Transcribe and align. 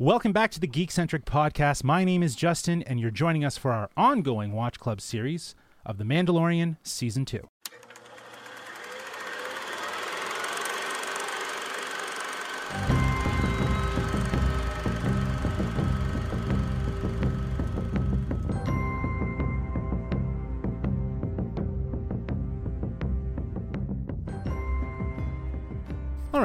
Welcome 0.00 0.32
back 0.32 0.52
to 0.52 0.60
the 0.60 0.68
Geekcentric 0.68 1.24
Podcast. 1.24 1.82
My 1.82 2.04
name 2.04 2.22
is 2.22 2.36
Justin, 2.36 2.84
and 2.84 3.00
you're 3.00 3.10
joining 3.10 3.44
us 3.44 3.58
for 3.58 3.72
our 3.72 3.90
ongoing 3.96 4.52
Watch 4.52 4.78
Club 4.78 5.00
series 5.00 5.56
of 5.84 5.98
The 5.98 6.04
Mandalorian 6.04 6.76
Season 6.84 7.24
2. 7.24 7.40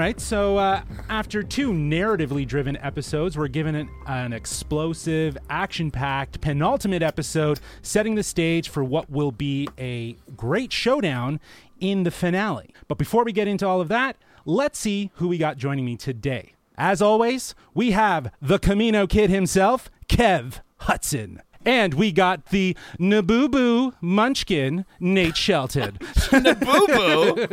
Right, 0.04 0.20
so 0.20 0.58
uh, 0.58 0.82
after 1.08 1.42
two 1.44 1.72
narratively 1.72 2.46
driven 2.46 2.76
episodes, 2.76 3.38
we're 3.38 3.48
given 3.48 3.74
an, 3.74 3.90
an 4.06 4.34
explosive, 4.34 5.38
action 5.50 5.92
packed 5.92 6.42
penultimate 6.42 7.02
episode, 7.02 7.62
setting 7.84 8.16
the 8.16 8.22
stage 8.22 8.68
for 8.68 8.84
what 8.84 9.10
will 9.10 9.32
be 9.32 9.70
a 9.80 10.18
great 10.36 10.74
showdown 10.74 11.40
in 11.80 12.04
the 12.04 12.12
finale. 12.12 12.74
But 12.90 12.98
before 12.98 13.24
we 13.24 13.32
get 13.32 13.48
into 13.48 13.66
all 13.66 13.80
of 13.80 13.88
that, 13.88 14.18
let's 14.44 14.78
see 14.78 15.10
who 15.14 15.30
we 15.30 15.38
got 15.38 15.56
joining 15.56 15.86
me 15.86 15.96
today. 15.96 16.52
As 16.78 17.02
always, 17.02 17.56
we 17.74 17.92
have 17.92 18.30
the 18.42 18.60
Kamino 18.60 19.08
Kid 19.08 19.30
himself, 19.30 19.90
Kev 20.10 20.60
Hudson. 20.80 21.42
And 21.66 21.94
we 21.94 22.12
got 22.12 22.48
the 22.48 22.76
Naboo 23.00 23.94
Munchkin, 24.02 24.86
Nate 25.00 25.38
Shelton. 25.38 25.98
Naboo 26.32 27.44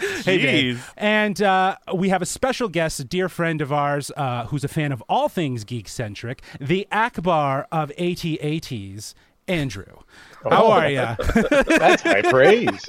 Hey. 0.24 0.76
And 0.96 1.42
uh, 1.42 1.76
we 1.94 2.08
have 2.10 2.22
a 2.22 2.26
special 2.26 2.68
guest, 2.68 3.00
a 3.00 3.04
dear 3.04 3.28
friend 3.28 3.60
of 3.60 3.72
ours, 3.72 4.12
uh, 4.16 4.46
who's 4.46 4.64
a 4.64 4.68
fan 4.68 4.92
of 4.92 5.02
all 5.08 5.28
things 5.28 5.64
geek 5.64 5.88
centric, 5.88 6.42
the 6.60 6.86
Ackbar 6.92 7.66
of 7.72 7.90
AT-ATs, 7.92 9.14
Andrew. 9.48 9.84
How 10.44 10.64
Oh. 10.66 10.70
are 10.70 10.88
you? 10.88 10.96
That's 11.50 12.02
high 12.02 12.22
praise. 12.22 12.84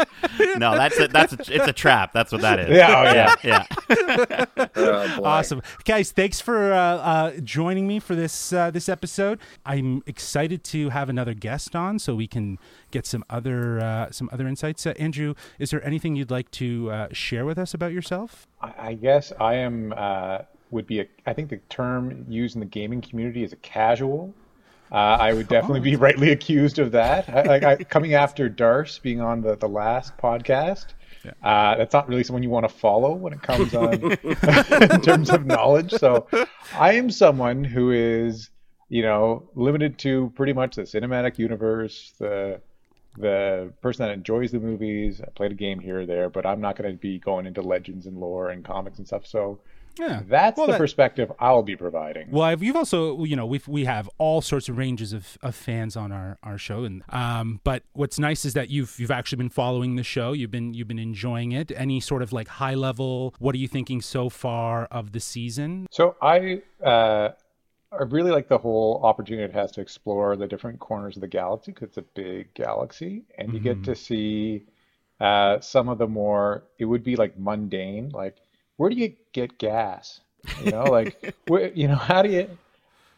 No, 0.57 0.77
that's 0.77 0.99
a, 0.99 1.07
that's 1.07 1.33
a, 1.33 1.37
it's 1.55 1.67
a 1.67 1.73
trap. 1.73 2.13
That's 2.13 2.31
what 2.31 2.41
that 2.41 2.59
is. 2.59 2.69
Yeah, 2.69 3.35
oh, 3.43 3.43
yeah. 3.43 3.65
yeah. 3.89 4.45
Oh, 4.75 5.23
awesome, 5.23 5.61
guys! 5.83 6.11
Thanks 6.11 6.39
for 6.39 6.71
uh, 6.71 6.77
uh, 6.77 7.31
joining 7.43 7.87
me 7.87 7.99
for 7.99 8.13
this 8.15 8.53
uh, 8.53 8.69
this 8.71 8.87
episode. 8.87 9.39
I'm 9.65 10.03
excited 10.05 10.63
to 10.65 10.89
have 10.89 11.09
another 11.09 11.33
guest 11.33 11.75
on, 11.75 11.97
so 11.99 12.15
we 12.15 12.27
can 12.27 12.59
get 12.91 13.05
some 13.05 13.23
other 13.29 13.79
uh, 13.79 14.11
some 14.11 14.29
other 14.31 14.47
insights. 14.47 14.85
Uh, 14.85 14.93
Andrew, 14.99 15.33
is 15.57 15.71
there 15.71 15.83
anything 15.85 16.15
you'd 16.15 16.31
like 16.31 16.51
to 16.51 16.91
uh, 16.91 17.07
share 17.11 17.45
with 17.45 17.57
us 17.57 17.73
about 17.73 17.91
yourself? 17.93 18.47
I 18.61 18.73
I 18.89 18.93
guess 18.93 19.33
I 19.39 19.55
am 19.55 19.93
uh, 19.97 20.39
would 20.71 20.85
be 20.87 20.99
a. 21.01 21.05
I 21.25 21.33
think 21.33 21.49
the 21.49 21.57
term 21.69 22.25
used 22.29 22.55
in 22.55 22.59
the 22.59 22.65
gaming 22.67 23.01
community 23.01 23.43
is 23.43 23.53
a 23.53 23.57
casual. 23.57 24.33
Uh, 24.91 24.95
I 24.95 25.33
would 25.33 25.47
definitely 25.47 25.81
be 25.81 25.95
rightly 25.95 26.31
accused 26.31 26.79
of 26.79 26.91
that. 26.91 27.29
I, 27.29 27.43
like 27.43 27.63
I, 27.63 27.75
coming 27.83 28.15
after 28.15 28.49
Darce 28.49 29.01
being 29.01 29.21
on 29.21 29.41
the, 29.41 29.55
the 29.55 29.67
last 29.67 30.17
podcast, 30.17 30.87
uh, 31.43 31.75
that's 31.75 31.93
not 31.93 32.07
really 32.07 32.23
someone 32.23 32.43
you 32.43 32.49
want 32.49 32.67
to 32.67 32.73
follow 32.73 33.13
when 33.13 33.33
it 33.33 33.41
comes 33.41 33.75
on 33.75 33.93
in 34.91 35.01
terms 35.01 35.29
of 35.29 35.45
knowledge. 35.45 35.91
So 35.91 36.27
I 36.73 36.93
am 36.93 37.11
someone 37.11 37.63
who 37.63 37.91
is, 37.91 38.49
you 38.87 39.03
know, 39.03 39.49
limited 39.55 39.99
to 39.99 40.31
pretty 40.35 40.53
much 40.53 40.75
the 40.75 40.83
cinematic 40.83 41.37
universe, 41.37 42.13
the 42.19 42.61
the 43.17 43.73
person 43.81 44.05
that 44.05 44.13
enjoys 44.13 44.51
the 44.51 44.59
movies. 44.59 45.19
I 45.21 45.29
played 45.31 45.51
a 45.51 45.55
game 45.55 45.79
here 45.79 46.01
or 46.01 46.05
there, 46.05 46.29
but 46.29 46.45
I'm 46.45 46.61
not 46.61 46.77
going 46.77 46.91
to 46.91 46.97
be 46.97 47.19
going 47.19 47.45
into 47.47 47.61
legends 47.61 48.05
and 48.05 48.17
lore 48.17 48.49
and 48.49 48.63
comics 48.63 48.97
and 48.97 49.05
stuff. 49.05 49.27
So 49.27 49.59
Yeah, 49.99 50.21
that's 50.27 50.57
Well, 50.57 50.67
the 50.67 50.73
that- 50.73 50.77
perspective 50.79 51.31
I'll 51.39 51.61
be 51.63 51.75
providing. 51.75 52.31
Well, 52.31 52.43
I've, 52.43 52.63
you've 52.63 52.75
also, 52.75 53.23
you 53.25 53.35
know, 53.35 53.45
we 53.45 53.61
we 53.67 53.85
have 53.85 54.09
all 54.17 54.41
sorts 54.41 54.69
of 54.69 54.77
ranges 54.77 55.13
of, 55.13 55.37
of 55.41 55.55
fans 55.55 55.95
on 55.97 56.11
our, 56.11 56.37
our 56.41 56.57
show, 56.57 56.83
and 56.85 57.03
um, 57.09 57.59
but 57.63 57.83
what's 57.93 58.17
nice 58.17 58.45
is 58.45 58.53
that 58.53 58.69
you've 58.69 58.97
you've 58.99 59.11
actually 59.11 59.37
been 59.37 59.49
following 59.49 59.95
the 59.95 60.03
show. 60.03 60.31
You've 60.33 60.51
been 60.51 60.73
you've 60.73 60.87
been 60.87 60.99
enjoying 60.99 61.51
it. 61.51 61.71
Any 61.75 61.99
sort 61.99 62.21
of 62.21 62.31
like 62.31 62.47
high 62.47 62.75
level? 62.75 63.35
What 63.39 63.53
are 63.55 63.59
you 63.59 63.67
thinking 63.67 64.01
so 64.01 64.29
far 64.29 64.85
of 64.85 65.11
the 65.11 65.19
season? 65.19 65.87
So 65.91 66.15
I 66.21 66.61
uh, 66.83 67.29
I 67.91 68.03
really 68.03 68.31
like 68.31 68.47
the 68.47 68.57
whole 68.59 69.01
opportunity 69.03 69.43
it 69.43 69.53
has 69.53 69.71
to 69.73 69.81
explore 69.81 70.35
the 70.35 70.47
different 70.47 70.79
corners 70.79 71.17
of 71.17 71.21
the 71.21 71.27
galaxy 71.27 71.71
because 71.71 71.89
it's 71.89 71.97
a 71.97 72.03
big 72.03 72.53
galaxy, 72.53 73.23
and 73.37 73.53
you 73.53 73.59
get 73.59 73.83
to 73.83 73.95
see 73.95 74.63
uh, 75.19 75.59
some 75.59 75.89
of 75.89 75.97
the 75.97 76.07
more 76.07 76.63
it 76.77 76.85
would 76.85 77.03
be 77.03 77.15
like 77.15 77.37
mundane, 77.37 78.09
like 78.09 78.37
where 78.79 78.89
do 78.89 78.95
you 78.95 79.13
get 79.33 79.57
gas? 79.57 80.21
You 80.63 80.71
know, 80.71 80.85
like 80.85 81.35
where, 81.47 81.69
you 81.73 81.89
know 81.89 81.97
how 81.97 82.21
do 82.21 82.29
you 82.29 82.57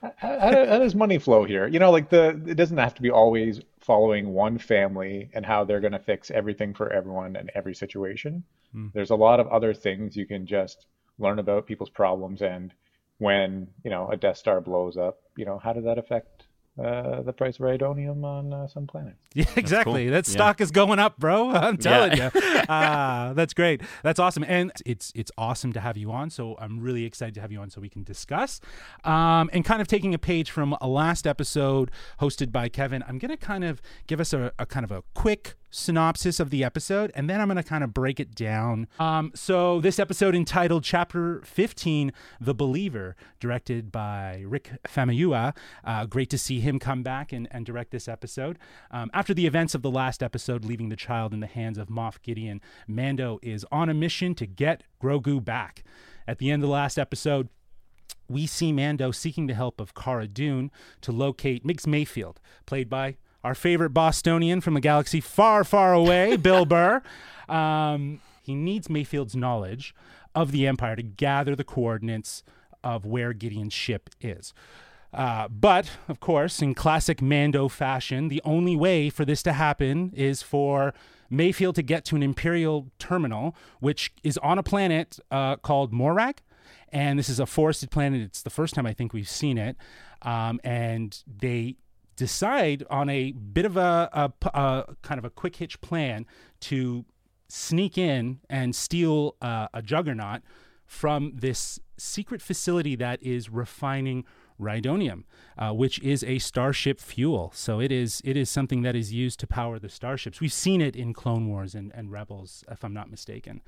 how, 0.01 0.11
how, 0.17 0.51
do- 0.51 0.66
how 0.66 0.79
does 0.79 0.95
money 0.95 1.19
flow 1.19 1.44
here? 1.44 1.67
You 1.67 1.77
know, 1.77 1.91
like 1.91 2.09
the 2.09 2.29
it 2.47 2.55
doesn't 2.55 2.79
have 2.79 2.95
to 2.95 3.01
be 3.01 3.11
always 3.11 3.61
following 3.79 4.33
one 4.33 4.57
family 4.57 5.29
and 5.35 5.45
how 5.45 5.63
they're 5.63 5.79
going 5.79 5.91
to 5.94 5.99
fix 5.99 6.31
everything 6.31 6.73
for 6.73 6.91
everyone 6.91 7.35
and 7.35 7.51
every 7.53 7.75
situation. 7.75 8.44
Hmm. 8.72 8.88
There's 8.95 9.11
a 9.11 9.16
lot 9.16 9.39
of 9.39 9.47
other 9.49 9.72
things 9.72 10.17
you 10.17 10.25
can 10.25 10.47
just 10.47 10.88
learn 11.19 11.38
about 11.38 11.67
people's 11.67 11.91
problems 11.91 12.41
and 12.41 12.73
when 13.19 13.67
you 13.83 13.91
know 13.91 14.09
a 14.09 14.17
Death 14.17 14.38
Star 14.38 14.61
blows 14.61 14.97
up, 14.97 15.19
you 15.38 15.45
know 15.45 15.59
how 15.59 15.73
does 15.73 15.83
that 15.83 15.99
affect 15.99 16.41
uh, 16.84 17.22
the 17.22 17.34
price 17.34 17.56
of 17.56 17.62
Rhydonium 17.62 18.24
on 18.24 18.53
uh, 18.53 18.68
some 18.68 18.88
planets? 18.88 19.18
Yeah, 19.34 19.46
exactly. 19.56 20.03
cool. 20.06 20.12
That 20.12 20.28
Yeah. 20.28 20.31
stock 20.34 20.62
is 20.62 20.72
going 20.72 21.00
up, 21.00 21.18
bro. 21.18 21.50
I'm 21.52 21.78
telling 21.78 22.18
Yeah. 22.18 22.30
you. 22.34 22.42
Uh, 22.68 23.34
that's 23.34 23.53
great. 23.53 23.81
That's 24.03 24.19
awesome, 24.19 24.44
and 24.47 24.72
it's 24.86 25.12
it's 25.16 25.31
awesome 25.38 25.72
to 25.74 25.80
have 25.80 25.97
you 25.97 26.12
on. 26.12 26.30
So 26.30 26.56
I'm 26.59 26.80
really 26.80 27.06
excited 27.06 27.36
to 27.36 27.41
have 27.41 27.52
you 27.52 27.59
on, 27.62 27.70
so 27.70 27.80
we 27.81 27.90
can 27.90 28.03
discuss. 28.03 28.59
Um, 29.03 29.50
and 29.53 29.64
kind 29.64 29.81
of 29.81 29.88
taking 29.88 30.14
a 30.14 30.20
page 30.20 30.52
from 30.52 30.75
a 30.81 30.88
last 30.88 31.25
episode 31.28 31.91
hosted 32.20 32.52
by 32.52 32.70
Kevin, 32.70 33.03
I'm 33.08 33.18
gonna 33.18 33.38
kind 33.38 33.64
of 33.64 33.81
give 34.08 34.20
us 34.20 34.34
a, 34.34 34.52
a 34.59 34.66
kind 34.66 34.84
of 34.84 34.91
a 34.91 35.03
quick 35.14 35.56
synopsis 35.72 36.40
of 36.40 36.50
the 36.50 36.64
episode, 36.64 37.12
and 37.16 37.30
then 37.30 37.42
I'm 37.42 37.48
going 37.48 37.58
to 37.58 37.64
kind 37.64 37.84
of 37.84 37.94
break 37.94 38.20
it 38.20 38.36
down. 38.36 38.88
Um, 39.00 39.32
so, 39.34 39.82
this 39.82 39.98
episode 39.98 40.36
entitled 40.36 40.84
Chapter 40.84 41.42
15 41.44 42.12
The 42.40 42.54
Believer, 42.54 43.16
directed 43.40 43.92
by 43.92 44.44
Rick 44.46 44.72
Famuyiwa. 44.88 45.56
Uh, 45.84 46.06
great 46.06 46.30
to 46.30 46.38
see 46.38 46.59
him 46.59 46.78
come 46.78 47.02
back 47.02 47.32
and, 47.32 47.48
and 47.52 47.66
direct 47.66 47.92
this 47.92 48.08
episode. 48.08 48.59
Um, 48.92 49.09
after 49.14 49.34
the 49.34 49.48
events 49.48 49.74
of 49.74 49.82
the 49.82 49.92
last 49.92 50.22
episode, 50.22 50.66
leaving 50.66 50.90
the 50.90 50.96
child 50.96 51.34
in 51.34 51.40
the 51.40 51.48
hands 51.48 51.78
of 51.78 51.88
Moff 51.88 52.22
Gideon, 52.22 52.62
Mando 52.88 53.40
is 53.42 53.66
on 53.72 53.90
a 53.90 53.94
mission 53.94 54.36
to 54.36 54.46
get 54.46 54.84
Grogu 55.02 55.44
back. 55.44 55.84
At 56.28 56.38
the 56.38 56.52
end 56.52 56.62
of 56.62 56.68
the 56.68 56.74
last 56.74 57.00
episode, 57.00 57.50
we 58.28 58.48
see 58.48 58.72
Mando 58.72 59.12
seeking 59.12 59.48
the 59.48 59.53
help 59.53 59.82
of 59.82 59.94
Cara 59.94 60.28
Dune 60.28 60.72
to 61.02 61.12
locate 61.12 61.66
Migs 61.66 61.86
Mayfield, 61.86 62.40
played 62.66 62.90
by 62.90 63.18
our 63.44 63.56
favorite 63.56 63.91
Bostonian 63.91 64.62
from 64.62 64.78
a 64.78 64.81
galaxy 64.81 65.22
far, 65.22 65.63
far 65.63 65.94
away, 65.94 66.38
Bill 66.41 66.66
Burr. 66.66 67.02
Um, 67.50 68.22
he 68.41 68.56
needs 68.56 68.90
Mayfield's 68.90 69.35
knowledge 69.35 69.94
of 70.34 70.52
the 70.52 70.68
Empire 70.68 70.96
to 70.96 71.03
gather 71.03 71.56
the 71.56 71.63
coordinates 71.63 72.44
of 72.84 73.06
where 73.06 73.34
Gideon's 73.34 73.74
ship 73.74 74.09
is. 74.22 74.53
Uh, 75.13 75.47
but, 75.50 75.91
of 76.07 76.19
course, 76.19 76.62
in 76.62 76.74
classic 76.74 77.22
Mando 77.22 77.68
fashion, 77.68 78.29
the 78.29 78.41
only 78.46 78.75
way 78.75 79.09
for 79.09 79.25
this 79.25 79.44
to 79.44 79.53
happen 79.53 80.12
is 80.16 80.41
for 80.41 80.94
Mayfield 81.29 81.75
to 81.75 81.81
get 81.81 82.06
to 82.06 82.16
an 82.16 82.23
Imperial 82.23 82.88
terminal, 82.97 83.56
which 83.81 84.13
is 84.23 84.38
on 84.38 84.58
a 84.58 84.63
planet 84.63 85.19
uh, 85.29 85.58
called 85.58 85.91
Morak 85.91 86.38
and 86.91 87.18
this 87.18 87.29
is 87.29 87.40
a 87.40 87.46
forested 87.46 87.90
planet. 87.90 88.22
It's 88.22 88.41
the 88.41 88.50
first 88.50 88.75
time 88.75 88.85
I 88.85 88.94
think 88.94 89.13
we've 89.13 89.29
seen 89.29 89.58
it, 89.58 89.78
um, 90.22 90.59
and 90.63 91.18
they 91.25 91.78
decide 92.16 92.83
on 92.89 93.09
a 93.09 93.31
bit 93.31 93.66
of 93.66 93.77
a 93.77 94.33
kind 95.01 95.17
of 95.17 95.25
a 95.25 95.29
quick 95.29 95.55
hitch 95.57 95.81
plan 95.81 96.25
to 96.61 97.05
sneak 97.47 97.97
in 97.97 98.39
and 98.49 98.75
steal 98.75 99.35
uh, 99.41 99.67
a 99.73 99.81
juggernaut 99.81 100.41
from 100.85 101.33
this 101.35 101.79
secret 101.97 102.41
facility 102.41 102.95
that 102.95 103.22
is 103.22 103.49
refining 103.49 104.25
rhydonium, 104.59 105.23
uh, 105.58 105.72
which 105.72 105.99
is 105.99 106.23
a 106.23 106.40
starship 106.40 106.99
fuel. 106.99 107.52
So 107.55 107.79
it 107.79 107.91
is 107.91 108.22
it 108.23 108.37
is 108.37 108.49
something 108.49 108.84
that 108.84 108.96
is 108.96 109.11
used 109.11 109.40
to 109.41 109.47
power 109.47 109.79
the 109.79 109.90
starships. 109.90 110.40
We've 110.40 110.53
seen 110.53 110.81
it 110.81 110.96
in 110.96 111.14
Clone 111.14 111.47
Wars 111.47 111.75
and, 111.75 111.91
and 111.96 112.11
Rebels, 112.11 112.64
if 112.69 112.84
I'm 112.84 112.93
not 112.93 113.09
mistaken. 113.09 113.61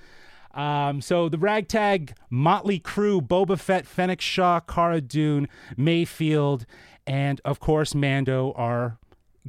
Um, 0.53 1.01
so 1.01 1.29
the 1.29 1.39
ragtag 1.39 2.13
motley 2.29 2.77
crew: 2.77 3.21
Boba 3.21 3.59
Fett, 3.59 3.87
Fennec 3.87 4.21
Shand, 4.21 4.67
Cara 4.67 5.01
Dune, 5.01 5.47
Mayfield, 5.75 6.65
and 7.05 7.41
of 7.45 7.59
course 7.59 7.93
Mando 7.93 8.53
are 8.55 8.97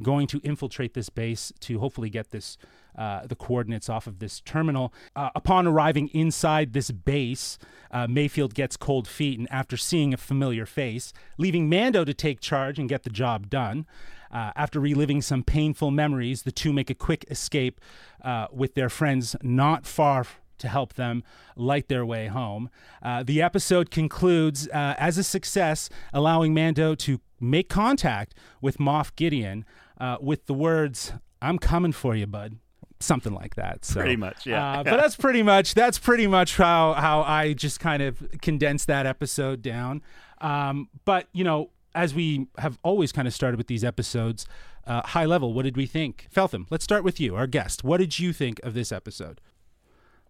going 0.01 0.27
to 0.27 0.39
infiltrate 0.43 0.93
this 0.93 1.09
base 1.09 1.53
to 1.61 1.79
hopefully 1.79 2.09
get 2.09 2.31
this 2.31 2.57
uh, 2.97 3.25
the 3.27 3.35
coordinates 3.35 3.89
off 3.89 4.07
of 4.07 4.19
this 4.19 4.39
terminal. 4.39 4.93
Uh, 5.15 5.29
upon 5.35 5.67
arriving 5.67 6.07
inside 6.09 6.71
this 6.71 6.91
base, 6.91 7.57
uh, 7.91 8.07
Mayfield 8.07 8.53
gets 8.53 8.77
cold 8.77 9.05
feet, 9.05 9.37
and 9.37 9.51
after 9.51 9.75
seeing 9.75 10.13
a 10.13 10.17
familiar 10.17 10.65
face, 10.65 11.11
leaving 11.37 11.67
Mando 11.67 12.05
to 12.05 12.13
take 12.13 12.39
charge 12.39 12.79
and 12.79 12.87
get 12.87 13.03
the 13.03 13.09
job 13.09 13.49
done. 13.49 13.85
Uh, 14.31 14.51
after 14.55 14.79
reliving 14.79 15.21
some 15.21 15.43
painful 15.43 15.91
memories, 15.91 16.43
the 16.43 16.51
two 16.51 16.73
make 16.73 16.89
a 16.89 16.95
quick 16.95 17.25
escape 17.29 17.79
uh, 18.23 18.47
with 18.51 18.75
their 18.75 18.89
friends 18.89 19.35
not 19.41 19.85
far 19.85 20.25
to 20.57 20.67
help 20.67 20.93
them 20.93 21.23
light 21.55 21.89
their 21.89 22.05
way 22.05 22.27
home. 22.27 22.69
Uh, 23.01 23.23
the 23.23 23.41
episode 23.41 23.91
concludes 23.91 24.67
uh, 24.69 24.95
as 24.97 25.17
a 25.17 25.23
success, 25.23 25.89
allowing 26.13 26.53
Mando 26.53 26.95
to 26.95 27.19
make 27.39 27.69
contact 27.69 28.33
with 28.61 28.77
Moff 28.77 29.15
Gideon 29.15 29.65
uh, 29.99 30.17
with 30.21 30.45
the 30.45 30.53
words, 30.53 31.13
I'm 31.41 31.57
coming 31.57 31.91
for 31.91 32.15
you, 32.15 32.27
bud. 32.27 32.57
Something 32.99 33.33
like 33.33 33.55
that. 33.55 33.83
So, 33.83 33.99
Pretty 33.99 34.15
much, 34.15 34.45
yeah. 34.45 34.79
uh, 34.79 34.83
but 34.85 34.97
that's 34.97 35.17
pretty 35.17 35.43
much 35.43 35.73
that's 35.73 35.99
pretty 35.99 36.27
much 36.27 36.55
how 36.55 36.93
how 36.93 37.21
I 37.21 37.53
just 37.53 37.79
kind 37.79 38.01
of 38.01 38.23
condensed 38.41 38.87
that 38.87 39.05
episode 39.05 39.61
down. 39.61 40.01
Um, 40.39 40.89
but 41.03 41.27
you 41.33 41.43
know, 41.43 41.71
as 41.93 42.15
we 42.15 42.47
have 42.57 42.79
always 42.83 43.11
kind 43.11 43.27
of 43.27 43.33
started 43.33 43.57
with 43.57 43.67
these 43.67 43.83
episodes, 43.83 44.45
uh, 44.87 45.01
high 45.07 45.25
level, 45.25 45.53
what 45.53 45.63
did 45.63 45.75
we 45.75 45.85
think? 45.85 46.27
Feltham, 46.29 46.67
let's 46.69 46.83
start 46.83 47.03
with 47.03 47.19
you, 47.19 47.35
our 47.35 47.47
guest. 47.47 47.83
What 47.83 47.97
did 47.97 48.17
you 48.17 48.31
think 48.31 48.59
of 48.63 48.73
this 48.73 48.91
episode? 48.91 49.41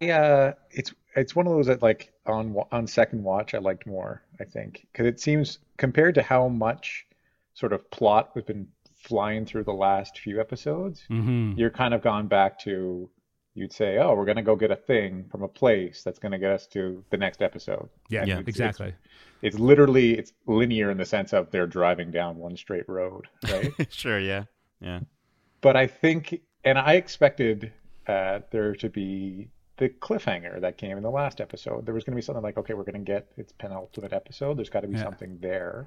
Yeah, 0.00 0.54
it's 0.70 0.92
it's 1.14 1.34
one 1.34 1.46
of 1.46 1.52
those 1.52 1.66
that 1.66 1.82
like 1.82 2.12
on 2.26 2.56
on 2.72 2.86
second 2.86 3.22
watch 3.22 3.54
I 3.54 3.58
liked 3.58 3.86
more, 3.86 4.22
I 4.40 4.44
think, 4.44 4.86
because 4.92 5.06
it 5.06 5.20
seems 5.20 5.58
compared 5.76 6.14
to 6.16 6.22
how 6.22 6.48
much 6.48 7.06
sort 7.54 7.72
of 7.72 7.90
plot 7.90 8.32
we've 8.34 8.46
been 8.46 8.68
flying 8.94 9.46
through 9.46 9.64
the 9.64 9.72
last 9.72 10.18
few 10.18 10.40
episodes, 10.40 11.04
Mm-hmm. 11.10 11.52
you're 11.56 11.70
kind 11.70 11.94
of 11.94 12.02
gone 12.02 12.26
back 12.28 12.58
to 12.60 13.08
you'd 13.54 13.72
say, 13.72 13.96
oh, 13.98 14.14
we're 14.14 14.26
gonna 14.26 14.42
go 14.42 14.54
get 14.56 14.70
a 14.70 14.76
thing 14.76 15.24
from 15.30 15.42
a 15.42 15.48
place 15.48 16.02
that's 16.02 16.18
gonna 16.18 16.38
get 16.38 16.52
us 16.52 16.66
to 16.66 17.02
the 17.10 17.16
next 17.16 17.40
episode. 17.40 17.88
Yeah, 18.10 18.20
And 18.20 18.28
Yeah, 18.28 18.34
it's- 18.40 18.48
exactly. 18.48 18.88
It's, 18.88 19.54
it's 19.54 19.58
literally 19.58 20.18
it's 20.18 20.32
linear 20.46 20.90
in 20.90 20.98
the 20.98 21.06
sense 21.06 21.32
of 21.32 21.50
they're 21.50 21.66
driving 21.66 22.10
down 22.10 22.36
one 22.36 22.56
straight 22.56 22.86
road, 22.88 23.26
right? 23.50 23.72
sure, 23.90 24.18
yeah, 24.18 24.44
yeah. 24.80 25.00
but 25.62 25.74
I 25.76 25.86
think, 25.86 26.40
and 26.64 26.78
I 26.78 26.94
expected 26.94 27.72
uh, 28.06 28.40
there 28.50 28.74
to 28.74 28.88
be 28.90 29.48
the 29.78 29.88
cliffhanger 29.90 30.60
that 30.60 30.78
came 30.78 30.96
in 30.96 31.02
the 31.02 31.10
last 31.10 31.40
episode. 31.40 31.84
There 31.84 31.94
was 31.94 32.04
going 32.04 32.12
to 32.12 32.16
be 32.16 32.22
something 32.22 32.42
like, 32.42 32.56
okay, 32.56 32.74
we're 32.74 32.84
going 32.84 33.04
to 33.04 33.12
get 33.12 33.28
its 33.36 33.52
penultimate 33.52 34.12
episode. 34.12 34.56
There's 34.56 34.70
got 34.70 34.80
to 34.80 34.88
be 34.88 34.96
Yeah. 34.96 35.02
something 35.04 35.38
there. 35.40 35.86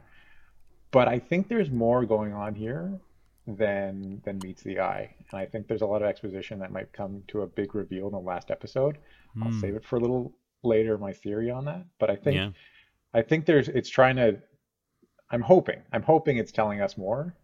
But 0.91 1.07
I 1.07 1.19
think 1.19 1.47
there's 1.47 1.69
more 1.71 2.05
going 2.05 2.33
on 2.33 2.55
here 2.55 2.99
than 3.47 4.21
than 4.25 4.37
meets 4.43 4.61
the 4.61 4.79
eye, 4.79 5.15
and 5.31 5.39
I 5.39 5.45
think 5.45 5.67
there's 5.67 5.81
a 5.81 5.85
lot 5.87 6.01
of 6.03 6.07
exposition 6.07 6.59
that 6.59 6.71
might 6.71 6.93
come 6.93 7.23
to 7.29 7.41
a 7.41 7.47
big 7.47 7.73
reveal 7.73 8.05
in 8.07 8.11
the 8.11 8.19
last 8.19 8.51
episode. 8.51 8.97
I'll 9.41 9.49
Mm. 9.51 9.61
save 9.61 9.75
it 9.75 9.83
for 9.85 9.95
a 9.95 9.99
little 9.99 10.33
later. 10.63 10.97
My 10.99 11.13
theory 11.13 11.49
on 11.49 11.65
that, 11.65 11.85
but 11.99 12.09
I 12.11 12.15
think 12.15 12.35
Yeah. 12.35 12.51
I 13.13 13.23
think 13.23 13.45
there's 13.45 13.67
it's 13.69 13.89
trying 13.89 14.17
to. 14.17 14.39
I'm 15.31 15.41
hoping. 15.41 15.81
I'm 15.93 16.03
hoping 16.03 16.37
it's 16.37 16.51
telling 16.51 16.81
us 16.81 16.95
more 16.97 17.35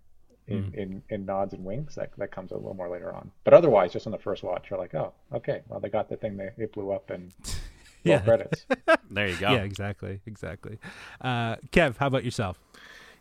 in, 0.47 0.63
Hmm. 0.65 0.79
in, 0.79 1.03
in 1.09 1.25
nods 1.25 1.53
and 1.53 1.63
winks. 1.65 1.95
That 1.95 2.11
that 2.17 2.31
comes 2.31 2.51
a 2.51 2.55
little 2.55 2.73
more 2.73 2.89
later 2.89 3.13
on. 3.13 3.31
But 3.43 3.53
otherwise, 3.53 3.93
just 3.93 4.05
on 4.05 4.11
the 4.11 4.17
first 4.19 4.43
watch, 4.43 4.67
you're 4.69 4.79
like, 4.79 4.93
oh, 4.95 5.13
okay. 5.33 5.61
Well, 5.67 5.79
they 5.79 5.89
got 5.89 6.09
the 6.09 6.17
thing. 6.17 6.37
They 6.37 6.49
it 6.57 6.73
blew 6.73 6.91
up 6.91 7.09
and 7.09 7.31
Yeah. 8.03 8.17
roll 8.17 8.37
credits. 8.37 8.65
There 9.09 9.27
you 9.27 9.37
go. 9.37 9.51
Yeah, 9.51 9.61
exactly, 9.63 10.19
exactly. 10.25 10.77
Uh, 11.21 11.55
Kev, 11.71 11.97
how 11.97 12.07
about 12.07 12.23
yourself? 12.25 12.59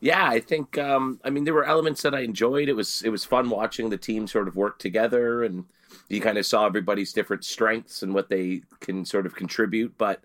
Yeah, 0.00 0.26
I 0.28 0.40
think 0.40 0.76
um, 0.76 1.20
I 1.24 1.30
mean 1.30 1.44
there 1.44 1.54
were 1.54 1.64
elements 1.64 2.02
that 2.02 2.14
I 2.14 2.20
enjoyed. 2.20 2.68
It 2.68 2.74
was 2.74 3.02
it 3.02 3.08
was 3.10 3.24
fun 3.24 3.48
watching 3.48 3.90
the 3.90 3.96
team 3.96 4.26
sort 4.26 4.48
of 4.48 4.56
work 4.56 4.78
together, 4.78 5.42
and 5.44 5.64
you 6.08 6.20
kind 6.20 6.36
of 6.36 6.44
saw 6.44 6.66
everybody's 6.66 7.12
different 7.12 7.44
strengths 7.44 8.02
and 8.02 8.12
what 8.12 8.28
they 8.28 8.62
can 8.80 9.04
sort 9.06 9.24
of 9.24 9.34
contribute. 9.34 9.96
But 9.96 10.20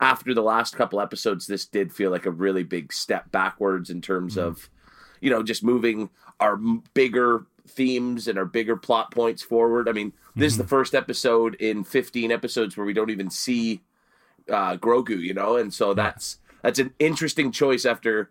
after 0.00 0.34
the 0.34 0.42
last 0.42 0.76
couple 0.76 1.00
episodes, 1.00 1.46
this 1.46 1.64
did 1.64 1.92
feel 1.94 2.10
like 2.10 2.26
a 2.26 2.30
really 2.30 2.64
big 2.64 2.92
step 2.92 3.30
backwards 3.32 3.88
in 3.88 4.02
terms 4.02 4.36
of 4.36 4.68
you 5.20 5.30
know 5.30 5.42
just 5.42 5.62
moving 5.64 6.10
our 6.40 6.56
bigger 6.94 7.46
themes 7.68 8.28
and 8.28 8.38
our 8.38 8.44
bigger 8.44 8.76
plot 8.76 9.10
points 9.10 9.42
forward. 9.42 9.88
I 9.88 9.92
mean, 9.92 10.12
this 10.36 10.52
is 10.52 10.58
the 10.58 10.66
first 10.66 10.94
episode 10.94 11.54
in 11.56 11.82
15 11.82 12.30
episodes 12.30 12.76
where 12.76 12.86
we 12.86 12.92
don't 12.92 13.10
even 13.10 13.28
see 13.30 13.80
uh, 14.48 14.76
Grogu, 14.76 15.18
you 15.18 15.34
know, 15.34 15.56
and 15.56 15.72
so 15.74 15.94
that's 15.94 16.38
that's 16.62 16.78
an 16.78 16.92
interesting 16.98 17.50
choice 17.52 17.84
after 17.84 18.30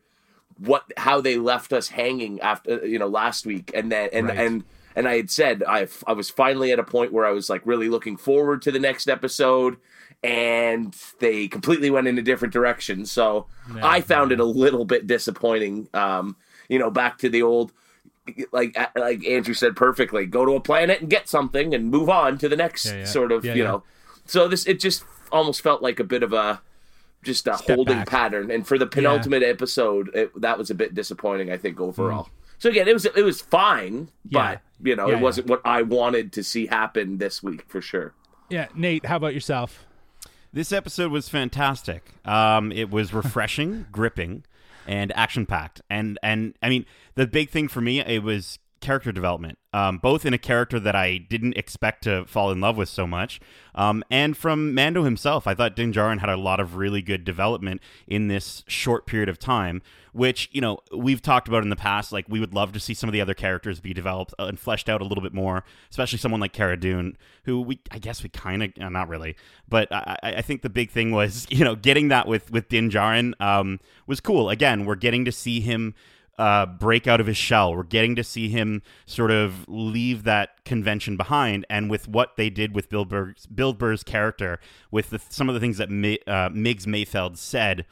what 0.58 0.84
how 0.98 1.20
they 1.20 1.36
left 1.38 1.74
us 1.74 1.90
hanging 1.90 2.40
after 2.42 2.86
you 2.86 2.98
know 3.00 3.08
last 3.08 3.46
week, 3.46 3.72
and 3.74 3.92
then 3.92 4.10
and 4.14 4.28
Right. 4.28 4.38
and 4.38 4.64
and 4.96 5.08
I 5.08 5.18
had 5.18 5.30
said 5.30 5.64
I 5.68 5.88
I 6.08 6.14
was 6.14 6.30
finally 6.30 6.72
at 6.72 6.80
a 6.80 6.84
point 6.84 7.12
where 7.12 7.26
I 7.26 7.32
was 7.32 7.50
like 7.50 7.62
really 7.66 7.90
looking 7.90 8.16
forward 8.16 8.62
to 8.62 8.72
the 8.72 8.80
next 8.80 9.10
episode, 9.10 9.76
and 10.24 10.96
they 11.20 11.48
completely 11.50 11.90
went 11.90 12.08
in 12.08 12.18
a 12.18 12.22
different 12.22 12.54
direction. 12.54 13.06
So 13.06 13.48
I 13.82 14.00
found 14.02 14.32
it 14.32 14.40
a 14.40 14.46
little 14.46 14.86
bit 14.86 15.08
disappointing. 15.08 15.90
Um, 15.94 16.38
you 16.70 16.80
know, 16.80 16.90
back 16.92 17.18
to 17.20 17.30
the 17.30 17.42
old 17.42 17.72
like 18.52 18.76
like 18.96 19.26
Andrew 19.26 19.54
said 19.54 19.76
perfectly, 19.76 20.26
go 20.26 20.46
to 20.46 20.54
a 20.54 20.60
planet 20.60 21.02
and 21.02 21.10
get 21.10 21.30
something 21.30 21.74
and 21.76 21.90
move 21.92 22.10
on 22.10 22.38
to 22.40 22.50
the 22.50 22.56
next 22.56 22.86
Yeah, 22.86 22.98
yeah. 23.00 23.06
sort 23.06 23.32
of 23.32 23.46
Yeah, 23.46 23.54
you 23.54 23.64
yeah. 23.64 23.70
know. 23.70 23.84
So 24.26 24.48
this 24.48 24.66
it 24.66 24.80
just 24.80 25.04
almost 25.32 25.62
felt 25.62 25.82
like 25.84 26.00
a 26.00 26.04
bit 26.04 26.24
of 26.24 26.34
a 26.34 26.62
just 27.24 27.48
a 27.48 27.58
Step 27.58 27.76
holding 27.76 27.98
back. 28.00 28.10
pattern, 28.10 28.52
and 28.52 28.68
for 28.68 28.78
the 28.78 28.86
penultimate 28.88 29.42
episode, 29.44 30.10
it, 30.14 30.42
that 30.42 30.58
was 30.58 30.70
a 30.70 30.76
bit 30.76 30.94
disappointing. 30.96 31.52
I 31.52 31.58
think 31.58 31.80
overall. 31.80 32.30
So 32.58 32.70
again, 32.70 32.88
it 32.88 32.94
was 32.94 33.06
it 33.06 33.24
was 33.24 33.42
fine, 33.42 34.10
Yeah. 34.30 34.58
but 34.80 34.88
you 34.88 34.96
know, 34.96 35.08
Yeah, 35.10 35.18
it 35.18 35.22
wasn't 35.22 35.48
what 35.48 35.62
I 35.66 35.82
wanted 35.84 36.32
to 36.34 36.44
see 36.44 36.66
happen 36.68 37.18
this 37.20 37.42
week 37.44 37.64
for 37.68 37.82
sure. 37.82 38.14
Yeah, 38.50 38.68
Nate, 38.76 39.06
how 39.08 39.18
about 39.18 39.34
yourself? 39.34 39.86
This 40.54 40.72
episode 40.72 41.12
was 41.12 41.28
fantastic. 41.30 42.04
Um, 42.26 42.72
it 42.72 42.90
was 42.90 43.14
refreshing, 43.22 43.86
gripping, 43.92 44.44
and 44.86 45.12
action 45.16 45.46
packed. 45.46 45.82
And 45.90 46.20
and 46.22 46.56
I 46.62 46.70
mean, 46.70 46.86
the 47.16 47.28
big 47.28 47.50
thing 47.50 47.68
for 47.68 47.82
me, 47.82 48.00
it 48.00 48.24
was 48.24 48.60
character 48.86 49.12
development. 49.12 49.58
Um, 49.74 49.98
both 49.98 50.26
in 50.26 50.34
a 50.34 50.38
character 50.38 50.80
that 50.80 50.96
I 50.96 51.18
didn't 51.18 51.58
expect 51.58 52.04
to 52.04 52.24
fall 52.26 52.52
in 52.52 52.62
love 52.62 52.78
with 52.78 52.88
so 52.88 53.06
much, 53.06 53.42
um, 53.74 54.06
and 54.10 54.38
from 54.38 54.74
Mando 54.74 55.04
himself. 55.04 55.48
I 55.48 55.54
thought 55.54 55.76
Din 55.76 55.92
Djarin 55.92 56.20
had 56.20 56.30
a 56.30 56.38
lot 56.38 56.62
of 56.62 56.76
really 56.76 57.02
good 57.02 57.26
development 57.26 57.82
in 58.08 58.30
this 58.30 58.64
short 58.68 59.06
period 59.06 59.28
of 59.28 59.40
time. 59.40 59.82
Which 60.14 60.48
you 60.54 60.62
know 60.62 60.80
we've 60.96 61.22
talked 61.22 61.50
about 61.50 61.64
in 61.64 61.70
the 61.70 61.76
past. 61.76 62.14
Like 62.14 62.26
we 62.30 62.40
would 62.40 62.54
love 62.54 62.72
to 62.72 62.80
see 62.80 62.94
some 62.94 63.10
of 63.10 63.14
the 63.14 63.20
other 63.20 63.34
characters 63.34 63.82
be 63.82 63.94
developed 63.94 64.34
uh, 64.40 64.46
and 64.46 64.58
fleshed 64.58 64.88
out 64.88 65.02
a 65.02 65.04
little 65.04 65.22
bit 65.22 65.34
more, 65.34 65.66
especially 65.90 66.20
someone 66.20 66.40
like 66.40 66.54
Cara 66.54 66.78
Dune, 66.78 67.18
who 67.44 67.60
we 67.60 67.80
I 67.92 67.98
guess 67.98 68.24
we 68.24 68.30
kind 68.30 68.64
of 68.64 68.72
uh, 68.80 68.88
not 68.88 69.10
really, 69.10 69.36
but 69.68 69.92
I, 69.92 70.18
I 70.24 70.36
I 70.36 70.42
think 70.42 70.62
the 70.62 70.70
big 70.70 70.90
thing 70.90 71.12
was 71.12 71.48
you 71.50 71.66
know 71.66 71.76
getting 71.76 72.08
that 72.10 72.30
with 72.30 72.50
with 72.50 72.70
Din 72.70 72.90
Djarin 72.90 73.34
um, 73.42 73.82
was 74.08 74.22
cool. 74.22 74.50
Again, 74.50 74.86
we're 74.86 74.96
getting 74.96 75.26
to 75.26 75.34
see 75.34 75.60
him 75.60 75.96
uh, 76.38 76.66
break 76.66 77.08
out 77.08 77.22
of 77.22 77.28
his 77.28 77.38
shell. 77.38 77.76
We're 77.76 77.84
getting 77.84 78.16
to 78.16 78.24
see 78.24 78.50
him 78.50 78.82
sort 79.06 79.32
of 79.32 79.66
leave 79.68 80.24
that 80.24 80.64
convention 80.66 81.16
behind. 81.18 81.66
And 81.70 81.90
with 81.90 82.08
what 82.08 82.36
they 82.38 82.50
did 82.50 82.76
with 82.76 82.90
Bill 82.90 83.06
Burr's, 83.06 83.46
Bill 83.46 83.74
Burr's 83.74 84.04
character, 84.04 84.60
with 84.92 85.12
the, 85.12 85.20
some 85.30 85.48
of 85.50 85.54
the 85.56 85.60
things 85.62 85.78
that 85.78 85.90
uh, 86.28 86.50
Miggs 86.54 86.86
Mayfeld 86.86 87.38
said, 87.38 87.86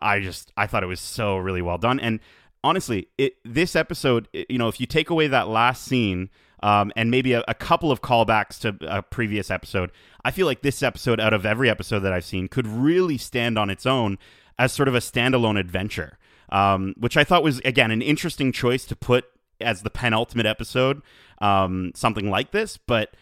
I 0.00 0.20
just 0.20 0.52
I 0.56 0.66
thought 0.66 0.82
it 0.82 0.86
was 0.88 1.00
so 1.00 1.36
really 1.38 1.62
well 1.62 1.78
done. 1.78 1.98
And 1.98 2.20
honestly, 2.62 3.08
it 3.16 3.36
this 3.44 3.74
episode, 3.74 4.28
it- 4.32 4.50
you 4.50 4.58
know, 4.58 4.68
if 4.68 4.78
you 4.80 4.86
take 4.86 5.10
away 5.10 5.26
that 5.28 5.48
last 5.48 5.84
scene. 5.84 6.30
Um, 6.62 6.90
and 6.96 7.10
maybe 7.10 7.34
a, 7.34 7.44
a 7.46 7.54
couple 7.54 7.92
of 7.92 8.00
callbacks 8.00 8.58
to 8.60 8.74
a 8.88 9.02
previous 9.02 9.50
episode. 9.50 9.92
I 10.24 10.30
feel 10.30 10.46
like 10.46 10.62
this 10.62 10.82
episode, 10.82 11.20
out 11.20 11.34
of 11.34 11.44
every 11.44 11.68
episode 11.68 12.00
that 12.00 12.14
I've 12.14 12.24
seen, 12.24 12.48
could 12.48 12.66
really 12.66 13.18
stand 13.18 13.58
on 13.58 13.68
its 13.68 13.84
own 13.84 14.16
as 14.58 14.72
sort 14.72 14.88
of 14.88 14.94
a 14.94 15.00
standalone 15.00 15.60
adventure 15.60 16.16
um, 16.50 16.94
which 16.98 17.16
I 17.16 17.24
thought 17.24 17.42
was 17.42 17.60
again 17.60 17.90
an 17.90 18.02
interesting 18.02 18.52
choice 18.52 18.84
to 18.86 18.96
put 18.96 19.24
as 19.60 19.82
the 19.82 19.90
penultimate 19.90 20.46
episode, 20.46 21.02
um, 21.38 21.92
something 21.94 22.28
like 22.30 22.50
this. 22.50 22.76
But 22.76 23.14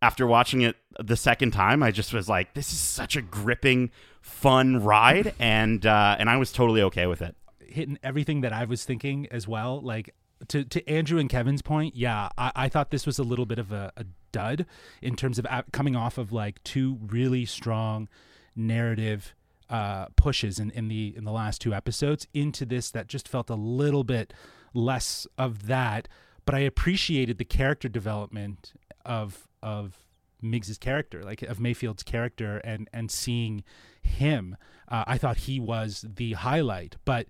after 0.00 0.26
watching 0.26 0.62
it 0.62 0.76
the 0.98 1.16
second 1.16 1.52
time, 1.52 1.82
I 1.82 1.90
just 1.90 2.12
was 2.12 2.28
like, 2.28 2.54
"This 2.54 2.72
is 2.72 2.78
such 2.78 3.14
a 3.16 3.22
gripping, 3.22 3.90
fun 4.20 4.82
ride," 4.82 5.34
and 5.38 5.84
uh, 5.86 6.16
and 6.18 6.28
I 6.30 6.36
was 6.36 6.52
totally 6.52 6.82
okay 6.82 7.06
with 7.06 7.22
it. 7.22 7.36
hitting 7.60 7.98
everything 8.02 8.40
that 8.42 8.52
I 8.52 8.64
was 8.64 8.84
thinking 8.84 9.26
as 9.30 9.46
well. 9.46 9.80
Like 9.80 10.14
to 10.48 10.64
to 10.64 10.88
Andrew 10.88 11.18
and 11.18 11.30
Kevin's 11.30 11.62
point, 11.62 11.94
yeah, 11.94 12.30
I, 12.36 12.52
I 12.56 12.68
thought 12.68 12.90
this 12.90 13.06
was 13.06 13.18
a 13.18 13.22
little 13.22 13.46
bit 13.46 13.58
of 13.58 13.70
a, 13.70 13.92
a 13.96 14.04
dud 14.32 14.66
in 15.00 15.14
terms 15.14 15.38
of 15.38 15.44
a- 15.44 15.64
coming 15.72 15.94
off 15.94 16.18
of 16.18 16.32
like 16.32 16.62
two 16.64 16.98
really 17.06 17.44
strong 17.44 18.08
narrative 18.56 19.34
uh, 19.72 20.06
pushes 20.16 20.58
in, 20.58 20.70
in 20.72 20.88
the 20.88 21.14
in 21.16 21.24
the 21.24 21.32
last 21.32 21.62
two 21.62 21.72
episodes 21.72 22.28
into 22.34 22.66
this 22.66 22.90
that 22.90 23.06
just 23.08 23.26
felt 23.26 23.48
a 23.48 23.54
little 23.54 24.04
bit 24.04 24.34
less 24.74 25.26
of 25.38 25.66
that. 25.66 26.06
But 26.44 26.54
I 26.54 26.58
appreciated 26.60 27.38
the 27.38 27.46
character 27.46 27.88
development 27.88 28.74
of 29.06 29.48
of 29.62 29.96
Miggs's 30.42 30.76
character, 30.76 31.24
like 31.24 31.40
of 31.40 31.58
Mayfield's 31.58 32.02
character, 32.02 32.58
and 32.58 32.88
and 32.92 33.10
seeing 33.10 33.64
him, 34.02 34.58
uh, 34.88 35.04
I 35.06 35.16
thought 35.16 35.38
he 35.38 35.58
was 35.58 36.04
the 36.16 36.34
highlight. 36.34 36.96
But 37.06 37.28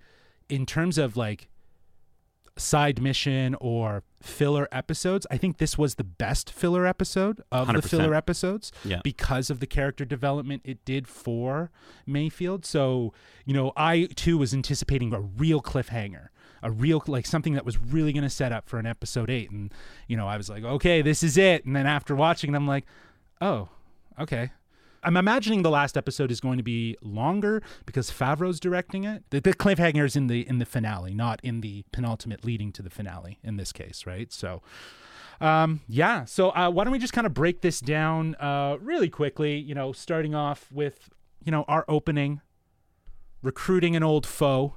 in 0.49 0.67
terms 0.67 0.99
of 0.99 1.17
like 1.17 1.49
side 2.57 3.01
mission 3.01 3.57
or 3.61 4.03
filler 4.23 4.69
episodes, 4.71 5.27
I 5.31 5.37
think 5.39 5.59
this 5.59 5.77
was 5.79 5.95
the 5.97 6.05
best 6.05 6.51
filler 6.51 6.87
episode 6.87 7.41
of 7.51 7.67
the 7.67 7.75
100%. 7.75 7.89
filler 7.89 8.15
episodes 8.15 8.71
Yeah. 8.85 9.01
because 9.03 9.51
of 9.51 9.59
the 9.61 9.67
character 9.67 10.05
development 10.05 10.63
it 10.65 10.85
did 10.85 11.09
for 11.09 11.71
Mayfield. 12.07 12.65
So, 12.67 13.13
you 13.45 13.55
know, 13.55 13.73
I 13.77 14.09
too 14.15 14.39
was 14.39 14.53
anticipating 14.55 15.13
a 15.15 15.21
real 15.21 15.61
cliffhanger, 15.63 16.29
a 16.63 16.71
real 16.71 17.03
like 17.07 17.27
something 17.27 17.55
that 17.55 17.65
was 17.65 17.79
really 17.79 18.13
going 18.13 18.23
to 18.23 18.31
set 18.31 18.53
up 18.53 18.69
for 18.69 18.79
an 18.79 18.87
episode 18.87 19.31
8 19.31 19.51
and 19.51 19.73
you 20.07 20.17
know, 20.17 20.29
I 20.29 20.37
was 20.37 20.49
like, 20.51 20.63
"Okay, 20.63 21.03
this 21.03 21.23
is 21.23 21.37
it." 21.39 21.65
And 21.65 21.75
then 21.75 21.87
after 21.87 22.15
watching 22.15 22.53
it, 22.53 22.57
I'm 22.57 22.69
like, 22.69 22.85
"Oh, 23.41 23.71
okay. 24.21 24.53
I'm 25.03 25.17
imagining 25.17 25.63
the 25.63 25.71
last 25.71 25.97
episode 25.97 26.31
is 26.31 26.41
going 26.41 26.59
to 26.59 26.63
be 26.63 26.97
longer 27.03 27.63
because 27.87 28.11
Favreau's 28.11 28.61
directing 28.61 29.05
it. 29.05 29.25
The, 29.31 29.41
the 29.41 29.53
cliffhanger 29.53 30.05
is 30.05 30.17
in 30.17 30.29
the 30.29 30.49
in 30.49 30.59
the 30.59 30.67
finale, 30.67 31.15
not 31.15 31.41
in 31.43 31.61
the 31.61 31.85
penultimate 31.93 32.45
leading 32.45 32.73
to 32.73 32.83
the 32.83 32.91
finale 32.91 33.39
in 33.43 33.57
this 33.57 33.73
case, 33.73 34.07
right? 34.07 34.33
So. 34.33 34.63
Um, 35.41 35.81
yeah. 35.89 36.25
So 36.25 36.51
uh, 36.51 36.71
why 36.71 36.85
don't 36.85 36.93
we 36.93 37.01
just 37.01 37.13
kind 37.13 37.27
of 37.27 37.35
break 37.35 37.63
this 37.63 37.81
down 37.81 38.37
uh, 38.37 38.77
really 38.81 39.09
quickly? 39.09 39.59
You 39.59 39.75
know, 39.75 39.91
starting 39.91 40.37
off 40.37 40.71
with 40.71 41.11
you 41.45 41.51
know 41.51 41.65
our 41.67 41.85
opening, 41.89 42.41
recruiting 43.43 43.97
an 43.97 44.05
old 44.05 44.25
foe, 44.25 44.77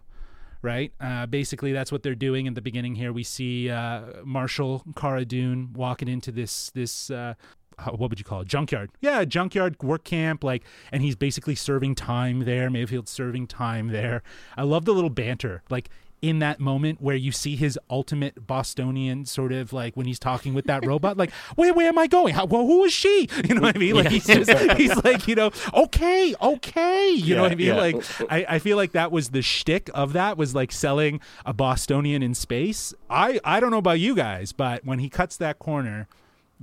right? 0.63 0.91
Uh, 0.99 1.27
basically, 1.27 1.71
that's 1.71 1.91
what 1.91 2.01
they're 2.01 2.15
doing 2.15 2.47
in 2.47 2.55
the 2.55 2.61
beginning 2.61 2.95
here. 2.95 3.13
We 3.13 3.21
see 3.23 3.69
uh, 3.69 4.23
Marshall 4.23 4.83
Cara 4.95 5.23
Dune 5.23 5.71
walking 5.73 6.07
into 6.07 6.31
this 6.31 6.71
this. 6.71 7.11
Uh, 7.11 7.35
what 7.83 8.09
would 8.09 8.19
you 8.19 8.25
call 8.25 8.41
it? 8.41 8.47
Junkyard. 8.47 8.91
Yeah, 9.01 9.25
junkyard 9.25 9.81
work 9.81 10.03
camp. 10.03 10.43
Like, 10.43 10.63
and 10.91 11.01
he's 11.01 11.15
basically 11.15 11.55
serving 11.55 11.95
time 11.95 12.45
there. 12.45 12.69
Mayfield's 12.69 13.11
serving 13.11 13.47
time 13.47 13.87
there. 13.89 14.23
I 14.57 14.63
love 14.63 14.85
the 14.85 14.93
little 14.93 15.09
banter. 15.09 15.63
Like, 15.69 15.89
in 16.21 16.39
that 16.39 16.59
moment 16.59 16.99
where 17.01 17.15
you 17.15 17.31
see 17.31 17.55
his 17.55 17.77
ultimate 17.89 18.47
Bostonian 18.47 19.25
sort 19.25 19.51
of 19.51 19.71
like 19.73 19.95
when 19.95 20.07
he's 20.07 20.17
talking 20.17 20.55
with 20.55 20.65
that 20.65 20.83
robot, 20.85 21.17
like, 21.17 21.31
where 21.55 21.73
where 21.73 21.87
am 21.87 21.99
I 21.99 22.07
going? 22.07 22.33
How, 22.33 22.45
well, 22.45 22.65
who 22.65 22.83
is 22.85 22.93
she? 22.93 23.29
You 23.45 23.53
know 23.53 23.61
what 23.61 23.75
I 23.75 23.79
mean? 23.79 23.93
Like 23.95 24.07
he's 24.07 24.25
just 24.25 24.49
he's 24.75 24.95
like, 25.03 25.27
you 25.27 25.35
know, 25.35 25.51
okay, 25.71 26.33
okay. 26.41 27.11
You 27.11 27.35
know 27.35 27.43
what 27.43 27.51
I 27.51 27.55
mean? 27.55 27.67
yeah. 27.67 27.75
Like 27.75 28.03
I, 28.31 28.45
I 28.55 28.59
feel 28.59 28.75
like 28.75 28.93
that 28.93 29.11
was 29.11 29.29
the 29.29 29.43
shtick 29.43 29.89
of 29.93 30.13
that 30.13 30.35
was 30.35 30.55
like 30.55 30.71
selling 30.71 31.19
a 31.45 31.53
Bostonian 31.53 32.23
in 32.23 32.33
space. 32.33 32.91
I 33.07 33.39
I 33.43 33.59
don't 33.59 33.69
know 33.69 33.77
about 33.77 33.99
you 33.99 34.15
guys, 34.15 34.51
but 34.51 34.83
when 34.83 34.97
he 34.97 35.09
cuts 35.09 35.37
that 35.37 35.59
corner 35.59 36.07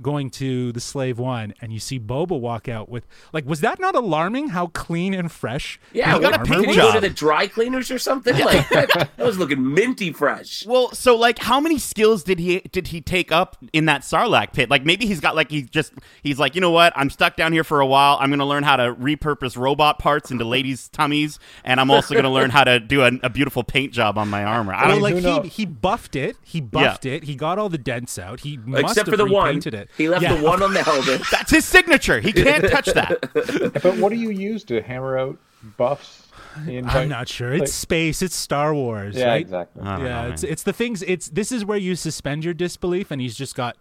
going 0.01 0.29
to 0.29 0.71
the 0.71 0.79
slave 0.79 1.19
one 1.19 1.53
and 1.61 1.71
you 1.71 1.79
see 1.79 1.99
Boba 1.99 2.39
walk 2.39 2.67
out 2.67 2.89
with 2.89 3.05
like 3.31 3.45
was 3.45 3.61
that 3.61 3.79
not 3.79 3.93
alarming 3.95 4.49
how 4.49 4.67
clean 4.67 5.13
and 5.13 5.31
fresh 5.31 5.79
Yeah, 5.93 6.11
his 6.13 6.19
got 6.19 6.33
a 6.33 6.37
armor 6.39 6.45
paint 6.45 6.61
Did 6.61 6.67
was? 6.67 6.75
he 6.75 6.81
go 6.81 6.87
job. 6.87 6.95
to 6.95 7.01
the 7.01 7.13
dry 7.13 7.47
cleaners 7.47 7.91
or 7.91 7.99
something? 7.99 8.33
Like 8.37 8.67
that, 8.69 8.89
that 9.17 9.25
was 9.25 9.37
looking 9.37 9.73
minty 9.73 10.11
fresh. 10.11 10.65
Well, 10.65 10.91
so 10.93 11.15
like, 11.15 11.39
how 11.39 11.59
many 11.59 11.77
skills 11.77 12.23
did 12.23 12.39
he 12.39 12.59
did 12.71 12.87
he 12.87 13.01
take 13.01 13.31
up 13.31 13.57
in 13.71 13.85
that 13.85 14.01
Sarlacc 14.01 14.51
pit? 14.53 14.69
Like, 14.69 14.83
maybe 14.83 15.05
he's 15.05 15.19
got 15.19 15.35
like 15.35 15.51
he 15.51 15.61
just 15.63 15.93
he's 16.23 16.39
like, 16.39 16.55
you 16.55 16.61
know 16.61 16.71
what? 16.71 16.91
I'm 16.95 17.09
stuck 17.09 17.35
down 17.35 17.53
here 17.53 17.63
for 17.63 17.79
a 17.79 17.85
while. 17.85 18.17
I'm 18.19 18.29
going 18.29 18.39
to 18.39 18.45
learn 18.45 18.63
how 18.63 18.75
to 18.77 18.93
repurpose 18.95 19.55
robot 19.57 19.99
parts 19.99 20.31
into 20.31 20.43
ladies' 20.43 20.89
tummies, 20.89 21.39
and 21.63 21.79
I'm 21.79 21.91
also 21.91 22.13
going 22.15 22.23
to 22.25 22.29
learn 22.29 22.49
how 22.49 22.63
to 22.63 22.79
do 22.79 23.03
a, 23.03 23.11
a 23.23 23.29
beautiful 23.29 23.63
paint 23.63 23.93
job 23.93 24.17
on 24.17 24.27
my 24.29 24.43
armor. 24.43 24.73
I 24.73 24.87
Well, 24.87 24.99
don't 24.99 25.23
like 25.23 25.43
he, 25.43 25.49
he 25.49 25.65
buffed 25.65 26.15
it. 26.15 26.35
He 26.43 26.59
buffed 26.61 27.05
it. 27.05 27.23
He 27.25 27.35
got 27.35 27.59
all 27.59 27.69
the 27.69 27.77
dents 27.77 28.17
out. 28.17 28.39
He 28.41 28.57
must 28.57 28.81
Except 28.83 29.07
have 29.07 29.13
for 29.13 29.17
the 29.17 29.25
one. 29.25 29.47
repainted 29.47 29.73
it. 29.83 29.89
He 29.97 30.09
left 30.09 30.23
Yeah. 30.23 30.35
the 30.35 30.43
one 30.43 30.61
on 30.63 30.73
the 30.73 30.83
helmet. 30.83 31.21
That's 31.31 31.51
his 31.51 31.65
signature. 31.65 32.19
He 32.19 32.33
can't 32.33 32.67
touch 32.69 32.87
that. 32.93 33.19
But 33.83 33.97
what 33.97 34.09
do 34.09 34.15
you 34.15 34.29
use 34.29 34.63
to 34.65 34.81
hammer 34.81 35.17
out 35.17 35.37
buffs? 35.77 36.27
In 36.67 36.87
I'm 36.87 37.09
not 37.09 37.27
sure. 37.27 37.51
It's 37.53 37.61
like- 37.61 37.67
space. 37.69 38.21
It's 38.21 38.35
Star 38.35 38.73
Wars. 38.75 39.15
yeah, 39.15 39.27
right? 39.27 39.41
exactly. 39.41 39.83
Yeah, 39.83 39.97
know, 39.97 40.29
it's 40.29 40.43
man. 40.43 40.51
it's 40.51 40.63
the 40.63 40.73
things. 40.73 41.01
It's 41.03 41.29
this 41.29 41.51
is 41.51 41.65
where 41.65 41.77
you 41.77 41.95
suspend 41.95 42.45
your 42.45 42.53
disbelief, 42.53 43.09
and 43.11 43.19
he's 43.21 43.35
just 43.35 43.55
got 43.55 43.75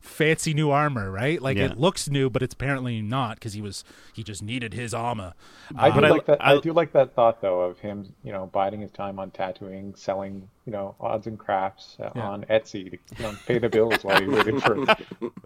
fancy 0.00 0.54
new 0.54 0.70
armor, 0.70 1.10
right? 1.10 1.40
Like 1.40 1.56
Yeah. 1.58 1.66
it 1.66 1.78
looks 1.78 2.08
new, 2.08 2.30
but 2.30 2.42
it's 2.42 2.54
apparently 2.54 3.02
not 3.02 3.36
because 3.36 3.52
he 3.52 3.60
was 3.60 3.84
he 4.14 4.22
just 4.22 4.42
needed 4.42 4.72
his 4.74 4.92
armor. 4.94 5.34
I 5.76 5.90
do 5.90 5.94
But 5.96 6.04
I- 6.04 6.10
like 6.10 6.26
that. 6.26 6.44
I, 6.44 6.54
I- 6.54 6.60
do 6.60 6.72
like 6.72 6.92
that 6.92 7.14
thought 7.14 7.40
though 7.42 7.60
of 7.62 7.78
him, 7.78 8.14
you 8.24 8.32
know, 8.32 8.46
biding 8.46 8.80
his 8.80 8.90
time 8.90 9.18
on 9.18 9.30
tattooing, 9.30 9.94
selling, 9.94 10.48
you 10.66 10.72
know, 10.72 10.94
odds 11.00 11.26
and 11.26 11.38
crafts 11.38 11.96
uh, 12.02 12.10
Yeah. 12.16 12.28
on 12.28 12.44
Etsy 12.44 12.90
to 12.90 12.98
you 13.18 13.22
know, 13.22 13.34
pay 13.46 13.58
the 13.58 13.68
bills 13.68 14.02
while 14.02 14.20
he 14.20 14.26
waited 14.26 14.62
for 14.62 14.86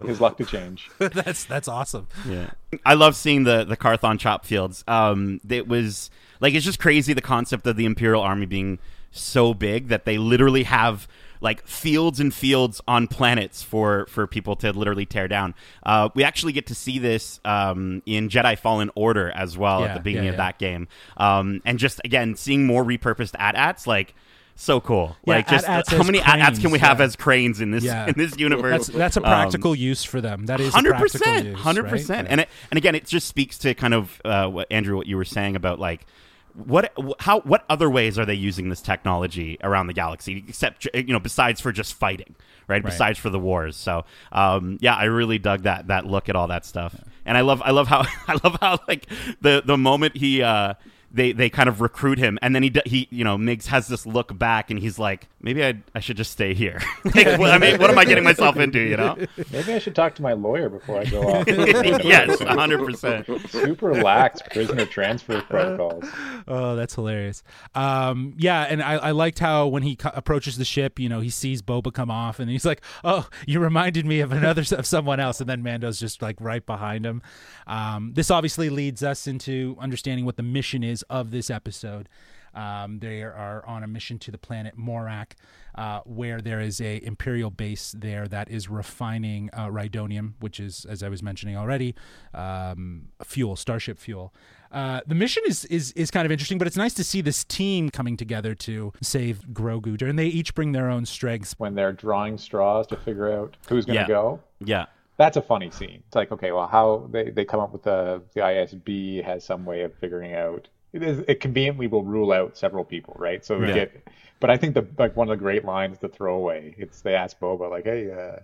his 0.07 0.21
luck 0.21 0.37
to 0.37 0.45
change. 0.45 0.89
that's 0.99 1.43
that's 1.45 1.67
awesome. 1.67 2.07
Yeah, 2.27 2.51
I 2.85 2.93
love 2.93 3.15
seeing 3.15 3.43
the 3.43 3.63
the 3.65 3.77
Karthon 3.77 4.17
chop 4.19 4.45
fields. 4.45 4.83
Um, 4.87 5.41
it 5.49 5.67
was 5.67 6.09
like 6.39 6.53
it's 6.53 6.65
just 6.65 6.79
crazy 6.79 7.13
the 7.13 7.21
concept 7.21 7.67
of 7.67 7.75
the 7.75 7.85
Imperial 7.85 8.21
Army 8.21 8.45
being 8.45 8.79
so 9.11 9.53
big 9.53 9.87
that 9.89 10.05
they 10.05 10.17
literally 10.17 10.63
have 10.63 11.07
like 11.45 11.65
fields 11.65 12.19
and 12.19 12.33
fields 12.33 12.81
on 12.87 13.07
planets 13.07 13.61
for 13.63 14.07
for 14.07 14.27
people 14.27 14.55
to 14.57 14.73
literally 14.73 15.05
tear 15.05 15.27
down. 15.29 15.53
Uh, 15.83 16.09
we 16.15 16.23
actually 16.23 16.51
get 16.51 16.65
to 16.67 16.75
see 16.75 16.99
this 16.99 17.39
um, 17.45 18.01
in 18.05 18.27
Jedi 18.27 18.57
Fallen 18.57 18.89
Order 18.95 19.29
as 19.31 19.57
well 19.57 19.81
Yeah, 19.81 19.85
at 19.85 19.93
the 19.93 19.99
beginning 20.01 20.25
yeah, 20.25 20.31
of 20.31 20.37
that 20.37 20.59
game, 20.59 20.87
um, 21.15 21.61
and 21.63 21.79
just 21.79 22.01
again 22.03 22.35
seeing 22.35 22.65
more 22.65 22.83
repurposed 22.83 23.35
AT-ATs 23.39 23.87
like. 23.87 24.13
So 24.57 24.79
cool! 24.79 25.17
Yeah, 25.25 25.33
like, 25.35 25.49
just 25.49 25.67
AT-ATs 25.67 25.91
how 25.91 26.03
many 26.03 26.21
AT-ATs 26.21 26.59
can 26.59 26.71
we 26.71 26.79
have 26.79 26.99
yeah. 26.99 27.05
as 27.05 27.17
cranes 27.17 27.59
in 27.59 27.71
this 27.71 27.83
Yeah. 27.83 28.07
in 28.07 28.13
this 28.15 28.37
universe? 28.37 28.87
That's 28.87 28.97
that's 28.97 29.17
a 29.17 29.19
Um, 29.19 29.25
practical 29.25 29.75
use 29.75 30.05
for 30.05 30.21
them. 30.21 30.45
That 30.45 30.61
is 30.61 30.73
hundred 30.73 30.95
percent, 30.95 31.55
hundred 31.55 31.89
percent. 31.89 32.27
And 32.29 32.39
it, 32.39 32.49
and 32.71 32.77
again, 32.77 32.95
it 32.95 33.05
just 33.05 33.27
speaks 33.27 33.57
to 33.59 33.73
kind 33.73 33.93
of 33.93 34.21
uh, 34.23 34.47
what 34.47 34.67
Andrew, 34.71 34.95
what 34.95 35.07
you 35.07 35.17
were 35.17 35.25
saying 35.25 35.57
about 35.57 35.77
like 35.79 36.05
what 36.55 36.93
how 37.19 37.41
what 37.41 37.65
other 37.69 37.89
ways 37.89 38.17
are 38.17 38.25
they 38.25 38.33
using 38.33 38.69
this 38.69 38.81
technology 38.81 39.57
around 39.61 39.87
the 39.87 39.93
galaxy 39.93 40.43
except 40.47 40.87
you 40.93 41.11
know 41.13 41.19
besides 41.19 41.59
for 41.59 41.71
just 41.71 41.93
fighting 41.93 42.33
right, 42.67 42.75
Right. 42.75 42.83
besides 42.85 43.19
for 43.19 43.29
the 43.29 43.39
wars. 43.39 43.75
So 43.75 44.05
um 44.31 44.77
yeah 44.81 44.95
i 44.95 45.03
really 45.05 45.37
dug 45.37 45.63
that 45.63 45.87
that 45.87 46.05
look 46.05 46.29
at 46.29 46.35
all 46.35 46.47
that 46.47 46.65
stuff. 46.65 46.95
And 47.25 47.37
i 47.37 47.41
love 47.41 47.61
i 47.65 47.71
love 47.71 47.87
how 47.87 48.05
i 48.27 48.39
love 48.43 48.57
how 48.61 48.79
like 48.87 49.05
the 49.41 49.63
the 49.65 49.77
moment 49.77 50.15
he 50.17 50.41
uh 50.41 50.75
they, 51.15 51.31
they 51.31 51.49
kind 51.49 51.69
of 51.69 51.79
recruit 51.79 52.19
him, 52.19 52.37
and 52.41 52.53
then 52.53 52.61
he 52.61 52.69
d- 52.69 52.81
he 52.85 53.07
you 53.09 53.23
know 53.23 53.37
Miggs 53.37 53.67
has 53.67 53.87
this 53.87 54.05
look 54.05 54.37
back, 54.37 54.69
and 54.69 54.77
he's 54.77 54.99
like, 54.99 55.29
maybe 55.39 55.63
I 55.63 55.75
I 55.95 56.01
should 56.01 56.17
just 56.17 56.31
stay 56.31 56.53
here. 56.53 56.81
like, 57.15 57.39
what, 57.39 57.51
I 57.51 57.57
mean, 57.57 57.79
what 57.79 57.89
am 57.89 57.97
I 57.97 58.03
getting 58.03 58.25
myself 58.25 58.57
into? 58.57 58.79
You 58.79 58.97
know? 58.97 59.15
Maybe 59.51 59.73
I 59.73 59.79
should 59.79 59.95
talk 59.95 60.15
to 60.15 60.21
my 60.21 60.33
lawyer 60.33 60.67
before 60.67 60.99
I 60.99 61.05
go 61.05 61.21
off. 61.21 61.47
yes, 61.47 62.41
hundred 62.41 62.85
percent. 62.85 63.27
Super 63.49 63.93
lax 63.93 64.41
prisoner 64.51 64.85
transfer 64.85 65.41
protocols. 65.49 66.03
Oh, 66.49 66.75
that's 66.75 66.95
hilarious. 66.95 67.43
Um, 67.73 68.33
yeah, 68.37 68.63
and 68.63 68.83
I, 68.83 68.95
I 68.95 69.11
liked 69.11 69.39
how 69.39 69.67
when 69.67 69.83
he 69.83 69.95
co- 69.95 70.11
approaches 70.13 70.57
the 70.57 70.65
ship, 70.65 70.99
you 70.99 71.07
know, 71.07 71.21
he 71.21 71.29
sees 71.29 71.61
Boba 71.61 71.93
come 71.93 72.11
off, 72.11 72.39
and 72.39 72.49
he's 72.49 72.65
like, 72.65 72.81
"Oh, 73.05 73.29
you 73.47 73.61
reminded 73.61 74.05
me 74.05 74.19
of 74.19 74.33
another 74.33 74.63
of 74.77 74.85
someone 74.85 75.21
else." 75.21 75.39
And 75.39 75.49
then 75.49 75.63
Mando's 75.63 75.97
just 75.97 76.21
like 76.21 76.35
right 76.41 76.65
behind 76.65 77.05
him. 77.05 77.21
Um, 77.67 78.11
this 78.15 78.29
obviously 78.29 78.69
leads 78.69 79.01
us 79.01 79.27
into 79.27 79.77
understanding 79.79 80.25
what 80.25 80.35
the 80.35 80.43
mission 80.43 80.83
is 80.83 81.04
of 81.09 81.31
this 81.31 81.49
episode. 81.49 82.09
Um, 82.53 82.99
they 82.99 83.21
are 83.21 83.65
on 83.67 83.83
a 83.83 83.87
mission 83.87 84.17
to 84.19 84.31
the 84.31 84.37
planet 84.37 84.77
Morak, 84.77 85.33
uh, 85.75 85.99
where 86.05 86.39
there 86.39 86.61
is 86.61 86.79
a 86.79 87.03
imperial 87.05 87.51
base 87.51 87.93
there 87.97 88.29
that 88.29 88.49
is 88.49 88.69
refining 88.69 89.49
uh, 89.51 89.67
rhydonium, 89.67 90.35
which 90.39 90.61
is, 90.61 90.85
as 90.85 91.03
I 91.03 91.09
was 91.09 91.21
mentioning 91.21 91.57
already, 91.57 91.95
um, 92.33 93.09
fuel, 93.23 93.57
starship 93.57 93.99
fuel. 93.99 94.33
Uh, 94.71 95.01
the 95.05 95.15
mission 95.15 95.43
is, 95.45 95.65
is 95.65 95.91
is 95.93 96.09
kind 96.11 96.25
of 96.25 96.31
interesting, 96.31 96.57
but 96.57 96.65
it's 96.65 96.77
nice 96.77 96.93
to 96.93 97.03
see 97.03 97.19
this 97.21 97.43
team 97.43 97.89
coming 97.89 98.15
together 98.15 98.55
to 98.55 98.93
save 99.01 99.39
Grogu, 99.53 100.01
and 100.01 100.17
they 100.17 100.27
each 100.27 100.53
bring 100.55 100.71
their 100.71 100.89
own 100.89 101.05
strengths. 101.05 101.55
When 101.57 101.75
they're 101.75 101.93
drawing 101.93 102.37
straws 102.37 102.87
to 102.87 102.95
figure 102.97 103.31
out 103.31 103.57
who's 103.67 103.85
going 103.85 103.95
to 103.97 104.01
Yeah. 104.03 104.07
go, 104.07 104.39
Yeah. 104.59 104.85
that's 105.17 105.35
a 105.37 105.41
funny 105.41 105.71
scene. 105.71 106.03
It's 106.07 106.15
like, 106.15 106.31
okay, 106.31 106.51
well, 106.51 106.67
how 106.67 107.07
they, 107.11 107.29
they 107.31 107.43
come 107.45 107.59
up 107.59 107.73
with 107.73 107.83
the 107.83 108.21
the 108.33 108.41
ISB 108.41 109.23
has 109.25 109.43
some 109.43 109.65
way 109.65 109.81
of 109.81 109.93
figuring 109.95 110.33
out. 110.33 110.67
It 110.95 111.03
is 111.03 111.19
it 111.27 111.39
conveniently 111.41 111.87
will 111.87 112.03
rule 112.03 112.31
out 112.31 112.57
several 112.57 112.83
people, 112.85 113.15
right? 113.19 113.43
So 113.45 113.59
we 113.59 113.67
Yeah. 113.67 113.73
get. 113.73 114.07
But 114.39 114.49
I 114.49 114.57
think 114.57 114.73
the 114.75 114.85
like 114.97 115.15
one 115.15 115.29
of 115.29 115.37
the 115.37 115.41
great 115.43 115.65
lines, 115.65 115.97
the 115.99 116.07
throwaway, 116.09 116.73
it's 116.77 117.01
they 117.01 117.15
ask 117.15 117.39
Boba 117.39 117.69
like, 117.69 117.83
hey, 117.85 118.11
uh, 118.11 118.39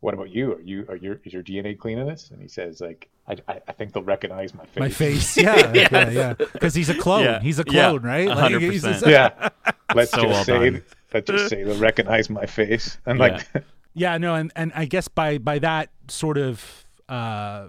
what 0.00 0.14
about 0.14 0.30
you? 0.30 0.52
Are 0.54 0.60
you 0.60 0.86
are 0.88 0.96
your 0.96 1.20
is 1.24 1.32
your 1.32 1.42
DNA 1.42 1.78
clean 1.78 1.98
in 1.98 2.06
this? 2.06 2.30
And 2.30 2.40
he 2.40 2.48
says 2.48 2.80
like, 2.80 3.08
I 3.26 3.36
I, 3.48 3.60
I 3.68 3.72
think 3.72 3.92
they'll 3.92 4.02
recognize 4.02 4.54
my 4.54 4.64
face. 4.66 4.80
My 4.80 4.88
face, 4.90 5.36
yeah, 5.46 5.72
yeah, 5.74 6.08
yeah, 6.10 6.34
because 6.34 6.74
he's 6.74 6.88
a 6.90 6.94
clone. 6.94 7.24
Yeah. 7.24 7.40
He's 7.40 7.58
a 7.58 7.64
Yeah. 7.66 7.88
clone, 7.90 8.02
right? 8.02 8.28
A 8.28 8.34
hundred 8.34 8.62
he's 8.62 8.82
percent. 8.82 9.00
just- 9.04 9.10
yeah. 9.10 9.48
Let's 9.94 10.10
So 10.10 10.22
just 10.22 10.32
well 10.32 10.44
say 10.44 10.70
done. 10.70 10.82
let's 11.14 11.30
just 11.30 11.48
say 11.48 11.62
they'll 11.64 11.78
recognize 11.78 12.28
my 12.30 12.44
face. 12.46 12.98
And 13.06 13.18
like 13.18 13.46
Yeah, 13.94 14.16
no, 14.18 14.34
and, 14.34 14.52
and 14.54 14.72
I 14.74 14.84
guess 14.84 15.08
by 15.08 15.38
by 15.38 15.58
that 15.60 15.90
sort 16.08 16.38
of 16.38 16.84
uh, 17.08 17.68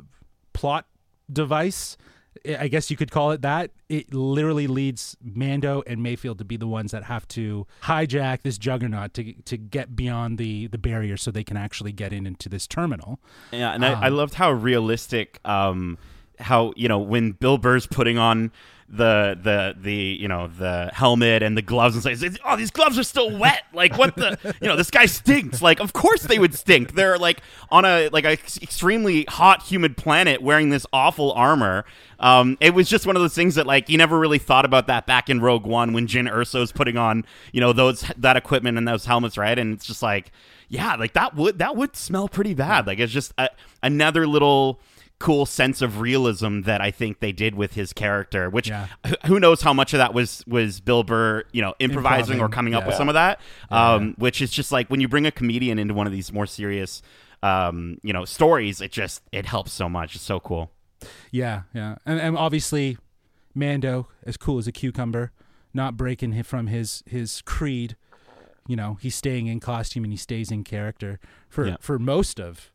plot 0.54 0.86
device, 1.32 1.98
I 2.46 2.58
I 2.58 2.68
guess 2.68 2.90
you 2.92 2.98
could 2.98 3.12
call 3.12 3.32
it 3.32 3.42
that. 3.42 3.72
It 3.88 4.14
literally 4.14 4.68
leads 4.68 5.18
Mando 5.22 5.84
and 5.88 6.04
Mayfield 6.04 6.38
to 6.40 6.46
be 6.46 6.58
the 6.58 6.68
ones 6.68 6.92
that 6.92 7.04
have 7.04 7.28
to 7.30 7.66
hijack 7.84 8.42
this 8.44 8.58
juggernaut 8.58 9.14
to 9.16 9.34
to 9.34 9.58
get 9.58 9.96
beyond 9.96 10.38
the 10.38 10.68
the 10.68 10.78
barrier, 10.78 11.18
so 11.18 11.32
they 11.32 11.44
can 11.44 11.58
actually 11.58 11.92
get 11.92 12.14
in 12.14 12.26
into 12.26 12.50
this 12.50 12.68
terminal. 12.68 13.20
Yeah, 13.52 13.72
and 13.72 13.86
I, 13.86 14.06
I 14.06 14.10
loved 14.10 14.36
how 14.36 14.52
realistic, 14.52 15.40
um, 15.46 15.98
how 16.40 16.74
you 16.76 16.88
know 16.88 17.00
when 17.00 17.32
Bill 17.32 17.58
Burr's 17.58 17.88
putting 17.88 18.18
on 18.18 18.52
the 18.92 19.38
the 19.42 19.76
the 19.80 19.94
you 19.94 20.28
know 20.28 20.48
the 20.48 20.90
helmet 20.94 21.44
and 21.44 21.56
the 21.56 21.62
gloves 21.62 21.96
and 21.96 22.04
says, 22.04 22.38
"Oh, 22.44 22.56
these 22.56 22.72
gloves 22.72 22.98
are 22.98 23.04
still 23.04 23.38
wet. 23.38 23.64
Like 23.72 23.98
what 23.98 24.16
the 24.16 24.38
you 24.62 24.68
know 24.68 24.76
this 24.76 24.90
guy 24.90 25.06
stinks. 25.06 25.62
Like 25.62 25.80
of 25.80 25.94
course 25.94 26.24
they 26.24 26.40
would 26.40 26.56
stink. 26.56 26.96
They're 26.96 27.18
like 27.18 27.42
on 27.70 27.86
a 27.86 28.10
like 28.10 28.26
a 28.26 28.32
extremely 28.32 29.26
hot, 29.26 29.64
humid 29.64 29.96
planet 29.96 30.42
wearing 30.42 30.70
this 30.70 30.88
awful 30.92 31.32
armor. 31.34 31.86
Um, 32.20 32.58
it 32.60 32.74
was 32.74 32.90
just 32.90 33.06
one 33.06 33.16
of 33.16 33.22
those 33.22 33.36
things 33.36 33.56
that 33.56 33.68
like 33.68 33.90
you 33.90 33.98
never 33.98 34.18
really 34.18 34.40
thought 34.40 34.66
about 34.66 34.88
that 34.88 35.06
back 35.06 35.30
in 35.30 35.40
Rogue 35.40 35.66
One 35.66 35.94
when 35.94 36.08
Jyn 36.08 36.30
Erso's 36.30 36.72
putting 36.72 36.98
on 36.98 37.26
you 37.54 37.62
know 37.62 37.74
those 37.74 38.02
that 38.18 38.38
equipment 38.38 38.78
and 38.78 38.88
those 38.88 39.06
helmets, 39.06 39.38
right? 39.38 39.58
And 39.58 39.74
it's 39.74 39.86
just 39.86 40.02
like 40.02 40.32
yeah, 40.68 40.96
like 40.96 41.14
that 41.14 41.36
would 41.36 41.60
that 41.60 41.76
would 41.76 41.96
smell 41.96 42.28
pretty 42.28 42.56
bad. 42.56 42.88
Like 42.88 43.00
it's 43.00 43.14
just 43.14 43.34
a, 43.38 43.50
another 43.84 44.26
little 44.26 44.80
cool 45.20 45.46
sense 45.46 45.82
of 45.82 46.00
realism 46.00 46.62
that 46.62 46.80
I 46.82 46.92
think 46.92 47.20
they 47.20 47.32
did 47.34 47.54
with 47.56 47.74
his 47.74 47.92
character. 47.94 48.50
Which 48.50 48.70
Yeah. 48.70 48.88
who 49.26 49.40
knows 49.40 49.62
how 49.62 49.74
much 49.74 49.94
of 49.94 49.98
that 49.98 50.14
was 50.14 50.44
was 50.48 50.80
Bill 50.80 51.04
Burr, 51.04 51.44
you 51.52 51.62
know, 51.62 51.74
improvising 51.80 52.40
or 52.40 52.46
Improving, 52.46 52.52
coming 52.56 52.74
up 52.76 52.86
with 52.88 52.96
some 52.96 53.10
of 53.10 53.14
that. 53.16 53.40
Um, 53.70 54.16
Which 54.18 54.42
is 54.42 54.50
just 54.52 54.72
like 54.72 54.88
when 54.90 55.02
you 55.02 55.08
bring 55.08 55.26
a 55.26 55.32
comedian 55.32 55.78
into 55.78 55.94
one 55.94 56.08
of 56.08 56.14
these 56.14 56.32
more 56.32 56.46
serious, 56.46 57.02
um, 57.44 57.98
you 58.02 58.14
know, 58.14 58.24
stories, 58.26 58.80
it 58.82 58.92
just 58.92 59.22
it 59.32 59.46
helps 59.46 59.72
so 59.74 59.90
much. 59.90 60.16
It's 60.16 60.24
so 60.24 60.40
cool. 60.40 60.72
Yeah, 61.32 61.64
yeah, 61.74 61.96
and, 62.06 62.20
and 62.20 62.38
obviously, 62.38 62.98
Mando 63.56 64.08
as 64.26 64.38
cool 64.38 64.58
as 64.58 64.68
a 64.68 64.72
cucumber, 64.72 65.32
not 65.74 65.98
breaking 65.98 66.42
from 66.44 66.68
his 66.68 67.04
his 67.06 67.42
creed. 67.42 67.96
You 68.68 68.76
know, 68.76 68.98
he's 69.02 69.16
staying 69.16 69.48
in 69.48 69.60
costume 69.60 70.04
and 70.04 70.14
he 70.14 70.18
stays 70.18 70.52
in 70.52 70.64
character 70.64 71.20
for 71.50 71.68
Yeah. 71.68 71.76
for 71.80 71.98
most 72.00 72.40
of 72.40 72.72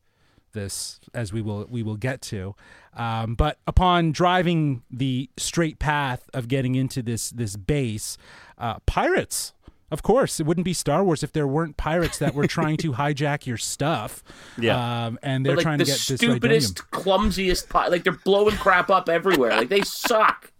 this, 0.55 0.99
as 1.13 1.33
we 1.33 1.43
will 1.43 1.67
we 1.69 1.83
will 1.83 1.97
get 1.97 2.23
to. 2.23 2.55
Um, 2.97 3.35
but 3.35 3.59
upon 3.67 4.13
driving 4.13 4.83
the 4.91 5.29
straight 5.37 5.79
path 5.79 6.31
of 6.33 6.49
getting 6.49 6.75
into 6.75 7.03
this 7.03 7.31
this 7.31 7.57
base, 7.57 8.17
uh, 8.59 8.79
pirates. 8.87 9.53
Of 9.91 10.03
course, 10.03 10.41
it 10.41 10.47
wouldn't 10.47 10.65
be 10.65 10.73
Star 10.73 11.05
Wars 11.05 11.23
if 11.23 11.31
there 11.33 11.47
weren't 11.47 11.77
pirates 11.77 12.19
that 12.19 12.35
were 12.35 12.47
trying 12.49 12.79
to 12.79 12.93
hijack 12.95 13.47
your 13.47 13.59
stuff. 13.59 14.25
Yeah. 14.59 15.07
um, 15.07 15.19
and 15.23 15.45
they're 15.47 15.55
like 15.57 15.63
trying 15.63 15.79
the 15.79 15.85
to 15.85 15.91
get 15.91 16.01
this 16.01 16.19
stupidest, 16.21 16.91
clumsiest, 16.91 17.69
pi- 17.69 17.89
like 17.89 18.03
they're 18.03 18.13
blowing 18.25 18.57
crap 18.57 18.91
up 18.91 19.09
everywhere. 19.09 19.51
Like 19.51 19.69
they 19.69 19.83
suck. 19.83 20.51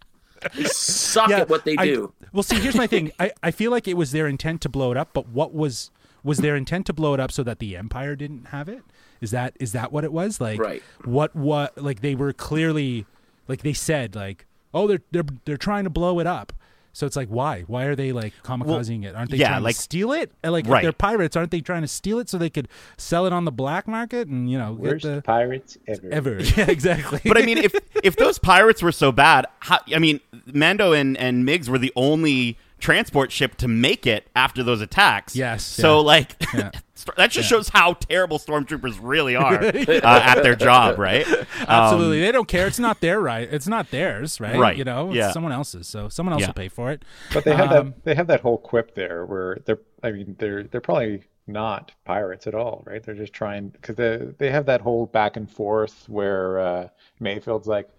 They 0.55 0.63
suck 0.65 1.31
at 1.31 1.49
what 1.49 1.65
they 1.65 1.75
I- 1.77 1.85
do. 1.85 2.13
well, 2.31 2.43
see, 2.43 2.59
here's 2.59 2.75
my 2.75 2.87
thing. 2.87 3.11
I, 3.19 3.31
I 3.41 3.51
feel 3.51 3.71
like 3.71 3.87
it 3.87 3.97
was 3.97 4.11
their 4.11 4.27
intent 4.27 4.61
to 4.61 4.69
blow 4.69 4.91
it 4.91 4.97
up, 4.97 5.09
but 5.11 5.27
what 5.27 5.53
was 5.53 5.89
was 6.23 6.37
their 6.37 6.55
intent 6.55 6.85
to 6.87 6.93
blow 6.93 7.13
it 7.13 7.19
up 7.19 7.31
so 7.31 7.43
that 7.43 7.59
the 7.59 7.75
Empire 7.75 8.15
didn't 8.15 8.45
have 8.47 8.69
it? 8.69 8.83
Is 9.25 9.31
that 9.31 9.55
is 9.59 9.71
that 9.73 9.91
what 9.91 10.03
it 10.03 10.13
was? 10.13 10.39
Like, 10.39 10.59
Right. 10.59 10.81
what 11.03 11.35
what 11.35 11.77
like 11.77 11.99
they 12.01 12.15
were 12.15 12.31
clearly 12.31 13.05
like 13.47 13.61
they 13.63 13.73
said 13.73 14.15
like, 14.15 14.45
oh, 14.73 14.87
they're 14.87 15.01
they're 15.11 15.25
they're 15.45 15.57
trying 15.57 15.83
to 15.83 15.89
blow 15.89 16.19
it 16.19 16.27
up. 16.27 16.53
So 16.93 17.05
it's 17.05 17.17
like, 17.17 17.27
why? 17.27 17.63
Why 17.67 17.83
are 17.85 17.95
they 17.95 18.13
like 18.13 18.31
kamikazing 18.41 19.03
it? 19.03 19.15
Aren't 19.15 19.29
they 19.31 19.35
yeah, 19.35 19.49
trying 19.49 19.63
like- 19.63 19.75
to 19.75 19.81
steal 19.81 20.13
it? 20.13 20.31
And, 20.43 20.53
like, 20.53 20.63
if 20.63 20.71
Right. 20.71 20.81
they're 20.81 20.93
pirates, 20.93 21.35
aren't 21.35 21.51
they 21.51 21.59
trying 21.59 21.81
to 21.81 21.89
steal 21.89 22.19
it 22.19 22.29
so 22.29 22.37
they 22.37 22.49
could 22.49 22.69
sell 22.95 23.25
it 23.25 23.33
on 23.33 23.43
the 23.43 23.51
black 23.51 23.85
market 23.85 24.29
and 24.29 24.49
you 24.49 24.57
know 24.57 24.75
get 24.75 24.91
Worst 24.93 25.03
the 25.03 25.21
pirates 25.21 25.77
ever. 25.89 26.07
ever? 26.09 26.39
Yeah, 26.57 26.69
exactly. 26.71 27.19
But 27.25 27.37
I 27.37 27.41
mean, 27.45 27.57
if 27.57 27.75
if 28.01 28.15
those 28.15 28.37
pirates 28.39 28.81
were 28.81 28.93
so 28.93 29.11
bad, 29.11 29.45
how, 29.59 29.79
I 29.93 29.99
mean, 29.99 30.21
Mando 30.45 30.93
and 30.93 31.17
and 31.17 31.45
Migs 31.45 31.67
were 31.67 31.77
the 31.79 31.91
only 31.97 32.57
transport 32.79 33.31
ship 33.31 33.55
to 33.55 33.67
make 33.67 34.05
it 34.05 34.27
after 34.35 34.63
those 34.63 34.81
attacks. 34.81 35.35
Yes, 35.35 35.63
So 35.63 35.97
yeah. 35.99 36.05
like. 36.05 36.35
Yeah. 36.53 36.71
That 37.17 37.29
just 37.29 37.47
shows 37.47 37.69
how 37.69 37.93
terrible 37.93 38.39
stormtroopers 38.39 38.97
really 38.99 39.35
are 39.35 39.61
uh, 39.63 40.01
at 40.03 40.41
their 40.41 40.55
job, 40.55 40.97
right? 40.97 41.27
Absolutely, 41.67 42.17
Um, 42.19 42.21
they 42.25 42.31
don't 42.31 42.47
care. 42.47 42.65
It's 42.65 42.79
not 42.79 42.99
their 43.01 43.19
right. 43.19 43.47
It's 43.51 43.67
not 43.67 43.91
theirs, 43.91 44.39
right? 44.39 44.57
Right, 44.57 44.77
You 44.77 44.85
know, 44.85 45.09
it's 45.09 45.17
yeah. 45.17 45.31
someone 45.31 45.51
else's. 45.51 45.87
So 45.87 46.07
someone 46.09 46.33
else 46.33 46.41
Yeah. 46.41 46.47
will 46.47 46.53
pay 46.55 46.69
for 46.69 46.91
it. 46.91 47.03
But 47.33 47.43
they 47.43 47.53
have 47.53 47.71
Um, 47.71 47.87
that 47.91 48.03
they 48.05 48.15
have 48.15 48.25
that 48.27 48.39
whole 48.39 48.57
quip 48.57 48.95
there 48.95 49.23
where 49.25 49.59
they're 49.65 49.81
I 50.01 50.13
mean 50.13 50.35
they're 50.39 50.63
they're 50.63 50.81
probably 50.81 51.23
not 51.45 51.91
pirates 52.05 52.47
at 52.47 52.55
all, 52.55 52.81
right? 52.87 53.03
They're 53.03 53.13
just 53.13 53.33
trying 53.33 53.69
because 53.69 53.97
they 53.97 54.17
they 54.39 54.49
have 54.49 54.65
that 54.65 54.81
whole 54.81 55.05
back 55.05 55.35
and 55.35 55.51
forth 55.51 56.05
where 56.07 56.59
uh, 56.59 56.87
Mayfield's 57.19 57.67
like 57.67 57.89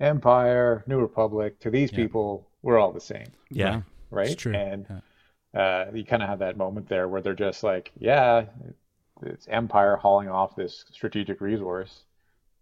Empire, 0.00 0.82
New 0.86 0.98
Republic. 0.98 1.60
To 1.60 1.70
these 1.70 1.90
people, 1.92 2.48
we're 2.62 2.78
all 2.78 2.90
the 2.92 3.00
same, 3.00 3.26
yeah. 3.50 3.82
Right? 4.10 4.28
It's 4.30 4.40
true. 4.42 4.54
And 4.54 4.86
Yeah. 5.54 5.60
uh, 5.60 5.90
you 5.94 6.04
kind 6.04 6.22
of 6.22 6.28
have 6.28 6.38
that 6.40 6.56
moment 6.56 6.88
there 6.88 7.08
where 7.08 7.20
they're 7.22 7.34
just 7.34 7.62
like, 7.62 7.92
yeah, 7.98 8.44
it's 9.22 9.46
Empire 9.48 9.96
hauling 9.96 10.28
off 10.28 10.54
this 10.56 10.84
strategic 10.92 11.40
resource. 11.40 12.02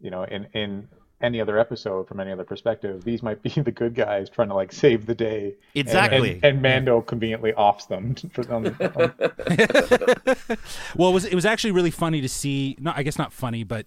You 0.00 0.10
know, 0.10 0.24
in 0.24 0.46
in 0.52 0.88
any 1.20 1.40
other 1.40 1.58
episode 1.58 2.06
from 2.06 2.20
any 2.20 2.30
other 2.32 2.44
perspective, 2.44 3.02
these 3.04 3.22
might 3.22 3.42
be 3.42 3.48
the 3.62 3.72
good 3.72 3.94
guys 3.94 4.28
trying 4.28 4.48
to 4.48 4.54
like 4.54 4.72
save 4.72 5.06
the 5.06 5.14
day. 5.14 5.54
Exactly. 5.74 6.34
And, 6.34 6.44
and 6.44 6.62
Mando 6.62 7.00
conveniently 7.00 7.54
offs 7.54 7.86
them. 7.86 8.14
For, 8.32 8.42
on, 8.52 8.66
on, 8.66 8.74
Well, 10.96 11.10
it 11.10 11.14
was 11.14 11.24
it 11.24 11.34
was 11.34 11.46
actually 11.46 11.70
really 11.72 11.90
funny 11.90 12.20
to 12.20 12.28
see. 12.28 12.76
No, 12.80 12.92
I 12.94 13.02
guess 13.02 13.18
not 13.18 13.32
funny, 13.32 13.64
but 13.64 13.86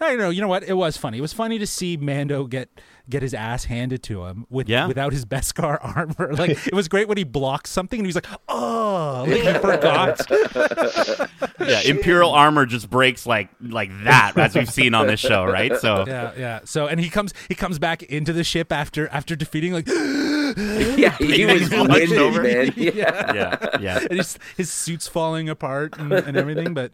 I 0.00 0.10
don't 0.10 0.18
know. 0.18 0.30
You 0.30 0.40
know 0.40 0.48
what? 0.48 0.64
It 0.64 0.74
was 0.74 0.96
funny. 0.96 1.18
It 1.18 1.22
was 1.22 1.32
funny 1.32 1.58
to 1.58 1.66
see 1.66 1.96
Mando 1.96 2.44
get 2.46 2.68
get 3.10 3.22
his 3.22 3.34
ass 3.34 3.64
handed 3.64 4.02
to 4.04 4.24
him 4.24 4.46
with 4.48 4.68
Yeah. 4.68 4.86
without 4.86 5.12
his 5.12 5.24
Beskar 5.24 5.78
armor. 5.96 6.34
Like 6.34 6.50
it 6.66 6.74
was 6.74 6.88
great 6.88 7.08
when 7.08 7.18
he 7.18 7.24
blocked 7.24 7.66
something 7.66 7.98
and 8.00 8.06
he's 8.06 8.14
like, 8.14 8.26
"Oh, 8.48 9.24
like 9.28 9.42
he 9.42 9.52
forgot." 9.58 10.20
yeah, 11.60 11.80
Imperial 11.84 12.30
armor 12.30 12.66
just 12.66 12.88
breaks 12.90 13.26
like 13.26 13.48
like 13.60 13.90
that, 14.04 14.32
as 14.36 14.54
we've 14.54 14.70
seen 14.70 14.94
on 14.94 15.06
this 15.06 15.20
show, 15.20 15.44
right? 15.44 15.76
So 15.78 16.04
yeah, 16.06 16.32
yeah. 16.36 16.60
So 16.64 16.86
and 16.86 17.00
he 17.00 17.10
comes 17.10 17.32
he 17.48 17.54
comes 17.54 17.78
back 17.78 18.02
into 18.04 18.32
the 18.32 18.44
ship 18.44 18.72
after 18.72 19.08
after 19.08 19.34
defeating 19.36 19.72
like 19.72 19.86
Yeah, 20.56 21.16
he 21.18 21.46
was 21.46 21.70
Hunched 21.72 21.92
winded, 21.92 22.18
over. 22.18 22.42
man. 22.42 22.72
Yeah. 22.76 23.32
yeah, 23.34 23.56
yeah. 23.80 23.98
and 24.00 24.18
his, 24.18 24.38
his 24.56 24.70
suit's 24.70 25.08
falling 25.08 25.48
apart 25.48 25.96
and, 25.98 26.12
and 26.12 26.36
everything. 26.36 26.74
But 26.74 26.92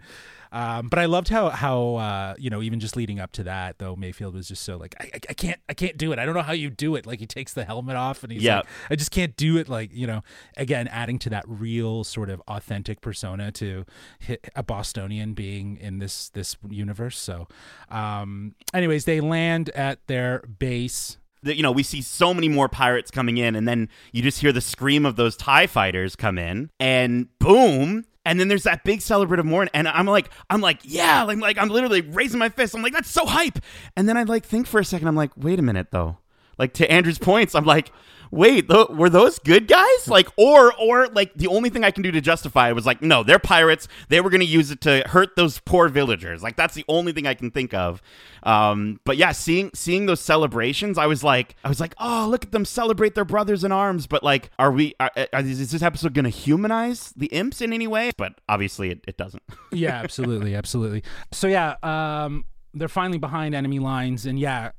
um, 0.52 0.88
but 0.88 0.98
I 0.98 1.06
loved 1.06 1.28
how 1.28 1.50
how 1.50 1.96
uh, 1.96 2.34
you 2.38 2.50
know 2.50 2.62
even 2.62 2.80
just 2.80 2.96
leading 2.96 3.20
up 3.20 3.32
to 3.32 3.42
that 3.44 3.78
though 3.78 3.96
Mayfield 3.96 4.34
was 4.34 4.48
just 4.48 4.62
so 4.62 4.76
like 4.76 4.94
I, 5.00 5.04
I, 5.14 5.20
I 5.30 5.34
can't 5.34 5.60
I 5.68 5.74
can't 5.74 5.96
do 5.96 6.12
it. 6.12 6.18
I 6.18 6.24
don't 6.26 6.34
know 6.34 6.42
how 6.42 6.52
you 6.52 6.70
do 6.70 6.96
it. 6.96 7.06
Like 7.06 7.18
he 7.20 7.26
takes 7.26 7.52
the 7.52 7.64
helmet 7.64 7.96
off 7.96 8.22
and 8.22 8.32
he's 8.32 8.42
Yeah. 8.42 8.58
like 8.58 8.66
I 8.90 8.96
just 8.96 9.10
can't 9.10 9.36
do 9.36 9.56
it. 9.56 9.68
Like 9.68 9.90
you 9.92 10.06
know 10.06 10.22
again 10.56 10.88
adding 10.88 11.18
to 11.20 11.30
that 11.30 11.44
real 11.46 12.04
sort 12.04 12.30
of 12.30 12.40
authentic 12.48 13.00
persona 13.00 13.52
to 13.52 13.84
hit 14.18 14.48
a 14.56 14.62
Bostonian 14.62 15.34
being 15.34 15.76
in 15.76 15.98
this 15.98 16.28
this 16.30 16.56
universe. 16.68 17.18
So 17.18 17.46
um, 17.90 18.54
anyways, 18.74 19.04
they 19.04 19.20
land 19.20 19.70
at 19.70 20.06
their 20.06 20.40
base. 20.58 21.18
you 21.42 21.62
know, 21.62 21.70
we 21.72 21.82
see 21.82 22.02
so 22.02 22.34
many 22.34 22.48
more 22.48 22.68
pirates 22.68 23.10
coming 23.10 23.36
in, 23.36 23.54
and 23.54 23.66
then 23.68 23.88
you 24.12 24.22
just 24.22 24.40
hear 24.40 24.52
the 24.52 24.60
scream 24.60 25.06
of 25.06 25.16
those 25.16 25.36
TIE 25.36 25.66
fighters 25.66 26.16
come 26.16 26.36
in, 26.38 26.70
and 26.80 27.28
boom. 27.38 28.04
And 28.28 28.38
then 28.38 28.48
there's 28.48 28.64
that 28.64 28.84
big 28.84 29.00
celebrative 29.00 29.46
morning, 29.46 29.70
and 29.72 29.88
I'm 29.88 30.04
like, 30.04 30.28
I'm 30.50 30.60
like, 30.60 30.80
yeah, 30.82 31.22
like, 31.22 31.38
like 31.38 31.56
I'm 31.56 31.70
literally 31.70 32.02
raising 32.02 32.38
my 32.38 32.50
fist. 32.50 32.74
I'm 32.74 32.82
like, 32.82 32.92
that's 32.92 33.10
so 33.10 33.24
hype. 33.24 33.58
And 33.96 34.06
then 34.06 34.18
I 34.18 34.24
like 34.24 34.44
think 34.44 34.66
for 34.66 34.78
a 34.78 34.84
second, 34.84 35.08
I'm 35.08 35.16
like, 35.16 35.30
wait 35.34 35.58
a 35.58 35.62
minute 35.62 35.86
though. 35.92 36.18
Like 36.58 36.74
to 36.74 36.90
Andrew's 36.92 37.18
points, 37.18 37.54
I'm 37.54 37.64
like, 37.64 37.90
wait, 38.30 38.68
th- 38.68 38.88
were 38.90 39.10
those 39.10 39.38
good 39.38 39.68
guys? 39.68 40.08
Like, 40.08 40.28
or 40.36 40.72
or 40.80 41.08
like 41.08 41.34
the 41.34 41.46
only 41.48 41.70
thing 41.70 41.84
I 41.84 41.90
can 41.90 42.02
do 42.02 42.10
to 42.12 42.20
justify 42.20 42.68
it 42.68 42.74
was 42.74 42.86
like, 42.86 43.02
no, 43.02 43.22
they're 43.22 43.38
pirates. 43.38 43.88
They 44.08 44.20
were 44.20 44.30
going 44.30 44.40
to 44.40 44.46
use 44.46 44.70
it 44.70 44.80
to 44.82 45.02
hurt 45.06 45.36
those 45.36 45.58
poor 45.60 45.88
villagers. 45.88 46.42
Like 46.42 46.56
that's 46.56 46.74
the 46.74 46.84
only 46.88 47.12
thing 47.12 47.26
I 47.26 47.34
can 47.34 47.50
think 47.50 47.74
of. 47.74 48.02
Um, 48.42 49.00
but 49.04 49.16
yeah, 49.16 49.32
seeing 49.32 49.70
seeing 49.74 50.06
those 50.06 50.20
celebrations, 50.20 50.98
I 50.98 51.06
was 51.06 51.24
like, 51.24 51.56
I 51.64 51.68
was 51.68 51.80
like, 51.80 51.94
oh, 51.98 52.26
look 52.30 52.44
at 52.44 52.52
them 52.52 52.64
celebrate 52.64 53.14
their 53.14 53.24
brothers 53.24 53.64
in 53.64 53.72
arms. 53.72 54.06
But 54.06 54.22
like, 54.22 54.50
are 54.58 54.72
we? 54.72 54.94
Are, 55.00 55.10
are, 55.32 55.40
is 55.40 55.70
this 55.70 55.82
episode 55.82 56.14
going 56.14 56.24
to 56.24 56.30
humanize 56.30 57.12
the 57.16 57.26
imps 57.26 57.60
in 57.60 57.72
any 57.72 57.86
way? 57.86 58.10
But 58.16 58.40
obviously, 58.48 58.90
it, 58.90 59.04
it 59.06 59.16
doesn't. 59.16 59.42
yeah, 59.72 60.00
absolutely, 60.02 60.54
absolutely. 60.54 61.02
So 61.32 61.48
yeah, 61.48 61.76
um, 61.82 62.44
they're 62.74 62.88
finally 62.88 63.18
behind 63.18 63.54
enemy 63.54 63.78
lines, 63.78 64.26
and 64.26 64.38
yeah, 64.38 64.72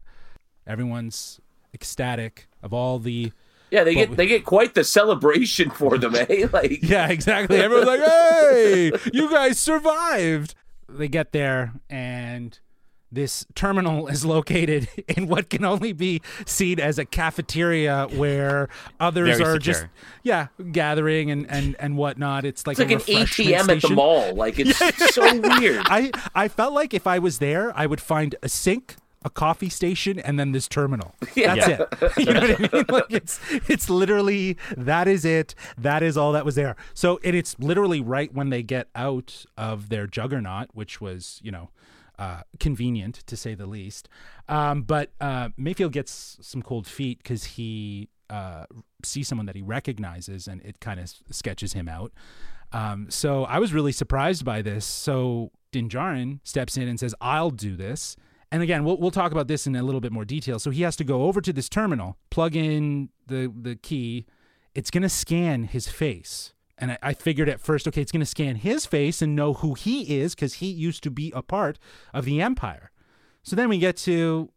everyone's 0.65 1.39
ecstatic 1.73 2.47
of 2.63 2.73
all 2.73 2.99
the. 2.99 3.32
Yeah, 3.71 3.84
they 3.84 3.93
But 3.93 3.99
get 3.99 4.10
we- 4.10 4.15
they 4.15 4.27
get 4.27 4.45
quite 4.45 4.73
the 4.73 4.84
celebration 4.84 5.69
for 5.69 5.97
them, 5.97 6.15
eh? 6.15 6.47
Like 6.53 6.79
Yeah, 6.82 7.08
exactly. 7.10 7.58
Everyone's 7.60 7.88
like, 7.88 7.99
"Hey, 8.01 8.91
you 9.13 9.29
guys 9.29 9.60
survived!" 9.60 10.55
They 10.88 11.08
get 11.08 11.34
there, 11.34 11.73
and 11.88 12.58
this 13.12 13.45
terminal 13.53 14.08
is 14.15 14.25
located 14.25 14.88
in 15.08 15.27
what 15.27 15.49
can 15.51 15.63
only 15.65 15.93
be 15.93 16.21
seen 16.47 16.79
as 16.79 16.97
a 16.97 17.05
cafeteria, 17.05 18.08
where 18.15 18.69
others 18.99 19.38
Very 19.38 19.49
are 19.51 19.58
just 19.60 19.86
yeah 20.23 20.47
gathering 20.71 21.29
and 21.29 21.45
and 21.49 21.75
and 21.79 21.95
whatnot. 21.95 22.45
It's 22.45 22.65
like 22.65 22.79
it's 22.79 22.91
like 23.08 23.08
a 23.08 23.12
an 23.13 23.19
refreshment 23.21 23.67
ATM 23.69 23.75
at 23.75 23.82
the 23.84 23.89
mall. 23.89 24.34
Like 24.34 24.55
it's 24.58 24.79
so 25.13 25.21
weird. 25.39 25.84
I 25.86 26.10
I 26.34 26.47
felt 26.47 26.73
like 26.73 26.95
if 26.95 27.05
I 27.05 27.19
was 27.19 27.38
there, 27.38 27.71
I 27.77 27.86
would 27.86 28.01
find 28.01 28.36
a 28.41 28.49
sink, 28.49 28.95
a 29.23 29.29
coffee 29.29 29.69
station, 29.69 30.19
and 30.19 30.39
then 30.39 30.51
this 30.51 30.67
terminal. 30.67 31.15
Yeah. 31.36 31.55
That's 31.55 32.01
it. 32.01 32.17
You 32.27 32.34
know 32.34 32.41
what 32.41 32.73
I 32.73 32.77
mean? 32.77 32.86
Like 32.89 33.05
it's 33.10 33.39
it's 33.69 33.89
literally 33.89 34.58
that 34.75 35.08
is 35.08 35.25
it. 35.25 35.55
That 35.77 36.03
is 36.03 36.17
all 36.17 36.32
that 36.34 36.45
was 36.45 36.55
there. 36.55 36.75
So 36.93 37.19
and 37.23 37.36
it's 37.36 37.58
literally 37.60 38.01
right 38.01 38.34
when 38.34 38.49
they 38.49 38.63
get 38.63 38.88
out 38.95 39.45
of 39.58 39.89
their 39.89 40.08
juggernaut, 40.08 40.69
which 40.73 41.01
was 41.01 41.39
you 41.43 41.51
know. 41.51 41.69
Uh, 42.17 42.41
convenient 42.60 43.15
to 43.27 43.38
say 43.38 43.55
the 43.55 43.65
least, 43.65 44.10
um, 44.49 44.82
but 44.82 45.13
uh, 45.21 45.47
Mayfield 45.55 45.93
gets 45.93 46.38
some 46.41 46.62
cold 46.62 46.86
feet 46.86 47.19
because 47.19 47.45
he 47.45 48.10
uh, 48.29 48.65
sees 49.05 49.25
someone 49.29 49.45
that 49.45 49.55
he 49.55 49.62
recognizes, 49.62 50.45
and 50.45 50.62
it 50.63 50.82
kind 50.82 50.99
of 50.99 51.13
sketches 51.32 51.71
him 51.71 51.88
out. 51.88 52.12
Um, 52.71 53.10
so 53.10 53.45
I 53.45 53.60
was 53.60 53.73
really 53.73 53.91
surprised 53.91 54.45
by 54.45 54.62
this. 54.62 54.86
So 54.86 55.51
Din 55.71 55.89
Djarin 55.89 56.39
steps 56.43 56.77
in 56.77 56.88
and 56.88 56.99
says, 56.99 57.15
I'll 57.21 57.51
do 57.51 57.75
this. 57.75 58.15
And 58.51 58.63
again, 58.63 58.83
we'll, 58.83 58.97
we'll 58.97 59.12
talk 59.12 59.31
about 59.31 59.47
this 59.47 59.67
in 59.67 59.75
a 59.75 59.83
little 59.83 60.01
bit 60.01 60.12
more 60.12 60.25
detail. 60.25 60.59
So 60.59 60.71
he 60.71 60.81
has 60.83 60.95
to 60.97 61.03
go 61.03 61.23
over 61.23 61.41
to 61.41 61.53
this 61.53 61.69
terminal, 61.69 62.17
plug 62.29 62.55
in 62.55 63.09
the, 63.27 63.51
the 63.55 63.75
key. 63.75 64.25
It's 64.73 64.89
going 64.89 65.03
to 65.03 65.09
scan 65.09 65.65
his 65.65 65.88
face. 65.88 66.53
And 66.77 66.93
I, 66.93 66.97
I 67.03 67.13
figured 67.13 67.49
at 67.49 67.59
first, 67.59 67.88
okay, 67.88 68.01
it's 68.01 68.12
going 68.12 68.21
to 68.21 68.25
scan 68.25 68.55
his 68.55 68.85
face 68.85 69.21
and 69.21 69.35
know 69.35 69.53
who 69.53 69.73
he 69.75 70.19
is 70.19 70.33
because 70.33 70.55
he 70.55 70.67
used 70.67 71.03
to 71.03 71.12
be 71.12 71.31
a 71.35 71.41
part 71.41 71.77
of 72.13 72.25
the 72.25 72.41
Empire. 72.41 72.91
So 73.43 73.55
then 73.55 73.69
we 73.69 73.77
get 73.77 73.97
to 73.97 74.51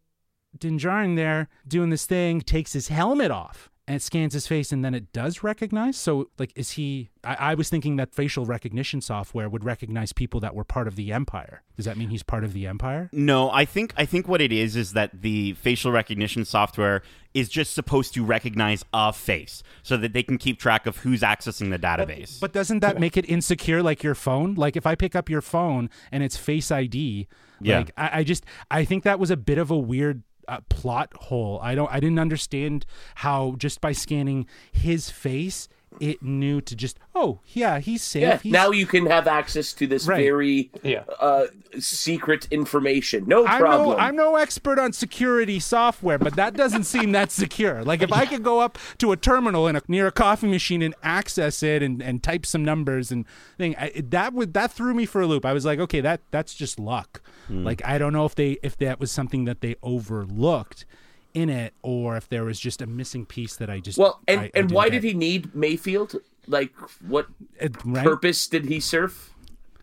Din 0.58 0.78
Djarin 0.78 1.16
there 1.16 1.48
doing 1.66 1.90
this 1.90 2.06
thing, 2.06 2.40
takes 2.40 2.72
his 2.72 2.88
helmet 2.88 3.30
off 3.30 3.70
and 3.88 3.96
it 3.96 4.02
scans 4.02 4.32
his 4.32 4.46
face 4.46 4.70
and 4.70 4.84
then 4.84 4.94
it 4.94 5.12
does 5.12 5.42
recognize. 5.42 5.96
So, 5.96 6.30
like, 6.38 6.52
is 6.54 6.72
he? 6.72 7.10
I, 7.24 7.34
I, 7.34 7.54
was 7.54 7.68
thinking 7.68 7.96
that 7.96 8.14
facial 8.14 8.46
recognition 8.46 9.00
software 9.00 9.48
would 9.48 9.64
recognize 9.64 10.12
people 10.12 10.38
that 10.40 10.54
were 10.54 10.64
part 10.64 10.86
of 10.86 10.94
the 10.94 11.12
Empire. 11.12 11.62
Does 11.76 11.86
that 11.86 11.96
mean 11.96 12.08
he's 12.10 12.22
part 12.22 12.44
of 12.44 12.52
the 12.52 12.66
Empire? 12.66 13.10
No, 13.12 13.50
I 13.50 13.64
think 13.64 13.92
I 13.96 14.04
think 14.04 14.28
what 14.28 14.40
it 14.40 14.52
is 14.52 14.76
is 14.76 14.92
that 14.92 15.22
the 15.22 15.54
facial 15.54 15.90
recognition 15.90 16.44
software 16.44 17.02
is 17.34 17.48
just 17.48 17.74
supposed 17.74 18.14
to 18.14 18.24
recognize 18.24 18.84
a 18.92 19.12
face 19.12 19.62
so 19.82 19.96
that 19.96 20.12
they 20.12 20.22
can 20.22 20.38
keep 20.38 20.60
track 20.60 20.86
of 20.86 20.98
who's 20.98 21.22
accessing 21.22 21.70
the 21.70 21.78
database. 21.78 22.38
But, 22.40 22.52
but 22.52 22.52
doesn't 22.52 22.80
that 22.80 23.00
make 23.00 23.16
it 23.16 23.28
insecure 23.28 23.82
like 23.82 24.02
your 24.02 24.14
phone? 24.14 24.54
Like 24.54 24.76
if 24.76 24.86
I 24.86 24.94
pick 24.94 25.16
up 25.16 25.28
your 25.28 25.40
phone 25.40 25.90
and 26.12 26.22
it's 26.22 26.36
Face 26.36 26.70
ID, 26.70 27.26
yeah. 27.60 27.78
like 27.78 27.90
I, 27.96 28.20
I 28.20 28.24
just 28.24 28.44
I 28.70 28.84
think 28.84 29.02
that 29.04 29.18
was 29.18 29.30
a 29.30 29.36
bit 29.36 29.58
of 29.58 29.70
a 29.70 29.78
weird 29.78 30.22
uh, 30.48 30.60
plot 30.68 31.12
hole. 31.14 31.58
I 31.62 31.74
don't 31.74 31.92
I 31.92 32.00
didn't 32.00 32.18
understand 32.18 32.86
how 33.16 33.54
just 33.58 33.80
by 33.80 33.92
scanning 33.92 34.46
his 34.70 35.10
face 35.10 35.68
it 36.00 36.22
knew 36.22 36.60
to 36.60 36.74
just 36.74 36.98
oh 37.14 37.40
yeah 37.48 37.78
he's 37.78 38.02
safe. 38.02 38.22
Yeah, 38.22 38.38
he's... 38.38 38.52
now 38.52 38.70
you 38.70 38.86
can 38.86 39.06
have 39.06 39.26
access 39.26 39.72
to 39.74 39.86
this 39.86 40.06
Right. 40.06 40.22
very 40.22 40.70
Yeah. 40.82 41.04
uh, 41.20 41.46
secret 41.78 42.48
information. 42.50 43.24
No 43.26 43.46
I'm 43.46 43.60
problem. 43.60 43.90
no, 43.90 43.96
I'm 43.98 44.16
no 44.16 44.36
expert 44.36 44.78
on 44.78 44.92
security 44.92 45.58
software, 45.60 46.18
but 46.18 46.36
that 46.36 46.54
doesn't 46.54 46.84
seem 46.84 47.12
that 47.12 47.30
secure. 47.30 47.82
Like 47.84 48.02
if 48.02 48.12
I 48.12 48.26
could 48.32 48.42
go 48.42 48.60
up 48.60 48.78
to 48.98 49.12
a 49.12 49.16
terminal 49.16 49.66
in 49.68 49.76
a, 49.76 49.82
near 49.88 50.06
a 50.06 50.12
coffee 50.12 50.48
machine 50.48 50.82
and 50.82 50.94
access 51.02 51.62
it 51.62 51.82
and, 51.82 52.02
and 52.02 52.22
type 52.22 52.46
some 52.46 52.64
numbers 52.64 53.10
and 53.10 53.24
thing, 53.58 53.74
I, 53.76 53.92
that 53.96 54.32
would 54.32 54.54
that 54.54 54.72
threw 54.72 54.94
me 54.94 55.06
for 55.06 55.20
a 55.20 55.26
loop. 55.26 55.44
I 55.44 55.52
was 55.52 55.64
like, 55.64 55.78
okay, 55.78 56.00
that 56.00 56.22
that's 56.30 56.54
just 56.54 56.78
luck. 56.78 57.22
Like 57.48 57.82
I 57.84 57.98
don't 57.98 58.14
know 58.14 58.24
if 58.24 58.34
they 58.34 58.52
if 58.62 58.78
that 58.78 58.98
was 58.98 59.12
something 59.12 59.44
that 59.44 59.60
they 59.60 59.76
overlooked 59.82 60.86
in 61.34 61.48
it 61.48 61.74
or 61.82 62.16
if 62.16 62.28
there 62.28 62.44
was 62.44 62.58
just 62.60 62.82
a 62.82 62.86
missing 62.86 63.24
piece 63.26 63.56
that 63.56 63.70
I 63.70 63.80
just 63.80 63.98
well, 63.98 64.20
and 64.28 64.40
I- 64.42 64.50
and 64.54 64.70
why 64.70 64.88
get. 64.88 65.00
did 65.00 65.04
he 65.04 65.14
need 65.14 65.54
Mayfield? 65.54 66.16
Like, 66.46 66.72
what 67.06 67.28
It- 67.60 67.76
right? 67.84 68.04
purpose 68.04 68.46
did 68.48 68.66
he 68.66 68.80
serve 68.80 69.30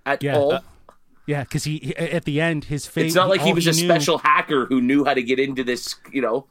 at 0.05 0.21
Yeah, 0.21 0.37
all? 0.37 0.53
uh, 0.53 0.61
Yeah, 1.25 1.43
because 1.43 1.63
he, 1.63 1.77
he- 1.79 1.95
at 1.95 2.25
the 2.25 2.41
end 2.41 2.65
his 2.65 2.85
face. 2.87 3.07
it's 3.07 3.15
not 3.15 3.29
like 3.29 3.41
he 3.41 3.53
was 3.53 3.65
a 3.67 3.71
knew- 3.71 3.77
special 3.87 4.17
hacker 4.19 4.65
who 4.65 4.81
knew 4.81 5.05
how 5.05 5.13
to 5.13 5.21
get 5.23 5.39
into 5.39 5.63
this. 5.63 5.95
You 6.11 6.21
know, 6.21 6.47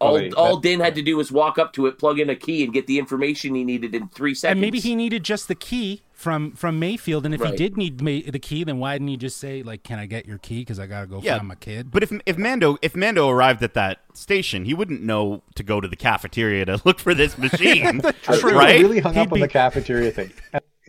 all 0.00 0.12
Well, 0.14 0.22
they- 0.22 0.30
all 0.30 0.56
that- 0.56 0.62
Din 0.62 0.80
had 0.80 0.94
to 0.94 1.02
do 1.02 1.16
was 1.16 1.32
walk 1.32 1.58
up 1.58 1.72
to 1.74 1.86
it, 1.86 1.98
plug 1.98 2.18
in 2.20 2.30
a 2.30 2.36
key, 2.36 2.62
and 2.64 2.72
get 2.72 2.86
the 2.86 2.98
information 2.98 3.54
he 3.54 3.64
needed 3.64 3.94
in 3.94 4.08
three 4.08 4.34
seconds. 4.34 4.52
And 4.52 4.60
maybe 4.60 4.78
he 4.80 4.94
needed 4.94 5.24
just 5.24 5.48
the 5.48 5.54
key 5.54 6.02
from 6.12 6.52
from 6.52 6.78
Mayfield. 6.78 7.24
And 7.24 7.34
if 7.34 7.42
he 7.42 7.52
did 7.56 7.76
need 7.76 8.00
May, 8.00 8.22
the 8.22 8.38
key, 8.38 8.64
then 8.64 8.78
why 8.78 8.94
didn't 8.94 9.08
he 9.08 9.16
just 9.16 9.38
say 9.38 9.62
like, 9.62 9.82
"Can 9.82 9.98
I 9.98 10.06
get 10.06 10.26
your 10.26 10.38
key? 10.38 10.60
Because 10.60 10.78
I 10.78 10.86
gotta 10.86 11.06
go 11.06 11.20
Yeah, 11.22 11.36
find 11.38 11.48
my 11.48 11.54
kid." 11.56 11.90
But 11.90 12.02
if 12.02 12.12
if 12.26 12.38
Mando 12.38 12.76
if 12.82 12.94
Mando 12.96 13.28
arrived 13.28 13.62
at 13.62 13.74
that 13.74 13.98
station, 14.14 14.64
he 14.64 14.74
wouldn't 14.74 15.02
know 15.02 15.42
to 15.56 15.62
go 15.62 15.80
to 15.80 15.88
the 15.88 15.96
cafeteria 15.96 16.64
to 16.66 16.80
look 16.84 16.98
for 17.00 17.14
this 17.14 17.36
machine, 17.38 18.00
I 18.04 18.12
think 18.12 18.42
right? 18.44 18.76
I 18.76 18.78
really 18.80 19.00
hung 19.00 19.14
He'd 19.14 19.20
up 19.20 19.32
on 19.32 19.40
the 19.40 19.48
cafeteria 19.48 20.10
thing. 20.10 20.32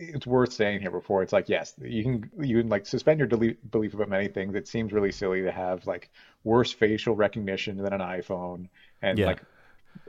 It's 0.02 0.26
worth 0.26 0.52
saying 0.54 0.80
here 0.80 0.90
before. 0.90 1.22
It's 1.22 1.32
like 1.32 1.48
yes, 1.48 1.74
you 1.82 2.02
can 2.02 2.30
you 2.40 2.58
can 2.60 2.68
like 2.68 2.86
suspend 2.86 3.18
your 3.18 3.28
deli- 3.28 3.56
belief 3.70 3.92
about 3.94 4.08
many 4.08 4.28
things. 4.28 4.54
It 4.54 4.66
seems 4.66 4.92
really 4.92 5.12
silly 5.12 5.42
to 5.42 5.52
have 5.52 5.86
like 5.86 6.08
worse 6.42 6.72
facial 6.72 7.14
recognition 7.14 7.76
than 7.76 7.92
an 7.92 8.00
iPhone, 8.00 8.68
and 9.02 9.18
Yeah. 9.18 9.26
like 9.26 9.42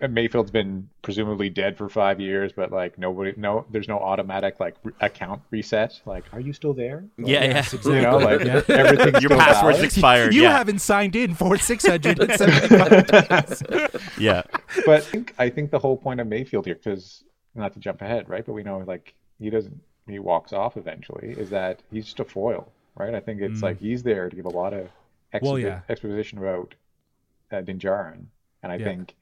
Mayfield's 0.10 0.49
been 0.51 0.89
presumably 1.04 1.49
dead 1.49 1.77
for 1.77 1.88
five 1.88 2.19
years, 2.19 2.51
but 2.54 2.71
like 2.71 2.97
nobody, 2.97 3.34
no, 3.38 3.65
there's 3.69 3.88
no 3.88 3.99
automatic 3.99 4.60
like 4.60 4.75
re- 4.84 4.93
account 4.99 5.41
reset. 5.51 6.01
Like, 6.06 6.23
are 6.34 6.39
you 6.39 6.54
still 6.54 6.73
there? 6.73 7.04
Like, 7.19 7.27
yeah, 7.27 7.43
yeah. 7.45 7.65
you 7.86 8.01
know, 8.01 8.17
like 8.17 8.43
Yeah. 8.43 8.62
everything's 8.67 9.21
Your 9.21 9.30
still 9.30 9.38
password's 9.39 9.77
valid. 9.77 9.84
expired. 9.86 10.34
you 10.34 10.41
yeah, 10.43 10.58
haven't 10.58 10.80
signed 10.80 11.15
in 11.15 11.36
for 11.36 11.56
six 11.69 11.86
hundred 11.86 12.19
and 12.19 12.32
seventy-five. 12.34 14.13
yeah. 14.19 14.41
but 14.86 14.95
I 14.95 14.99
think 15.01 15.34
I 15.38 15.49
think 15.49 15.69
the 15.71 15.80
whole 15.80 15.97
point 15.97 16.19
of 16.19 16.27
Mayfield 16.27 16.65
here, 16.65 16.75
because 16.75 17.23
not 17.54 17.73
to 17.73 17.80
jump 17.80 18.01
ahead, 18.01 18.27
right? 18.30 18.45
But 18.45 18.54
we 18.54 18.63
know 18.63 18.80
like 18.80 19.13
he 19.39 19.49
doesn't 19.51 19.80
he 20.08 20.17
walks 20.19 20.51
off 20.54 20.77
eventually. 20.77 21.30
Is 21.38 21.49
that 21.51 21.82
he's 21.91 22.06
just 22.06 22.19
a 22.19 22.25
foil, 22.25 22.71
right? 22.95 23.13
I 23.13 23.19
think 23.19 23.41
it's 23.41 23.62
like 23.62 23.80
he's 23.80 24.01
there 24.04 24.30
to 24.30 24.36
give 24.36 24.45
a 24.45 24.49
lot 24.49 24.73
of 24.73 24.86
expo- 25.34 25.41
Mm. 25.41 25.43
Well, 25.43 25.60
yeah. 25.60 25.80
exposition 25.89 26.38
about 26.39 26.73
uh, 27.51 27.62
Din 27.62 27.77
Djarin, 27.80 28.25
and 28.63 28.71
I 28.71 28.78
Yeah. 28.78 28.86
think 28.86 29.15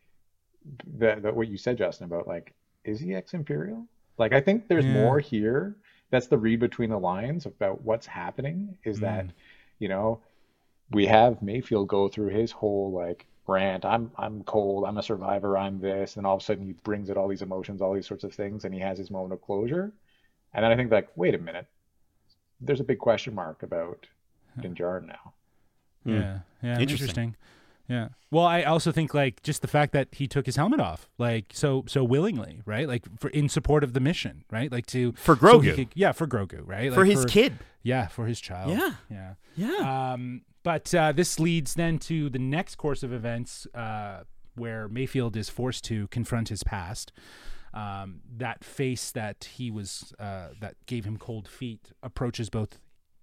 that, 0.97 1.21
that 1.23 1.35
what 1.35 1.47
you 1.47 1.57
said, 1.57 1.77
Justin, 1.77 2.05
about 2.05 2.27
like 2.27 2.53
is 2.83 2.99
he 2.99 3.13
ex 3.15 3.33
Imperial? 3.33 3.87
Like 4.17 4.33
I 4.33 4.41
think 4.41 4.67
there's 4.67 4.85
Yeah. 4.85 4.93
more 4.93 5.19
here. 5.19 5.75
That's 6.11 6.27
the 6.27 6.37
read 6.37 6.59
between 6.59 6.89
the 6.89 6.99
lines 6.99 7.45
about 7.45 7.81
what's 7.83 8.05
happening. 8.07 8.77
Is 8.83 8.99
that 9.01 9.25
Mm. 9.25 9.31
you 9.79 9.89
know 9.89 10.21
we 10.91 11.05
have 11.05 11.41
Mayfield 11.41 11.87
go 11.87 12.07
through 12.07 12.29
his 12.29 12.51
whole 12.51 12.91
like 12.91 13.25
rant. 13.47 13.85
I'm 13.85 14.11
I'm 14.17 14.43
cold. 14.43 14.85
I'm 14.85 14.97
a 14.97 15.03
survivor. 15.03 15.57
I'm 15.57 15.79
this, 15.79 16.17
and 16.17 16.25
all 16.25 16.35
of 16.35 16.41
a 16.41 16.45
sudden 16.45 16.65
he 16.65 16.73
brings 16.73 17.09
out 17.09 17.17
all 17.17 17.27
these 17.27 17.41
emotions, 17.41 17.81
all 17.81 17.93
these 17.93 18.07
sorts 18.07 18.23
of 18.23 18.33
things, 18.33 18.65
and 18.65 18.73
he 18.73 18.79
has 18.79 18.97
his 18.97 19.11
moment 19.11 19.33
of 19.33 19.41
closure. 19.41 19.93
And 20.53 20.63
then 20.63 20.71
I 20.71 20.75
think 20.75 20.91
like, 20.91 21.09
wait 21.15 21.35
a 21.35 21.37
minute, 21.37 21.67
there's 22.59 22.79
a 22.79 22.83
big 22.83 22.99
question 22.99 23.35
mark 23.35 23.61
about 23.63 24.07
Din 24.61 24.75
now. 24.79 25.33
Hmm. 26.03 26.13
Yeah, 26.13 26.39
yeah, 26.63 26.79
Interesting. 26.79 26.81
interesting. 26.81 27.35
Yeah. 27.89 28.09
Well, 28.31 28.45
I 28.45 28.61
also 28.63 28.91
think 28.91 29.13
like 29.15 29.41
just 29.41 29.61
the 29.63 29.67
fact 29.67 29.93
that 29.93 30.09
he 30.11 30.27
took 30.27 30.45
his 30.45 30.55
helmet 30.55 30.79
off, 30.79 31.09
like 31.17 31.45
so 31.53 31.83
so 31.87 32.03
willingly, 32.03 32.61
right? 32.65 32.87
Like 32.87 33.03
for 33.19 33.29
in 33.29 33.49
support 33.49 33.83
of 33.83 33.93
the 33.93 33.99
mission, 33.99 34.45
right? 34.51 34.71
Like 34.71 34.85
to 34.87 35.13
For 35.13 35.35
so 35.35 35.41
Grogu. 35.41 35.75
could- 35.75 35.87
yeah, 35.95 36.11
for 36.11 36.27
Grogu, 36.27 36.61
right? 36.63 36.93
For 36.93 37.01
Like, 37.05 37.09
his 37.11 37.25
kid. 37.25 37.53
Yeah, 37.81 38.07
for 38.07 38.27
his 38.27 38.39
child. 38.39 38.77
Yeah. 38.77 38.93
yeah. 39.09 39.33
Yeah. 39.55 40.11
Um, 40.13 40.41
but 40.63 40.93
uh, 40.93 41.11
this 41.13 41.39
leads 41.39 41.73
then 41.73 41.97
to 41.99 42.29
the 42.29 42.37
next 42.37 42.75
course 42.75 43.01
of 43.01 43.11
events 43.11 43.65
uh, 43.73 44.23
where 44.55 44.87
Mayfield 44.87 45.35
is 45.35 45.49
forced 45.49 45.83
to 45.85 46.07
confront 46.09 46.49
his 46.49 46.61
past. 46.63 47.11
Um, 47.73 48.21
that 48.37 48.63
face 48.63 49.11
that 49.11 49.47
he 49.55 49.69
was 49.71 50.13
uh, 50.19 50.49
that 50.59 50.75
gave 50.85 51.05
him 51.05 51.17
cold 51.17 51.47
feet 51.47 51.91
approaches 52.03 52.49
both 52.49 52.79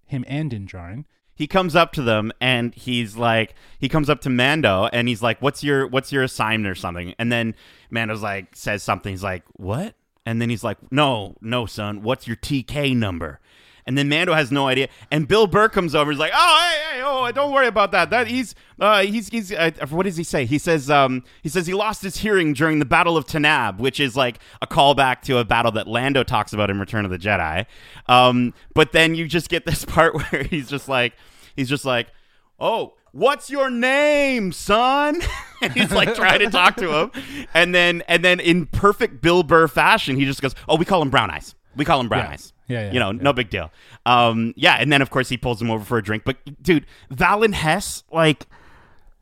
him 0.07 0.24
and 0.29 0.50
Din 0.50 0.66
Djarin. 0.66 1.05
He 1.37 1.46
comes 1.46 1.77
up 1.77 1.92
to 1.92 2.03
them 2.03 2.33
and 2.40 2.75
he's 2.75 3.16
like 3.16 3.55
he 3.79 3.88
comes 3.88 4.11
up 4.11 4.20
to 4.22 4.31
Mando 4.31 4.88
and 4.92 5.07
he's 5.07 5.22
like 5.22 5.40
what's 5.40 5.62
your 5.62 5.87
what's 5.87 6.11
your 6.11 6.25
assignment 6.25 6.70
or 6.70 6.75
something? 6.75 7.14
And 7.18 7.31
then 7.31 7.55
Mando's 7.90 8.22
like 8.22 8.57
says 8.57 8.83
something. 8.83 9.12
He's 9.12 9.22
like 9.22 9.44
what? 9.53 9.94
And 10.25 10.42
then 10.42 10.51
he's 10.51 10.64
like 10.64 10.79
no 10.90 11.37
no 11.40 11.66
son. 11.66 12.03
What's 12.03 12.27
your 12.27 12.37
TK 12.37 12.96
number 12.96 13.38
and 13.87 13.96
then 13.96 14.09
Mando 14.09 14.35
has 14.35 14.51
no 14.51 14.66
idea. 14.66 14.88
And 15.11 15.29
Bill 15.29 15.46
Burr 15.46 15.68
comes 15.68 15.94
over. 15.94 16.11
He's 16.11 16.18
like 16.18 16.33
oh 16.35 16.70
hey 16.70 16.96
hey 16.96 17.03
oh 17.05 17.31
don't 17.33 17.53
worry 17.53 17.66
about 17.68 17.92
that. 17.92 18.11
That 18.11 18.27
he's 18.27 18.55
uh 18.81 19.03
he's 19.03 19.29
he's 19.29 19.53
uh, 19.53 19.70
what 19.90 20.03
does 20.05 20.16
he 20.16 20.25
say? 20.25 20.44
He 20.44 20.59
says 20.59 20.90
um 20.90 21.22
he 21.42 21.49
says 21.49 21.66
he 21.66 21.75
lost 21.75 22.03
his 22.03 22.16
hearing 22.18 22.53
during 22.53 22.79
the 22.79 22.85
battle 22.85 23.16
of 23.16 23.27
Taanab 23.27 23.79
which 23.79 24.01
is 24.01 24.16
like 24.16 24.38
a 24.61 24.66
callback 24.66 25.20
to 25.22 25.38
a 25.38 25.44
battle 25.44 25.72
that 25.72 25.87
Lando 25.87 26.22
talks 26.25 26.53
about 26.53 26.70
in 26.70 26.81
Return 26.81 27.05
of 27.05 27.11
the 27.11 27.18
Jedi. 27.18 27.66
Um 28.09 28.55
but 28.75 28.92
then 28.92 29.14
you 29.14 29.27
just 29.29 29.49
get 29.49 29.64
this 29.64 29.85
part 29.87 30.14
where 30.14 30.42
he's 30.44 30.68
just 30.68 30.88
like 30.88 31.14
he's 31.55 31.68
just 31.68 31.85
like 31.85 32.09
oh 32.59 32.94
what's 33.12 33.49
your 33.51 33.70
name 33.70 34.53
son? 34.53 35.20
And 35.62 35.72
he's 35.72 35.90
like 35.90 36.14
trying 36.14 36.40
to 36.40 36.51
talk 36.51 36.77
to 36.77 36.92
him. 36.94 37.11
And 37.55 37.75
then 37.75 38.03
and 38.09 38.22
then 38.22 38.40
in 38.40 38.66
perfect 38.66 39.22
bill 39.22 39.42
burr 39.42 39.68
fashion 39.68 40.16
he 40.16 40.27
just 40.27 40.42
goes 40.42 40.55
oh 40.68 40.77
we 40.77 40.85
call 40.85 41.01
him 41.01 41.09
brown 41.09 41.31
eyes. 41.31 41.55
We 41.75 41.85
call 41.87 41.99
him 42.01 42.09
brown 42.09 42.25
Yeah. 42.25 42.31
eyes 42.33 42.53
Yeah, 42.68 42.87
yeah, 42.87 42.92
you 42.92 43.00
know 43.00 43.11
yeah. 43.12 43.22
no 43.22 43.33
big 43.33 43.50
deal 43.50 43.70
um 44.07 44.52
yeah 44.57 44.74
and 44.79 44.92
then 44.92 45.02
of 45.02 45.11
course 45.11 45.29
he 45.29 45.37
pulls 45.37 45.61
him 45.62 45.70
over 45.70 45.85
for 45.85 45.98
a 45.98 46.02
drink 46.02 46.24
but 46.24 46.37
dude 46.62 46.87
valen 47.12 47.55
hess 47.55 48.02
like 48.11 48.46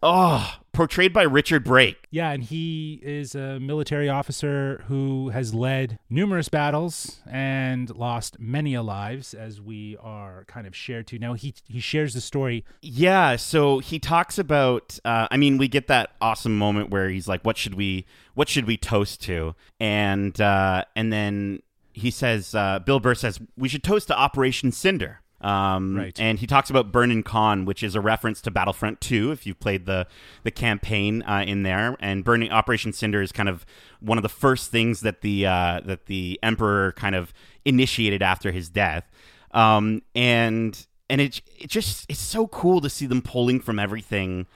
oh 0.03 0.57
portrayed 0.73 1.13
by 1.13 1.23
richard 1.23 1.63
brake 1.63 2.09
Yeah, 2.11 2.31
and 2.33 2.43
he 2.43 3.01
is 3.03 3.35
a 3.35 3.59
military 3.61 4.09
officer 4.09 4.83
who 4.89 5.29
has 5.31 5.53
led 5.55 5.99
numerous 6.11 6.49
battles 6.49 7.21
and 7.31 7.95
lost 7.95 8.39
many 8.39 8.77
lives, 8.79 9.35
as 9.35 9.61
we 9.61 9.97
are 10.01 10.45
kind 10.47 10.67
of 10.67 10.75
shared 10.77 11.07
to. 11.09 11.19
Now 11.19 11.35
he 11.35 11.55
he 11.69 11.81
shares 11.81 12.15
the 12.15 12.21
story. 12.21 12.65
Yeah, 12.83 13.37
so 13.37 13.79
he 13.79 13.99
talks 13.99 14.39
about 14.39 14.99
uh, 15.05 15.27
I 15.31 15.37
mean, 15.37 15.59
we 15.59 15.69
get 15.69 15.87
that 15.89 16.11
awesome 16.21 16.57
moment 16.57 16.91
where 16.91 17.09
he's 17.09 17.27
like, 17.29 17.43
What 17.45 17.57
should 17.57 17.75
we 17.75 18.05
what 18.35 18.49
should 18.49 18.67
we 18.67 18.77
toast 18.77 19.21
to? 19.23 19.55
And 19.81 20.41
uh, 20.41 20.85
and 20.97 21.13
then 21.13 21.63
he 21.95 22.11
says 22.11 22.55
uh, 22.55 22.81
Bill 22.81 23.01
Burr 23.01 23.15
says, 23.15 23.41
We 23.57 23.69
should 23.69 23.83
toast 23.83 24.09
to 24.09 24.19
Operation 24.19 24.73
Cinder. 24.73 25.21
Um, 25.41 25.97
Right. 25.97 26.19
And 26.19 26.39
he 26.39 26.47
talks 26.47 26.71
about 26.71 26.91
Burnin 26.91 27.23
Konn, 27.23 27.65
which 27.67 27.83
is 27.83 27.95
a 27.95 28.01
reference 28.01 28.41
to 28.43 28.51
Battlefront 28.51 29.01
2, 29.03 29.31
if 29.31 29.47
you've 29.47 29.61
played 29.61 29.85
the 29.87 30.07
the 30.43 30.51
campaign 30.51 31.23
uh, 31.23 31.45
in 31.47 31.63
there. 31.63 31.97
And 32.01 32.25
Burning 32.25 32.51
Operation 32.51 32.93
Cinder 32.93 33.21
is 33.23 33.31
kind 33.31 33.49
of 33.49 33.65
one 34.01 34.19
of 34.19 34.23
the 34.23 34.29
first 34.29 34.71
things 34.71 35.01
that 35.01 35.21
the 35.21 35.47
uh, 35.47 35.81
that 35.85 36.07
the 36.07 36.39
Emperor 36.43 36.93
kind 36.93 37.15
of 37.15 37.33
initiated 37.65 38.23
after 38.23 38.53
his 38.53 38.69
death. 38.71 39.11
Um, 39.53 40.03
and 40.15 40.87
and 41.11 41.21
it 41.21 41.43
it 41.59 41.69
just 41.69 42.07
it's 42.09 42.21
so 42.21 42.47
cool 42.49 42.81
to 42.81 42.89
see 42.89 43.07
them 43.07 43.21
pulling 43.23 43.61
from 43.61 43.79
everything, 43.79 44.47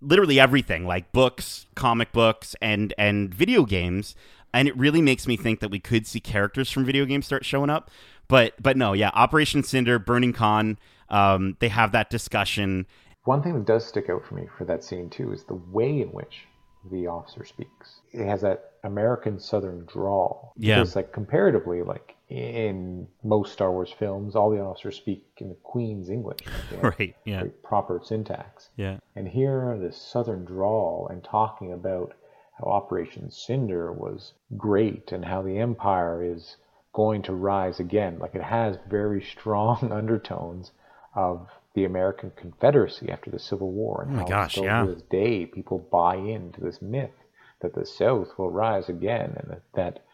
literally 0.00 0.40
everything, 0.40 0.86
like 0.86 1.12
books, 1.12 1.66
comic 1.74 2.10
books, 2.12 2.56
and 2.62 2.94
and 2.96 3.34
video 3.34 3.64
games. 3.64 4.14
And 4.52 4.66
it 4.68 4.76
really 4.76 5.02
makes 5.02 5.26
me 5.26 5.36
think 5.36 5.60
that 5.60 5.70
we 5.70 5.78
could 5.78 6.06
see 6.06 6.20
characters 6.20 6.70
from 6.70 6.84
video 6.84 7.04
games 7.04 7.26
start 7.26 7.44
showing 7.44 7.70
up. 7.70 7.90
But 8.28 8.54
but 8.60 8.76
no, 8.76 8.92
yeah, 8.92 9.10
Operation 9.14 9.62
Cinder, 9.62 9.98
Burnin 9.98 10.32
Konn, 10.32 10.78
um, 11.10 11.56
they 11.60 11.68
have 11.68 11.92
that 11.92 12.10
discussion. 12.10 12.86
one 13.24 13.42
thing 13.42 13.54
that 13.54 13.66
does 13.66 13.86
stick 13.86 14.08
out 14.10 14.24
for 14.26 14.34
me 14.34 14.46
for 14.56 14.64
that 14.64 14.84
scene 14.84 15.10
too 15.10 15.32
is 15.32 15.44
the 15.44 15.54
way 15.54 16.00
in 16.00 16.08
which 16.08 16.46
the 16.90 17.06
officer 17.06 17.44
speaks. 17.44 18.00
It 18.12 18.26
has 18.26 18.40
that 18.42 18.72
American 18.84 19.38
Southern 19.38 19.84
drawl. 19.86 20.52
Yeah. 20.56 20.76
Because 20.78 20.96
like 20.96 21.12
comparatively, 21.12 21.82
like 21.82 22.14
in 22.28 23.08
most 23.24 23.52
Star 23.52 23.72
Wars 23.72 23.92
films, 23.98 24.36
all 24.36 24.50
the 24.50 24.60
officers 24.60 24.96
speak 24.96 25.24
in 25.38 25.48
the 25.48 25.56
Queen's 25.62 26.08
English. 26.10 26.38
Have 26.70 26.82
Right. 26.98 27.16
Yeah. 27.24 27.44
proper 27.62 28.00
syntax. 28.04 28.70
Yeah. 28.76 28.98
And 29.16 29.26
here, 29.28 29.76
this 29.80 29.96
southern 29.96 30.44
drawl 30.44 31.08
and 31.10 31.24
talking 31.24 31.72
about 31.72 32.14
how 32.58 32.70
Operation 32.70 33.30
Cinder 33.30 33.92
was 33.92 34.32
great 34.56 35.12
and 35.12 35.24
how 35.24 35.42
the 35.42 35.58
Empire 35.58 36.22
is 36.24 36.56
going 36.92 37.22
to 37.22 37.32
rise 37.32 37.78
again. 37.78 38.18
Like 38.18 38.34
it 38.34 38.42
has 38.42 38.76
very 38.88 39.22
strong 39.22 39.92
undertones 39.92 40.72
of 41.14 41.48
the 41.74 41.84
American 41.84 42.32
Confederacy 42.36 43.10
after 43.10 43.30
the 43.30 43.38
Civil 43.38 43.70
War. 43.70 44.02
And 44.02 44.12
Oh 44.12 44.16
my 44.16 44.22
how 44.22 44.28
gosh, 44.28 44.52
still 44.52 44.64
yeah. 44.64 44.84
to 44.84 44.94
this 44.94 45.02
day 45.02 45.46
people 45.46 45.78
buy 45.78 46.16
into 46.16 46.60
this 46.60 46.82
myth 46.82 47.14
that 47.60 47.74
the 47.74 47.86
South 47.86 48.36
will 48.38 48.50
rise 48.50 48.88
again 48.88 49.34
and 49.36 49.50
that, 49.50 49.62
that 49.74 50.04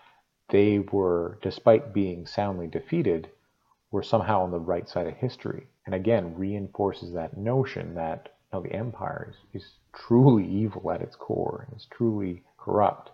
they 0.51 0.79
were, 0.79 1.39
despite 1.43 1.95
being 1.95 2.27
soundly 2.27 2.67
defeated, 2.67 3.31
were 3.91 4.03
somehow 4.03 4.43
on 4.43 4.51
the 4.51 4.59
right 4.59 4.89
side 4.89 5.07
of 5.07 5.15
history. 5.15 5.67
And 5.87 5.95
again, 5.95 6.37
reinforces 6.37 7.13
that 7.13 7.37
notion 7.37 7.95
that 7.95 8.29
you 8.53 8.59
know, 8.59 8.63
the 8.63 8.75
empire 8.75 9.35
is, 9.53 9.63
is 9.63 9.71
truly 9.95 10.47
evil 10.47 10.91
at 10.91 11.03
its 11.03 11.17
core 11.17 11.67
and 11.67 11.77
is 11.77 11.87
truly 11.87 12.43
corrupt. 12.59 13.11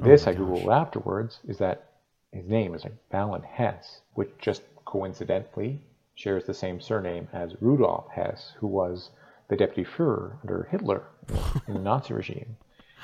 Oh 0.00 0.04
this 0.04 0.26
I 0.26 0.34
googled 0.34 0.72
afterwards 0.72 1.40
is 1.46 1.58
that 1.58 1.90
his 2.32 2.46
name 2.46 2.74
is 2.74 2.84
like 2.84 2.96
Valen 3.10 3.44
Hess, 3.44 4.00
which 4.14 4.30
just 4.38 4.62
coincidentally 4.84 5.80
shares 6.14 6.44
the 6.44 6.54
same 6.54 6.80
surname 6.80 7.28
as 7.32 7.60
Rudolf 7.60 8.08
Hess, 8.10 8.54
who 8.58 8.66
was 8.66 9.10
the 9.48 9.56
deputy 9.56 9.88
Führer 9.88 10.36
under 10.42 10.64
Hitler 10.70 11.04
in 11.68 11.74
the 11.74 11.80
Nazi 11.80 12.14
regime. 12.14 12.56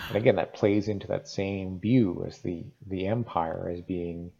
And 0.09 0.17
again, 0.17 0.37
that 0.37 0.55
plays 0.55 0.89
into 0.89 1.07
that 1.09 1.29
same 1.29 1.79
view 1.79 2.25
as 2.27 2.39
the, 2.39 2.65
the 2.87 3.07
empire 3.07 3.69
as 3.69 3.83
being 3.83 4.33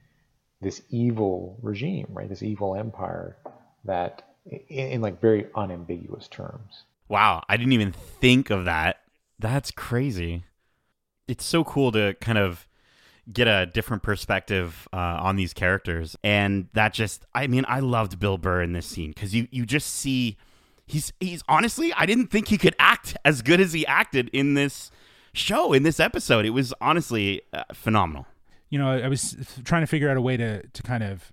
this 0.61 0.83
evil 0.91 1.59
regime, 1.63 2.07
right? 2.11 2.29
This 2.29 2.43
evil 2.43 2.75
empire 2.75 3.37
that, 3.85 4.23
in, 4.47 4.61
in 4.69 5.01
like 5.01 5.21
very 5.21 5.47
unambiguous 5.55 6.29
terms. 6.29 6.85
Wow, 7.11 7.43
I 7.49 7.57
didn't 7.57 7.73
even 7.73 7.91
think 7.91 8.51
of 8.51 8.65
that. 8.67 9.01
That's 9.41 9.73
crazy. 9.73 10.45
It's 11.27 11.45
so 11.45 11.65
cool 11.65 11.91
to 11.91 12.15
kind 12.21 12.39
of 12.39 12.69
get 13.33 13.49
a 13.49 13.67
different 13.67 14.05
perspective 14.05 14.87
uh, 14.93 15.19
on 15.21 15.35
these 15.35 15.53
characters, 15.53 16.17
and 16.23 16.69
that 16.75 16.95
just 16.95 17.27
I 17.35 17.49
mean 17.49 17.65
I 17.67 17.81
loved 17.81 18.21
Bill 18.21 18.39
Burr 18.39 18.63
in 18.63 18.75
this 18.75 18.87
scene 18.87 19.11
because 19.11 19.35
you 19.35 19.49
you 19.51 19.67
just 19.67 19.89
see 19.93 20.37
he's 20.87 21.13
he's 21.19 21.43
honestly 21.49 21.93
I 21.95 22.07
didn't 22.07 22.29
think 22.29 22.47
he 22.47 22.57
could 22.57 22.77
act 22.79 23.17
as 23.25 23.43
good 23.43 23.61
as 23.61 23.73
he 23.73 23.85
acted 23.87 24.31
in 24.33 24.55
this 24.55 24.93
show 25.33 25.73
in 25.73 25.83
this 25.83 25.99
episode. 25.99 26.47
It 26.47 26.51
was 26.51 26.73
honestly 26.81 27.43
uh, 27.53 27.65
phenomenal. 27.73 28.27
you 28.71 28.79
know, 28.79 28.89
I 28.89 29.09
was 29.09 29.37
trying 29.65 29.83
to 29.83 29.89
figure 29.89 30.09
out 30.09 30.17
a 30.17 30.23
way 30.23 30.37
to 30.37 30.65
to 30.65 30.83
kind 30.85 31.03
of 31.03 31.33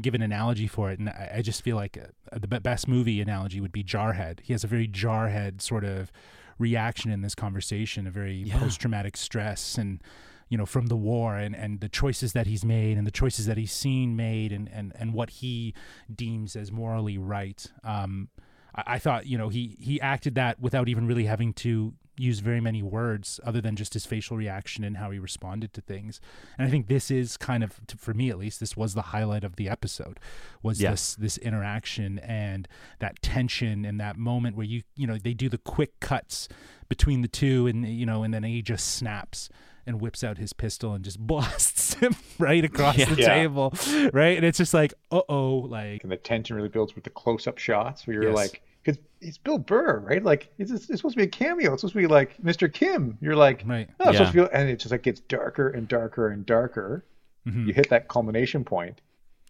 give 0.00 0.14
an 0.14 0.22
analogy 0.22 0.66
for 0.66 0.90
it, 0.90 0.98
and 0.98 1.08
I, 1.08 1.34
I 1.36 1.42
just 1.42 1.62
feel 1.62 1.76
like 1.76 1.96
uh, 1.98 2.38
the 2.38 2.46
best 2.48 2.86
movie 2.88 3.20
analogy 3.20 3.60
would 3.60 3.72
be 3.72 3.82
Jarhead. 3.84 4.40
He 4.40 4.52
has 4.52 4.64
a 4.64 4.66
very 4.66 4.86
Jarhead 4.88 5.60
sort 5.60 5.84
of 5.84 6.12
reaction 6.58 7.10
in 7.10 7.22
this 7.22 7.34
conversation, 7.34 8.06
a 8.06 8.10
very 8.10 8.36
Yeah. 8.36 8.58
post 8.58 8.80
traumatic 8.80 9.16
stress, 9.16 9.78
and 9.78 10.02
you 10.48 10.58
know, 10.58 10.66
from 10.66 10.86
the 10.86 10.96
war, 10.96 11.36
and 11.36 11.54
and 11.54 11.80
the 11.80 11.88
choices 11.88 12.32
that 12.32 12.46
he's 12.46 12.64
made, 12.64 12.98
and 12.98 13.06
the 13.06 13.10
choices 13.12 13.46
that 13.46 13.56
he's 13.56 13.72
seen 13.72 14.16
made, 14.16 14.52
and 14.52 14.68
and 14.72 14.92
and 14.96 15.14
what 15.14 15.30
he 15.30 15.74
deems 16.14 16.56
as 16.56 16.70
morally 16.72 17.18
right. 17.18 17.66
Um, 17.84 18.28
I, 18.74 18.82
I 18.94 18.98
thought, 18.98 19.26
you 19.26 19.38
know, 19.38 19.48
he 19.48 19.76
he 19.80 20.00
acted 20.00 20.34
that 20.34 20.60
without 20.60 20.88
even 20.88 21.06
really 21.06 21.24
having 21.24 21.52
to 21.54 21.94
use 22.20 22.40
very 22.40 22.60
many 22.60 22.82
words 22.82 23.40
other 23.44 23.60
than 23.60 23.76
just 23.76 23.94
his 23.94 24.06
facial 24.06 24.36
reaction 24.36 24.84
and 24.84 24.98
how 24.98 25.10
he 25.10 25.18
responded 25.18 25.72
to 25.74 25.80
things. 25.80 26.20
And 26.58 26.66
I 26.68 26.70
think 26.70 26.86
this 26.88 27.10
is 27.10 27.36
kind 27.36 27.64
of, 27.64 27.80
for 27.96 28.14
me 28.14 28.30
at 28.30 28.38
least, 28.38 28.60
this 28.60 28.76
was 28.76 28.94
the 28.94 29.02
highlight 29.02 29.42
of 29.44 29.56
the 29.56 29.68
episode, 29.68 30.20
was 30.62 30.80
Yeah. 30.80 30.90
this 30.92 31.14
this 31.16 31.38
interaction 31.38 32.18
and 32.20 32.68
that 32.98 33.20
tension 33.22 33.84
and 33.84 33.98
that 34.00 34.16
moment 34.16 34.56
where 34.56 34.66
you 34.66 34.82
you 34.96 35.06
know 35.06 35.16
they 35.18 35.34
do 35.34 35.48
the 35.48 35.58
quick 35.58 35.98
cuts 36.00 36.48
between 36.88 37.22
the 37.22 37.28
two, 37.28 37.66
and 37.66 37.86
you 37.86 38.04
know, 38.06 38.22
and 38.22 38.34
then 38.34 38.42
he 38.42 38.62
just 38.62 38.94
snaps 38.94 39.48
and 39.86 40.00
whips 40.00 40.22
out 40.22 40.36
his 40.38 40.52
pistol 40.52 40.92
and 40.92 41.04
just 41.04 41.18
blasts 41.26 41.94
him 41.94 42.14
right 42.38 42.64
across 42.64 42.96
the 42.96 43.14
Yeah. 43.16 43.34
table, 43.34 43.72
right? 44.12 44.36
And 44.36 44.44
it's 44.44 44.58
just 44.58 44.74
like, 44.74 44.92
uh 45.10 45.22
oh, 45.28 45.54
like 45.68 46.02
And 46.02 46.12
the 46.12 46.16
tension 46.16 46.54
really 46.56 46.68
builds 46.68 46.94
with 46.94 47.04
the 47.04 47.10
close-up 47.10 47.56
shots 47.58 48.06
where 48.06 48.14
you're 48.14 48.24
Yes. 48.28 48.34
like, 48.36 48.62
because 48.82 49.00
it's 49.20 49.38
Bill 49.38 49.58
Burr, 49.58 49.98
right? 50.00 50.22
Like 50.22 50.48
it's, 50.58 50.70
it's 50.70 50.86
supposed 50.86 51.14
to 51.14 51.16
be 51.16 51.24
a 51.24 51.26
cameo. 51.26 51.72
It's 51.72 51.82
supposed 51.82 51.94
to 51.94 51.98
be 52.00 52.06
like 52.06 52.36
Mr. 52.42 52.72
Kim. 52.72 53.18
You're 53.20 53.36
like, 53.36 53.62
right. 53.66 53.88
no, 53.98 54.06
it's 54.10 54.18
Yeah. 54.18 54.26
supposed 54.26 54.32
to 54.32 54.44
be, 54.48 54.54
and 54.54 54.68
it 54.70 54.76
just 54.78 54.92
like 54.92 55.02
gets 55.02 55.20
darker 55.20 55.68
and 55.68 55.86
darker 55.88 56.28
and 56.28 56.44
darker. 56.46 57.04
Mhm. 57.46 57.66
You 57.66 57.72
hit 57.74 57.88
that 57.90 58.08
culmination 58.08 58.64
point, 58.64 59.00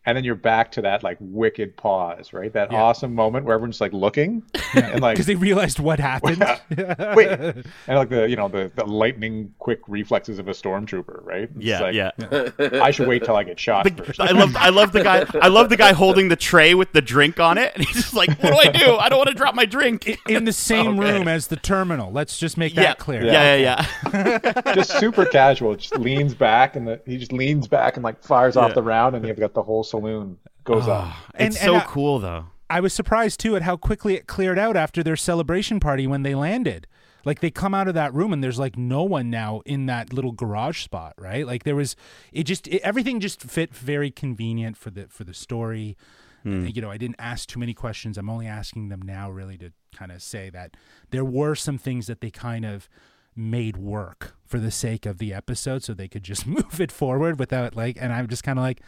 and 0.07 0.17
then 0.17 0.25
you're 0.25 0.35
back 0.35 0.73
to 0.73 0.83
that 0.83 1.03
like 1.03 1.19
wicked 1.21 1.77
pause, 1.77 2.33
right? 2.33 2.53
That 2.53 2.73
Yeah. 2.73 2.81
awesome 2.83 3.15
moment 3.15 3.45
where 3.45 3.55
everyone's 3.55 3.81
like 3.81 3.93
looking 3.93 4.43
and 4.75 5.01
like 5.01 5.15
because 5.17 5.27
they 5.27 5.35
realized 5.35 5.79
what 5.79 6.01
happened. 6.01 6.39
Wait. 7.15 7.29
and 7.29 7.65
like 7.87 8.09
the 8.09 8.27
you 8.29 8.37
know 8.37 8.49
the, 8.49 8.73
the 8.75 8.85
lightning 8.87 9.53
quick 9.59 9.81
reflexes 9.89 10.39
of 10.39 10.49
a 10.49 10.53
stormtrooper, 10.53 11.25
right? 11.25 11.51
It's 11.55 11.65
Yeah, 11.65 11.81
like, 11.81 11.95
yeah. 11.95 12.81
I 12.83 12.91
should 12.91 13.09
wait 13.09 13.25
till 13.25 13.37
I 13.37 13.43
get 13.45 13.61
shot 13.61 13.85
The- 13.95 14.03
first. 14.05 14.21
I 14.21 14.31
love 14.33 14.57
I 14.57 14.71
love 14.71 14.93
the 14.93 15.03
guy 15.03 15.27
I 15.43 15.49
love 15.49 15.69
the 15.69 15.77
guy 15.77 15.93
holding 15.93 16.29
the 16.29 16.37
tray 16.37 16.75
with 16.75 16.93
the 16.93 17.03
drink 17.03 17.39
on 17.39 17.59
it 17.59 17.73
and 17.75 17.85
he's 17.87 17.97
just 17.97 18.15
like 18.15 18.31
what 18.43 18.53
do 18.53 18.57
I 18.57 18.73
do 18.73 18.97
I 18.97 19.09
don't 19.11 19.19
want 19.19 19.29
to 19.29 19.35
drop 19.35 19.55
my 19.55 19.67
drink 19.67 20.19
in 20.29 20.45
the 20.45 20.53
same 20.53 20.99
Okay. 20.99 21.13
room 21.13 21.29
as 21.29 21.49
the 21.49 21.57
terminal. 21.57 22.11
Let's 22.11 22.39
just 22.39 22.57
make 22.57 22.75
yeah 22.75 22.83
that 22.85 22.99
clear. 22.99 23.25
yeah 23.25 23.55
yeah 23.55 23.87
yeah 24.13 24.75
just 24.75 24.99
super 24.99 25.27
casual. 25.27 25.75
Just 25.77 25.99
leans 25.99 26.35
back 26.35 26.77
and 26.77 26.87
the, 26.89 27.01
he 27.07 27.19
just 27.19 27.33
leans 27.33 27.69
back 27.69 27.97
and 27.97 28.05
like 28.05 28.23
fires 28.23 28.57
off 28.57 28.75
the 28.75 28.83
round, 28.83 29.15
and 29.17 29.27
you've 29.27 29.39
got 29.39 29.55
the 29.55 29.63
whole 29.63 29.83
saloon 29.91 30.39
goes 30.65 30.89
up. 30.89 31.15
And- 31.35 31.49
it's 31.49 31.57
and 31.57 31.65
so 31.67 31.75
I- 31.77 31.85
cool 31.87 32.19
though 32.19 32.47
I 32.69 32.79
was 32.81 32.93
surprised 32.93 33.41
too 33.41 33.57
at 33.57 33.63
how 33.63 33.77
quickly 33.77 34.15
it 34.15 34.29
cleared 34.29 34.59
out 34.59 34.77
after 34.77 35.03
their 35.03 35.17
celebration 35.17 35.81
party 35.81 36.07
when 36.07 36.23
they 36.23 36.37
landed. 36.37 36.87
Like 37.25 37.41
they 37.41 37.51
come 37.51 37.75
out 37.75 37.89
of 37.89 37.95
that 37.95 38.15
room 38.15 38.33
and 38.33 38.43
there's 38.45 38.61
like 38.61 38.79
no 38.79 39.03
one 39.03 39.29
now 39.29 39.61
in 39.67 39.87
that 39.87 40.13
little 40.13 40.31
garage 40.33 40.83
spot, 40.85 41.15
right? 41.19 41.45
Like 41.45 41.65
there 41.65 41.75
was 41.75 41.97
it 42.33 42.45
just 42.45 42.69
it, 42.69 42.81
everything 42.83 43.19
just 43.21 43.43
fit 43.43 43.75
very 43.75 44.11
convenient 44.13 44.77
for 44.77 44.91
the 44.91 45.07
for 45.09 45.25
the 45.25 45.35
story. 45.35 45.97
Hmm. 46.45 46.65
Uh, 46.65 46.69
you 46.69 46.81
know, 46.81 46.91
I 46.91 46.97
didn't 46.97 47.17
ask 47.19 47.49
too 47.49 47.59
many 47.59 47.75
questions. 47.75 48.17
I'm 48.17 48.31
only 48.31 48.47
asking 48.47 48.89
them 48.89 49.03
now 49.03 49.29
really 49.31 49.59
to 49.59 49.73
kind 49.95 50.13
of 50.13 50.23
say 50.23 50.49
that 50.51 50.77
there 51.11 51.25
were 51.25 51.55
some 51.57 51.77
things 51.77 52.07
that 52.07 52.21
they 52.21 52.31
kind 52.31 52.65
of 52.65 52.89
made 53.37 53.77
work 53.77 54.37
for 54.47 54.59
the 54.59 54.71
sake 54.71 55.07
of 55.07 55.19
the 55.19 55.35
episode 55.35 55.83
so 55.83 55.93
they 55.93 56.09
could 56.09 56.23
just 56.23 56.47
move 56.57 56.81
it 56.81 56.93
forward 56.93 57.39
without 57.39 57.75
like 57.77 57.97
and 58.01 58.13
I'm 58.13 58.29
just 58.29 58.45
kind 58.45 58.59
of 58.59 58.63
like 58.63 58.81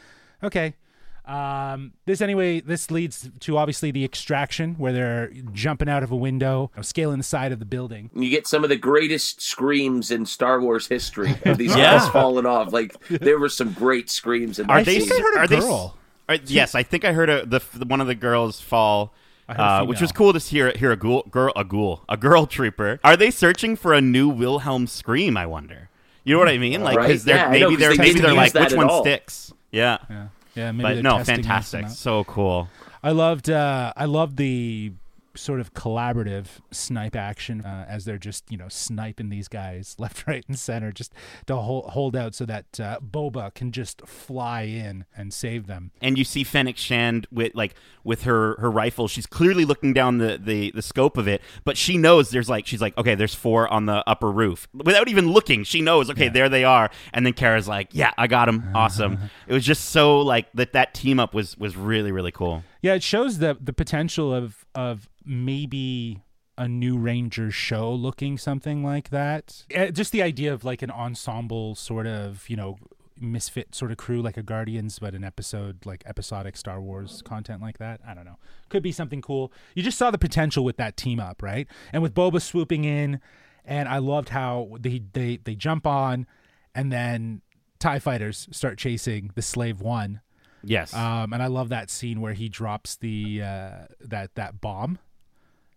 okay 0.42 0.74
um, 1.24 1.92
this 2.04 2.20
anyway, 2.20 2.60
this 2.60 2.90
leads 2.90 3.30
to 3.40 3.56
obviously 3.56 3.90
the 3.90 4.04
extraction 4.04 4.74
where 4.74 4.92
they're 4.92 5.30
jumping 5.52 5.88
out 5.88 6.02
of 6.02 6.10
a 6.10 6.16
window, 6.16 6.70
scaling 6.80 7.18
the 7.18 7.24
side 7.24 7.52
of 7.52 7.58
the 7.58 7.64
building. 7.64 8.10
You 8.14 8.28
get 8.28 8.46
some 8.46 8.64
of 8.64 8.70
the 8.70 8.76
greatest 8.76 9.40
screams 9.40 10.10
in 10.10 10.26
Star 10.26 10.60
Wars 10.60 10.86
history 10.88 11.34
of 11.44 11.58
these 11.58 11.76
Yeah. 11.76 11.98
guys 11.98 12.08
falling 12.08 12.46
off. 12.46 12.72
Like 12.72 12.96
there 13.08 13.38
were 13.38 13.48
some 13.48 13.72
great 13.72 14.10
screams 14.10 14.58
in 14.58 14.68
are 14.68 14.78
that 14.78 14.86
they 14.86 14.98
think 15.00 15.12
I 15.12 15.20
heard 15.22 15.34
a 15.36 15.38
are 15.40 15.46
they 15.48 15.58
girl. 15.60 15.96
are- 16.28 16.38
yes 16.46 16.74
I 16.74 16.82
think 16.82 17.04
I 17.04 17.12
heard 17.12 17.28
a, 17.30 17.44
the, 17.46 17.60
the 17.74 17.84
one 17.84 18.00
of 18.00 18.06
the 18.06 18.14
girls 18.14 18.60
fall 18.60 19.12
I 19.48 19.54
heard 19.54 19.60
a 19.60 19.64
uh, 19.64 19.84
which 19.84 20.00
was 20.00 20.12
cool 20.12 20.32
to 20.32 20.38
hear 20.38 20.72
hear 20.76 20.90
a 20.92 20.96
ghoul, 20.96 21.24
girl 21.30 21.52
a 21.56 21.64
ghoul 21.64 22.04
a 22.08 22.16
girl 22.16 22.46
trooper 22.46 23.00
are 23.04 23.16
they 23.16 23.30
searching 23.30 23.76
for 23.76 23.92
a 23.92 24.00
new 24.00 24.28
Wilhelm 24.28 24.86
scream 24.86 25.36
I 25.36 25.46
wonder 25.46 25.88
you 26.24 26.32
know 26.32 26.38
what 26.38 26.48
I 26.48 26.56
mean 26.58 26.82
like 26.82 26.96
Right, 26.96 27.08
because 27.08 27.24
they're 27.24 27.36
yeah, 27.36 27.48
I 27.48 27.58
know, 27.58 27.68
maybe 27.70 27.70
'cause 27.74 27.80
they're 27.80 27.90
they 27.90 27.96
maybe 27.98 28.12
didn't 28.14 28.22
they're 28.26 28.34
like 28.34 28.54
which 28.54 28.72
one 28.74 28.88
all. 28.88 29.02
sticks 29.02 29.52
yeah 29.72 29.98
Yeah, 30.08 30.26
yeah. 30.54 30.72
Maybe 30.72 30.96
but 30.96 31.02
no 31.02 31.22
fantastic 31.24 31.88
so 31.88 32.24
cool 32.24 32.68
I 33.02 33.10
loved. 33.10 33.50
Uh, 33.50 33.92
I 33.96 34.04
loved 34.04 34.36
the 34.36 34.92
sort 35.34 35.60
of 35.60 35.74
collaborative 35.74 36.46
snipe 36.70 37.16
action 37.16 37.62
uh, 37.64 37.86
as 37.88 38.04
they're 38.04 38.18
just 38.18 38.50
you 38.50 38.56
know 38.56 38.68
sniping 38.68 39.28
these 39.28 39.48
guys 39.48 39.96
left, 39.98 40.26
right, 40.26 40.44
and 40.48 40.58
center, 40.58 40.92
just 40.92 41.12
to 41.46 41.56
hold, 41.56 41.86
hold 41.90 42.16
out 42.16 42.34
so 42.34 42.44
that 42.46 42.80
uh, 42.80 42.98
Boba 43.00 43.52
can 43.54 43.72
just 43.72 44.06
fly 44.06 44.62
in 44.62 45.04
and 45.16 45.32
save 45.32 45.66
them. 45.66 45.92
and 46.00 46.18
you 46.18 46.24
see 46.24 46.44
Fennec 46.44 46.76
Shand 46.76 47.26
with 47.30 47.54
like 47.54 47.74
with 48.04 48.22
her 48.22 48.56
her 48.60 48.70
rifle. 48.70 49.08
She's 49.08 49.26
clearly 49.26 49.64
looking 49.64 49.92
down 49.92 50.18
the, 50.18 50.38
the 50.42 50.70
the 50.72 50.82
scope 50.82 51.16
of 51.16 51.28
it, 51.28 51.42
but 51.64 51.76
she 51.76 51.96
knows 51.96 52.30
there's 52.30 52.48
like 52.48 52.66
she's 52.66 52.80
like 52.80 52.96
okay, 52.98 53.14
there's 53.14 53.34
four 53.34 53.68
on 53.68 53.86
the 53.86 54.02
upper 54.08 54.30
roof 54.30 54.68
without 54.72 55.08
even 55.08 55.30
looking. 55.30 55.64
She 55.64 55.80
knows 55.80 56.10
okay, 56.10 56.28
there 56.28 56.48
they 56.48 56.64
are. 56.64 56.90
And 57.12 57.24
then 57.24 57.32
Cara's 57.32 57.68
like, 57.68 57.88
yeah, 57.92 58.12
I 58.18 58.26
got 58.26 58.48
him, 58.48 58.70
awesome. 58.74 59.18
it 59.46 59.52
was 59.52 59.64
just 59.64 59.90
so 59.90 60.20
like 60.20 60.50
that 60.54 60.72
that 60.72 60.94
team 60.94 61.18
up 61.20 61.34
was 61.34 61.56
was 61.58 61.76
really 61.76 62.12
really 62.12 62.32
cool. 62.32 62.64
Yeah, 62.82 62.94
it 62.94 63.02
shows 63.02 63.38
the 63.38 63.56
the 63.60 63.72
potential 63.72 64.34
of 64.34 64.66
of 64.74 65.08
maybe 65.24 66.22
a 66.58 66.68
new 66.68 66.98
Rangers 66.98 67.54
show 67.54 67.92
looking 67.92 68.36
something 68.36 68.84
like 68.84 69.08
that. 69.10 69.64
Uh, 69.74 69.86
Just 69.86 70.12
the 70.12 70.22
idea 70.22 70.52
of 70.52 70.64
like 70.64 70.82
an 70.82 70.90
ensemble 70.90 71.74
sort 71.74 72.06
of, 72.06 72.48
you 72.48 72.56
know, 72.56 72.76
misfit 73.18 73.74
sort 73.74 73.90
of 73.90 73.96
crew, 73.96 74.20
like 74.20 74.36
a 74.36 74.42
Guardians, 74.42 74.98
but 74.98 75.14
an 75.14 75.24
episode 75.24 75.86
like 75.86 76.02
episodic 76.06 76.56
Star 76.56 76.80
Wars 76.80 77.22
content 77.24 77.62
like 77.62 77.78
that. 77.78 78.00
I 78.06 78.14
don't 78.14 78.24
know. 78.24 78.38
Could 78.68 78.82
be 78.82 78.92
something 78.92 79.22
cool. 79.22 79.52
You 79.74 79.82
just 79.82 79.96
saw 79.96 80.10
the 80.10 80.18
potential 80.18 80.64
with 80.64 80.76
that 80.76 80.96
team 80.96 81.20
up, 81.20 81.42
right? 81.42 81.66
And 81.92 82.02
with 82.02 82.14
Boba 82.14 82.42
swooping 82.42 82.84
in, 82.84 83.20
and 83.64 83.88
I 83.88 83.98
loved 83.98 84.30
how 84.30 84.76
they 84.78 85.02
they 85.12 85.38
they 85.42 85.54
jump 85.54 85.86
on, 85.86 86.26
and 86.74 86.92
then 86.92 87.42
Tie 87.78 87.98
fighters 87.98 88.48
start 88.50 88.78
chasing 88.78 89.30
the 89.34 89.42
Slave 89.42 89.80
One. 89.80 90.20
Yes. 90.64 90.94
Um, 90.94 91.32
and 91.32 91.42
I 91.42 91.46
love 91.46 91.70
that 91.70 91.90
scene 91.90 92.20
where 92.20 92.32
he 92.34 92.48
drops 92.48 92.96
the 92.96 93.42
uh, 93.42 93.70
that 94.00 94.34
that 94.34 94.60
bomb 94.60 94.98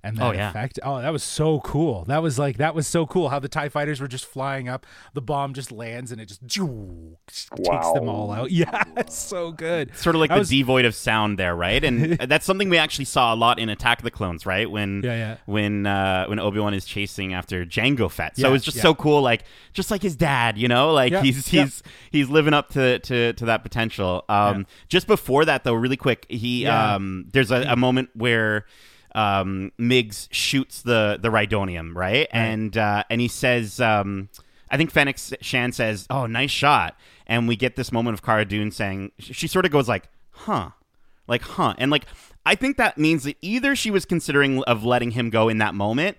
and 0.05 0.17
that 0.17 0.23
Oh, 0.23 0.31
yeah. 0.31 0.49
effect. 0.49 0.79
Oh, 0.83 1.01
that 1.01 1.11
was 1.11 1.23
so 1.23 1.59
cool. 1.61 2.05
That 2.05 2.21
was 2.23 2.37
like 2.39 2.57
that 2.57 2.73
was 2.75 2.87
so 2.87 3.05
cool 3.05 3.29
how 3.29 3.39
the 3.39 3.47
Tie 3.49 3.69
fighters 3.69 3.99
were 3.99 4.07
just 4.07 4.25
flying 4.25 4.69
up. 4.69 4.85
The 5.13 5.21
bomb 5.21 5.53
just 5.53 5.71
lands 5.71 6.11
and 6.11 6.21
it 6.21 6.27
just, 6.27 6.41
just 6.45 7.49
takes 7.55 7.91
them 7.93 8.07
all 8.09 8.31
out. 8.31 8.51
Yeah, 8.55 8.83
it's 8.95 9.17
so 9.17 9.51
good. 9.51 9.95
sort 9.97 10.15
of 10.15 10.19
like 10.21 10.31
I 10.31 10.35
the 10.35 10.39
was- 10.39 10.49
devoid 10.49 10.85
of 10.85 10.95
sound 10.95 11.37
there, 11.39 11.55
right? 11.55 11.83
And 11.83 12.13
that's 12.29 12.45
something 12.45 12.69
we 12.69 12.77
actually 12.77 13.05
saw 13.05 13.33
a 13.33 13.35
lot 13.35 13.59
in 13.59 13.69
Attack 13.69 13.99
of 13.99 14.03
the 14.03 14.11
Clones, 14.11 14.45
right? 14.45 14.69
When 14.69 15.01
Yeah, 15.03 15.15
yeah. 15.15 15.37
when 15.45 15.85
uh, 15.85 16.25
when 16.27 16.39
Obi 16.39 16.59
Wan 16.59 16.73
is 16.73 16.85
chasing 16.85 17.33
after 17.33 17.65
Jango 17.65 18.09
Fett. 18.09 18.37
So 18.37 18.47
Yeah, 18.49 18.55
it's 18.55 18.63
just 18.65 18.77
yeah. 18.77 18.83
so 18.83 18.95
cool, 18.95 19.21
like 19.21 19.43
just 19.73 19.91
like 19.91 20.01
his 20.01 20.15
dad, 20.15 20.57
you 20.57 20.67
know, 20.67 20.91
like 20.93 21.11
Yeah, 21.11 21.21
he's 21.21 21.51
yeah. 21.51 21.63
he's 21.63 21.83
he's 22.11 22.29
living 22.29 22.53
up 22.53 22.69
to 22.69 22.99
to, 22.99 23.33
to 23.33 23.45
that 23.45 23.63
potential. 23.63 24.23
Um, 24.29 24.65
Just 24.89 25.07
before 25.07 25.45
that, 25.45 25.63
though, 25.63 25.73
really 25.73 25.97
quick, 25.97 26.25
he 26.29 26.63
Yeah. 26.63 26.95
um, 26.95 27.25
there's 27.33 27.51
a, 27.51 27.61
a 27.69 27.75
moment 27.75 28.09
where. 28.13 28.65
Um, 29.15 29.71
Migs 29.79 30.27
shoots 30.29 30.81
the 30.81 31.17
the 31.19 31.29
Rhydonium, 31.29 31.95
right? 31.95 32.27
And 32.31 32.77
uh, 32.77 33.03
and 33.09 33.21
he 33.21 33.29
says, 33.29 33.79
um, 33.79 34.29
I 34.69 34.77
think 34.77 34.91
Fennec 34.91 35.17
Shand 35.41 35.73
says, 35.73 36.05
"Oh, 36.09 36.25
nice 36.25 36.51
shot," 36.51 36.97
and 37.25 37.47
we 37.47 37.55
get 37.55 37.77
this 37.77 37.91
moment 37.91 38.15
of 38.15 38.21
Cara 38.21 38.45
Dune 38.45 38.71
saying, 38.71 39.13
she 39.17 39.47
sort 39.47 39.65
of 39.65 39.71
goes 39.71 39.87
like, 39.87 40.09
"Huh," 40.31 40.71
like, 41.27 41.41
"Huh," 41.43 41.75
and 41.77 41.89
like 41.89 42.05
I 42.45 42.55
think 42.55 42.75
that 42.75 42.97
means 42.97 43.23
that 43.23 43.37
either 43.41 43.73
she 43.75 43.89
was 43.89 44.03
considering 44.03 44.61
of 44.63 44.83
letting 44.83 45.11
him 45.11 45.29
go 45.29 45.47
in 45.47 45.59
that 45.59 45.73
moment, 45.73 46.17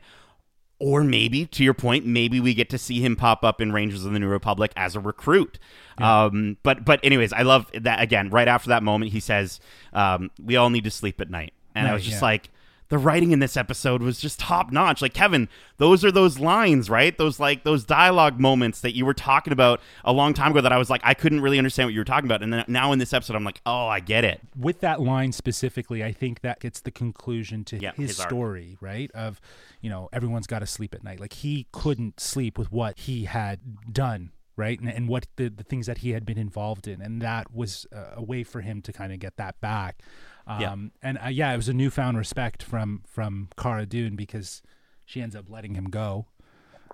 or 0.79 1.05
maybe 1.05 1.45
to 1.47 1.63
your 1.63 1.75
point, 1.75 2.07
maybe 2.07 2.41
we 2.41 2.55
get 2.55 2.71
to 2.71 2.79
see 2.79 3.01
him 3.01 3.15
pop 3.15 3.45
up 3.45 3.61
in 3.61 3.73
Rangers 3.73 4.07
of 4.07 4.13
the 4.13 4.19
New 4.19 4.29
Republic 4.29 4.73
as 4.75 4.97
a 4.97 5.01
recruit. 5.01 5.59
Um, 5.99 6.57
but 6.63 6.85
but 6.85 7.01
anyways, 7.03 7.33
I 7.33 7.43
love 7.43 7.71
that 7.75 8.01
again. 8.01 8.31
Right 8.31 8.49
after 8.49 8.71
that 8.71 8.83
moment, 8.83 9.13
he 9.13 9.21
says, 9.21 9.61
um, 9.93 10.31
"We 10.43 10.57
all 10.57 10.71
need 10.71 10.85
to 10.85 10.91
sleep 10.91 11.21
at 11.21 11.31
night," 11.31 11.53
and 11.75 11.87
I 11.87 11.93
was 11.93 12.05
just 12.05 12.23
yeah. 12.23 12.29
like. 12.29 12.51
The 12.89 12.99
writing 12.99 13.33
in 13.33 13.41
this 13.41 13.57
episode 13.57 14.01
was 14.03 14.21
just 14.21 14.39
top 14.39 14.71
notch. 14.71 15.03
Like 15.03 15.13
Kevin, 15.15 15.49
those 15.79 16.05
are 16.05 16.13
those 16.13 16.39
lines, 16.39 16.89
right? 16.89 17.17
Those 17.19 17.41
like 17.41 17.65
those 17.65 17.85
dialogue 17.85 18.39
moments 18.39 18.81
that 18.81 18.95
you 18.95 19.05
were 19.05 19.15
talking 19.15 19.53
about 19.53 19.81
a 20.05 20.13
long 20.13 20.35
time 20.35 20.53
ago. 20.53 20.61
That 20.61 20.73
I 20.73 20.79
was 20.79 20.89
like, 20.89 21.01
I 21.05 21.15
couldn't 21.15 21.41
really 21.41 21.59
understand 21.59 21.89
what 21.89 21.95
you 21.95 22.01
were 22.01 22.05
talking 22.05 22.27
about, 22.27 22.43
and 22.43 22.53
then 22.53 22.65
now 22.69 22.93
in 22.93 22.99
this 22.99 23.13
episode, 23.13 23.35
I'm 23.37 23.45
like, 23.45 23.61
oh, 23.67 23.87
I 23.89 24.01
get 24.01 24.25
it. 24.25 24.41
with 24.57 24.81
that 24.81 25.01
line 25.01 25.33
specifically, 25.33 26.05
I 26.05 26.13
think 26.13 26.41
that 26.43 26.61
gets 26.61 26.81
the 26.81 26.91
conclusion 26.91 27.65
to 27.65 27.79
Yeah, 27.79 27.93
his, 27.97 28.11
his 28.11 28.19
story, 28.19 28.77
right? 28.81 29.11
Of, 29.13 29.41
you 29.81 29.91
know, 29.91 30.09
everyone's 30.13 30.47
got 30.47 30.61
to 30.61 30.67
sleep 30.67 30.95
at 30.95 31.03
night. 31.03 31.21
Like 31.21 31.33
he 31.33 31.67
couldn't 31.73 32.21
sleep 32.21 32.59
with 32.59 32.71
what 32.73 32.99
he 32.99 33.25
had 33.25 33.93
done, 33.93 34.31
right? 34.57 34.79
And, 34.79 34.89
and 34.89 35.09
what 35.09 35.27
the, 35.37 35.49
the 35.49 35.65
things 35.65 35.87
that 35.87 35.99
he 35.99 36.11
had 36.11 36.25
been 36.25 36.39
involved 36.39 36.87
in. 36.89 37.01
And 37.03 37.21
that 37.23 37.53
was 37.53 37.87
uh, 37.95 38.13
a 38.17 38.23
way 38.23 38.45
for 38.45 38.61
him 38.61 38.81
to 38.83 38.93
kind 38.93 39.13
of 39.13 39.19
get 39.19 39.37
that 39.37 39.61
back. 39.61 40.03
Um, 40.47 40.61
Yeah. 40.61 40.77
And 41.03 41.19
uh, 41.25 41.29
yeah, 41.29 41.53
it 41.53 41.57
was 41.57 41.69
a 41.69 41.75
newfound 41.75 42.17
respect 42.19 42.63
from, 42.63 43.03
from 43.07 43.49
Cara 43.57 43.87
Dune 43.87 44.17
because 44.17 44.63
she 45.05 45.21
ends 45.21 45.35
up 45.37 45.47
letting 45.49 45.75
him 45.75 45.87
go. 45.91 46.27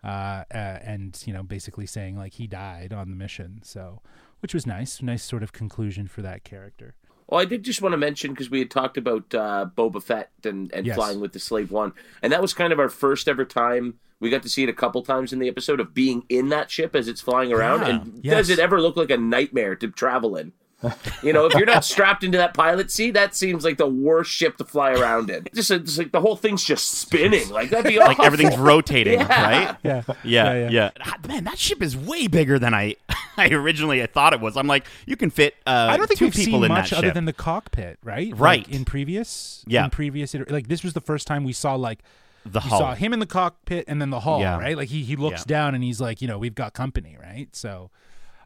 Uh, 0.04 0.42
uh, 0.52 0.56
and 0.82 1.22
you 1.26 1.32
know, 1.32 1.42
basically 1.44 1.86
saying 1.86 2.16
like 2.16 2.34
he 2.34 2.46
died 2.48 2.92
on 2.92 3.08
the 3.10 3.14
mission, 3.16 3.60
so 3.62 4.00
which 4.40 4.52
was 4.52 4.66
nice, 4.66 5.00
nice 5.00 5.22
sort 5.22 5.44
of 5.44 5.52
conclusion 5.52 6.08
for 6.08 6.22
that 6.22 6.42
character. 6.42 6.96
Well, 7.28 7.40
I 7.40 7.44
did 7.44 7.62
just 7.62 7.80
want 7.80 7.92
to 7.92 7.96
mention 7.96 8.32
because 8.32 8.50
we 8.50 8.58
had 8.58 8.68
talked 8.70 8.96
about 8.98 9.32
uh, 9.32 9.66
Boba 9.76 10.02
Fett 10.02 10.30
and, 10.44 10.72
and 10.74 10.84
Yes. 10.86 10.96
flying 10.96 11.20
with 11.20 11.32
the 11.32 11.38
Slave 11.38 11.70
One, 11.70 11.92
and 12.20 12.32
that 12.32 12.42
was 12.42 12.52
kind 12.52 12.72
of 12.72 12.80
our 12.80 12.88
first 12.88 13.28
ever 13.28 13.44
time. 13.44 13.94
We 14.18 14.28
got 14.28 14.42
to 14.42 14.48
see 14.48 14.64
it 14.64 14.68
a 14.68 14.72
couple 14.72 15.02
times 15.02 15.32
in 15.32 15.38
the 15.38 15.48
episode 15.48 15.78
of 15.78 15.94
being 15.94 16.24
in 16.28 16.48
that 16.48 16.68
ship 16.70 16.96
as 16.96 17.06
it's 17.06 17.20
flying 17.20 17.52
around. 17.52 17.82
Yeah, 17.82 17.88
And 17.88 18.20
yes. 18.24 18.34
does 18.36 18.50
it 18.50 18.58
ever 18.58 18.80
look 18.80 18.96
like 18.96 19.10
a 19.10 19.16
nightmare 19.16 19.76
to 19.76 19.88
travel 19.88 20.36
in? 20.36 20.52
You 21.22 21.32
know, 21.32 21.46
if 21.46 21.54
you're 21.54 21.66
not 21.66 21.84
strapped 21.84 22.24
into 22.24 22.38
that 22.38 22.52
pilot 22.54 22.90
seat, 22.90 23.12
that 23.12 23.34
seems 23.36 23.64
like 23.64 23.78
the 23.78 23.86
worst 23.86 24.30
ship 24.30 24.56
to 24.56 24.64
fly 24.64 24.90
around 24.92 25.30
in. 25.30 25.46
Just, 25.54 25.70
it's 25.70 25.96
like 25.98 26.10
the 26.10 26.20
whole 26.20 26.34
thing's 26.36 26.64
just 26.64 26.90
spinning. 26.92 27.48
Like 27.50 27.70
that'd 27.70 27.86
be 27.86 27.98
Like 28.00 28.18
everything's 28.18 28.56
rotating, 28.56 29.20
Yeah. 29.20 29.42
right? 29.68 29.76
Yeah, 29.84 30.02
Yeah, 30.24 30.54
yeah, 30.54 30.68
yeah, 30.70 30.90
Ah, 31.04 31.16
Man, 31.28 31.44
that 31.44 31.58
ship 31.58 31.80
is 31.82 31.96
way 31.96 32.26
bigger 32.26 32.58
than 32.58 32.74
I, 32.74 32.96
I 33.36 33.50
originally 33.50 34.02
I 34.02 34.06
thought 34.06 34.32
it 34.32 34.40
was. 34.40 34.56
I'm 34.56 34.66
like, 34.66 34.86
you 35.06 35.16
can 35.16 35.30
fit. 35.30 35.54
Uh, 35.66 35.88
I 35.90 35.96
don't 35.96 36.06
think 36.08 36.18
2 36.18 36.24
we've 36.26 36.34
people 36.34 36.52
seen 36.60 36.64
in 36.64 36.68
much 36.68 36.90
that 36.90 36.98
other 36.98 37.10
than 37.12 37.24
the 37.26 37.32
cockpit, 37.32 37.98
right? 38.02 38.30
Like, 38.32 38.40
Right. 38.40 38.68
in 38.68 38.84
previous, 38.84 39.64
Yeah. 39.68 39.84
in 39.84 39.90
previous, 39.90 40.34
iter- 40.34 40.46
like 40.50 40.66
this 40.68 40.82
was 40.82 40.92
the 40.94 41.00
first 41.00 41.26
time 41.28 41.44
we 41.44 41.52
saw 41.52 41.74
like 41.76 42.00
the 42.44 42.58
we 42.58 42.68
hull. 42.70 42.80
saw 42.80 42.94
him 42.94 43.12
in 43.12 43.20
the 43.20 43.26
cockpit 43.26 43.84
and 43.86 44.00
then 44.00 44.10
the 44.10 44.20
hull, 44.20 44.40
Yeah. 44.40 44.58
right? 44.58 44.76
Like 44.76 44.88
he 44.88 45.04
he 45.04 45.14
looks 45.14 45.42
Yeah. 45.42 45.54
down 45.56 45.74
and 45.76 45.84
he's 45.84 46.00
like, 46.00 46.20
you 46.20 46.26
know, 46.26 46.38
we've 46.38 46.56
got 46.56 46.74
company, 46.74 47.16
right? 47.20 47.48
So, 47.54 47.90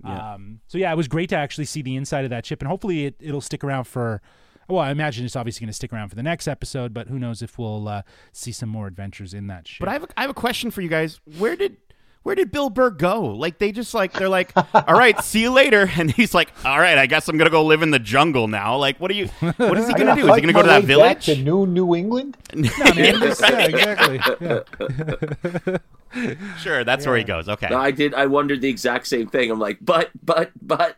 um, 0.07 0.61
so 0.69 0.79
yeah, 0.79 0.92
it 0.92 0.97
was 0.97 1.09
great 1.09 1.29
to 1.31 1.37
actually 1.37 1.64
see 1.66 1.83
the 1.83 1.97
inside 1.97 2.25
of 2.25 2.31
that 2.31 2.47
ship, 2.47 2.61
and 2.62 2.69
hopefully 2.69 3.07
it 3.07 3.16
it'll 3.21 3.40
stick 3.40 3.62
around 3.64 3.85
for. 3.85 4.23
Well, 4.69 4.81
I 4.81 4.90
imagine 4.90 5.25
it's 5.25 5.37
obviously 5.37 5.61
going 5.64 5.69
to 5.71 5.75
stick 5.77 5.92
around 5.92 6.09
for 6.09 6.16
the 6.16 6.25
next 6.25 6.49
episode, 6.49 6.92
but 6.92 7.07
who 7.07 7.21
knows 7.21 7.40
if 7.40 7.57
we'll 7.57 7.87
uh, 7.87 8.03
see 8.33 8.51
some 8.51 8.69
more 8.69 8.88
adventures 8.88 9.33
in 9.33 9.47
that 9.47 9.69
ship. 9.69 9.79
But 9.79 9.88
I 9.88 9.92
have 9.92 10.03
a, 10.03 10.09
I 10.16 10.23
have 10.23 10.31
a 10.31 10.35
question 10.35 10.73
for 10.73 10.81
you 10.83 10.88
guys. 10.88 11.21
Where 11.38 11.55
did 11.55 11.77
where 12.25 12.35
did 12.35 12.51
Bill 12.51 12.69
Burr 12.71 12.90
go? 12.90 13.27
Like 13.27 13.59
they 13.59 13.71
just 13.71 13.95
like 13.95 14.12
they're 14.12 14.29
like, 14.29 14.51
all 14.75 14.97
right, 14.99 15.23
see 15.23 15.42
you 15.42 15.53
later, 15.53 15.88
and 15.97 16.11
he's 16.11 16.35
like, 16.35 16.51
all 16.64 16.81
right, 16.81 16.99
I 16.99 17.07
guess 17.07 17.29
I'm 17.29 17.38
gonna 17.38 17.49
go 17.49 17.64
live 17.64 17.83
in 17.83 17.92
the 17.92 18.01
jungle 18.01 18.49
now. 18.49 18.77
Like, 18.77 18.99
what 18.99 19.09
are 19.12 19.14
you? 19.14 19.29
What 19.38 19.79
is 19.79 19.87
he 19.87 19.95
gonna 19.99 20.16
do? 20.16 20.29
Is 20.29 20.35
he 20.35 20.40
gonna 20.40 20.53
go 20.53 20.62
to 20.62 20.69
that 20.69 20.83
village? 20.83 21.27
to 21.27 21.37
New 21.37 21.64
New 21.66 21.95
England? 21.95 22.37
No, 22.53 22.69
man, 22.97 23.21
just- 23.21 23.40
yeah, 23.42 23.66
exactly. 23.66 24.21
Yeah. 24.40 25.79
Sure, 26.61 26.85
that's 26.85 27.07
where 27.07 27.16
he 27.16 27.25
goes. 27.25 27.49
Okay. 27.49 27.66
I 27.66 27.90
did. 27.90 28.14
I 28.14 28.27
wondered 28.27 28.61
the 28.61 28.69
exact 28.69 29.07
same 29.07 29.27
thing. 29.27 29.51
I'm 29.51 29.59
like, 29.59 29.79
but, 29.81 30.11
but, 30.25 30.51
but, 30.61 30.97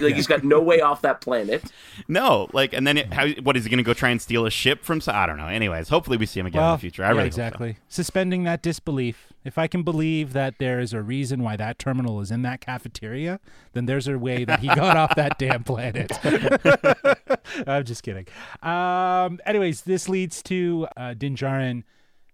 like 0.00 0.14
he's 0.14 0.26
got 0.26 0.44
no 0.44 0.60
way 0.60 0.80
off 0.80 1.02
that 1.02 1.20
planet. 1.20 1.62
No, 2.08 2.46
like, 2.52 2.72
and 2.72 2.86
then 2.86 2.98
it, 2.98 3.12
how? 3.12 3.26
What 3.42 3.56
is 3.56 3.64
he 3.64 3.70
gonna 3.70 3.82
go 3.82 3.92
try 3.92 4.10
and 4.10 4.22
steal 4.22 4.46
a 4.46 4.50
ship 4.50 4.84
from? 4.84 5.00
So 5.00 5.10
I 5.12 5.26
don't 5.26 5.38
know. 5.38 5.48
Anyways, 5.48 5.88
hopefully 5.88 6.16
we 6.16 6.26
see 6.26 6.38
him 6.38 6.46
again 6.46 6.62
in 6.62 6.72
the 6.72 6.78
future. 6.78 7.02
I 7.02 7.06
yeah, 7.06 7.10
really 7.12 7.22
hope 7.24 7.32
so. 7.32 7.42
exactly. 7.42 7.76
Suspending 7.88 8.44
that 8.44 8.62
disbelief. 8.62 9.32
If 9.44 9.58
I 9.58 9.66
can 9.66 9.82
believe 9.82 10.32
that 10.32 10.58
there 10.58 10.78
is 10.78 10.92
a 10.92 11.02
reason 11.02 11.42
why 11.42 11.56
that 11.56 11.80
terminal 11.80 12.20
is 12.20 12.30
in 12.30 12.42
that 12.42 12.60
cafeteria, 12.60 13.40
then 13.72 13.86
there's 13.86 14.06
a 14.06 14.18
way 14.18 14.44
that 14.44 14.60
he 14.60 14.68
got 14.68 14.96
off 14.96 15.16
that 15.16 15.38
damn 15.38 15.64
planet. 15.64 16.12
I'm 17.66 17.84
just 17.84 18.04
kidding. 18.04 18.26
Um, 18.62 19.40
anyways, 19.44 19.82
this 19.82 20.08
leads 20.08 20.42
to 20.44 20.86
uh, 20.96 21.14
Din 21.14 21.34
Djarin 21.34 21.82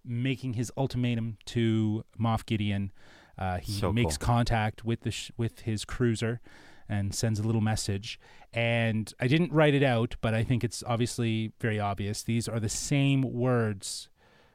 making 0.05 0.55
his 0.55 0.71
ultimatum 0.77 1.39
to 1.47 2.05
Moff 2.21 2.45
Gideon. 2.47 2.93
Uh, 3.39 3.59
he 3.59 3.73
So 3.73 3.93
makes 3.93 4.17
cool. 4.19 4.27
contact 4.27 4.85
with 4.85 5.01
the 5.03 5.11
sh- 5.11 5.31
with 5.37 5.61
his 5.61 5.85
cruiser 5.85 6.41
and 6.89 7.15
sends 7.15 7.39
a 7.41 7.43
little 7.43 7.61
message. 7.63 8.21
And 8.53 9.13
I 9.19 9.27
didn't 9.27 9.53
write 9.53 9.75
it 9.75 9.83
out, 9.83 10.17
but 10.21 10.35
I 10.35 10.43
think 10.45 10.63
it's 10.63 10.83
obviously 10.87 11.53
very 11.61 11.81
obvious. 11.81 12.23
These 12.23 12.49
are 12.49 12.61
the 12.61 12.69
same 12.69 13.23
words 13.23 14.09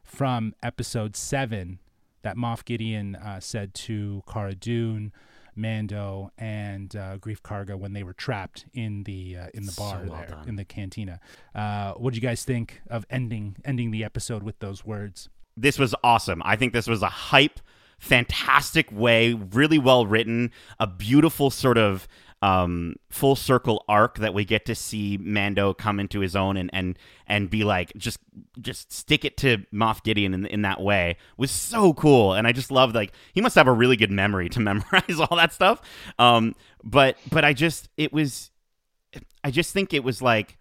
from 0.03 0.53
episode 0.61 1.15
seven 1.15 1.79
that 2.21 2.35
Moff 2.37 2.63
Gideon 2.63 3.15
uh, 3.15 3.39
said 3.39 3.73
to 3.73 4.21
Cara 4.31 4.53
Dune, 4.53 5.11
Mando, 5.55 6.31
and 6.37 6.95
uh, 6.95 7.17
Greef 7.17 7.41
Karga 7.41 7.75
when 7.77 7.93
they 7.93 8.03
were 8.03 8.13
trapped 8.13 8.65
in 8.73 9.03
the 9.03 9.37
uh, 9.37 9.47
in 9.55 9.65
the 9.65 9.71
bar 9.71 10.03
So 10.05 10.11
well 10.11 10.25
there 10.27 10.37
in 10.45 10.55
the 10.55 10.65
cantina. 10.65 11.19
Uh, 11.55 11.93
what 11.93 12.13
do 12.13 12.17
you 12.17 12.21
guys 12.21 12.43
think 12.43 12.81
of 12.89 13.05
ending 13.09 13.55
ending 13.65 13.89
the 13.91 14.03
episode 14.03 14.43
with 14.43 14.59
those 14.59 14.85
words? 14.85 15.29
This 15.57 15.79
was 15.79 15.93
awesome. 16.03 16.41
I 16.45 16.55
think 16.55 16.71
this 16.71 16.87
was 16.87 17.01
a 17.01 17.09
hype, 17.09 17.59
fantastic 17.99 18.91
way, 18.91 19.33
really 19.33 19.79
well 19.79 20.05
written, 20.05 20.51
a 20.79 20.87
beautiful 20.87 21.49
sort 21.49 21.77
of 21.77 22.07
um, 22.41 22.95
full 23.09 23.35
circle 23.35 23.83
arc 23.89 24.19
that 24.19 24.33
we 24.33 24.45
get 24.45 24.65
to 24.67 24.75
see 24.75 25.17
Mando 25.17 25.73
come 25.73 25.99
into 25.99 26.19
his 26.19 26.35
own 26.35 26.55
and 26.55 26.69
and 26.71 26.97
and 27.25 27.49
be 27.49 27.63
like 27.63 27.91
just 27.97 28.19
just 28.61 28.93
stick 28.93 29.25
it 29.25 29.37
to 29.37 29.65
Moff 29.73 30.03
Gideon 30.03 30.35
in 30.35 30.45
in 30.45 30.61
that 30.61 30.79
way 30.79 31.17
was 31.37 31.49
so 31.49 31.93
cool. 31.93 32.33
And 32.33 32.45
I 32.45 32.51
just 32.51 32.71
loved 32.71 32.93
like 32.93 33.11
he 33.33 33.41
must 33.41 33.55
have 33.55 33.67
a 33.67 33.73
really 33.73 33.97
good 33.97 34.11
memory 34.11 34.49
to 34.49 34.59
memorize 34.61 35.19
all 35.19 35.35
that 35.35 35.51
stuff. 35.51 35.81
Um, 36.19 36.53
but 36.83 37.17
but 37.31 37.43
I 37.43 37.53
just 37.53 37.89
it 37.97 38.13
was 38.13 38.51
I 39.43 39.49
just 39.49 39.73
think 39.73 39.93
it 39.93 40.03
was 40.03 40.21
like 40.21 40.59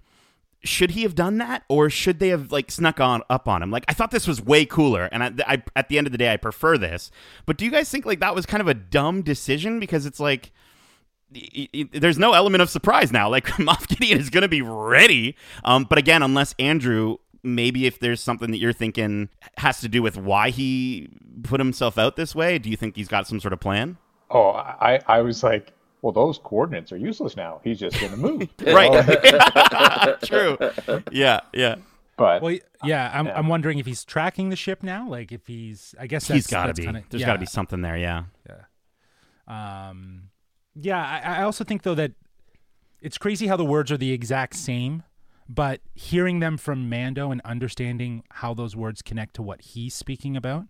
should 0.64 0.92
he 0.92 1.02
have 1.02 1.14
done 1.14 1.38
that 1.38 1.62
or 1.68 1.88
should 1.90 2.18
they 2.18 2.28
have 2.28 2.50
like 2.50 2.70
snuck 2.70 2.98
on 3.00 3.22
up 3.30 3.46
on 3.48 3.62
him? 3.62 3.70
Like 3.70 3.84
i 3.88 3.92
thought 3.92 4.10
this 4.10 4.26
was 4.26 4.40
way 4.42 4.64
cooler 4.64 5.04
and 5.12 5.22
I, 5.22 5.32
I 5.54 5.62
at 5.76 5.88
the 5.88 5.98
end 5.98 6.06
of 6.06 6.12
the 6.12 6.18
day 6.18 6.32
i 6.32 6.36
prefer 6.36 6.76
this. 6.78 7.10
But 7.44 7.56
do 7.56 7.64
you 7.64 7.70
guys 7.70 7.88
think 7.90 8.04
like 8.06 8.20
that 8.20 8.34
was 8.34 8.46
kind 8.46 8.60
of 8.60 8.68
a 8.68 8.74
dumb 8.74 9.22
decision? 9.22 9.78
Because 9.80 10.06
it's 10.06 10.18
like 10.20 10.52
y- 11.32 11.68
y- 11.74 11.88
there's 11.92 12.18
no 12.18 12.32
element 12.32 12.62
of 12.62 12.70
surprise 12.70 13.12
now. 13.12 13.28
Like 13.36 13.46
Moff 13.46 13.86
Gideon 13.88 14.18
is 14.18 14.30
going 14.30 14.42
to 14.42 14.48
be 14.48 14.62
ready. 14.62 15.36
Um 15.64 15.84
but 15.84 15.98
again 15.98 16.22
unless 16.22 16.54
andrew 16.58 17.16
maybe 17.42 17.86
if 17.86 18.00
there's 18.00 18.20
something 18.20 18.50
that 18.50 18.58
you're 18.58 18.72
thinking 18.72 19.28
has 19.58 19.80
to 19.80 19.88
do 19.88 20.02
with 20.02 20.16
why 20.16 20.50
he 20.50 21.08
put 21.44 21.60
himself 21.60 21.96
out 21.96 22.16
this 22.16 22.34
way 22.34 22.58
do 22.58 22.68
you 22.68 22.76
think 22.76 22.96
he's 22.96 23.08
got 23.08 23.26
some 23.28 23.38
sort 23.40 23.52
of 23.52 23.60
plan? 23.60 23.98
Oh, 24.28 24.50
I, 24.50 24.98
I 25.06 25.20
was 25.20 25.44
like, 25.44 25.72
well, 26.06 26.12
those 26.12 26.38
coordinates 26.38 26.92
are 26.92 26.96
useless 26.96 27.36
now. 27.36 27.60
He's 27.64 27.80
just 27.80 27.98
going 27.98 28.12
to 28.12 28.16
move. 28.16 28.48
right. 28.66 30.20
True. 30.22 30.56
Yeah. 31.10 31.40
Yeah. 31.52 31.76
But 32.16 32.42
Well, 32.42 32.56
yeah, 32.84 33.10
I'm, 33.12 33.26
Yeah. 33.26 33.36
I'm 33.36 33.48
wondering 33.48 33.78
if 33.80 33.86
he's 33.86 34.04
tracking 34.04 34.50
the 34.50 34.56
ship 34.56 34.84
now. 34.84 35.08
Like 35.08 35.32
if 35.32 35.48
he's, 35.48 35.96
I 35.98 36.06
guess 36.06 36.28
He's 36.28 36.46
that's, 36.46 36.50
got 36.50 36.66
to 36.68 36.74
be. 36.74 36.84
Kinda, 36.84 37.02
There's 37.10 37.22
yeah. 37.22 37.26
got 37.26 37.32
to 37.32 37.38
be 37.40 37.46
something 37.46 37.80
there. 37.82 37.96
Yeah. 37.96 38.24
Yeah. 38.48 39.88
Um, 39.88 40.28
yeah, 40.76 41.04
I, 41.04 41.40
I 41.40 41.42
also 41.42 41.64
think 41.64 41.82
though 41.82 41.96
that 41.96 42.12
it's 43.02 43.18
crazy 43.18 43.48
how 43.48 43.56
the 43.56 43.64
words 43.64 43.90
are 43.90 43.96
the 43.96 44.12
exact 44.12 44.54
same, 44.54 45.02
but 45.48 45.80
hearing 45.94 46.38
them 46.38 46.56
from 46.56 46.88
Mando 46.88 47.32
and 47.32 47.40
understanding 47.44 48.22
how 48.30 48.54
those 48.54 48.76
words 48.76 49.02
connect 49.02 49.34
to 49.34 49.42
what 49.42 49.60
he's 49.60 49.92
speaking 49.94 50.36
about. 50.36 50.66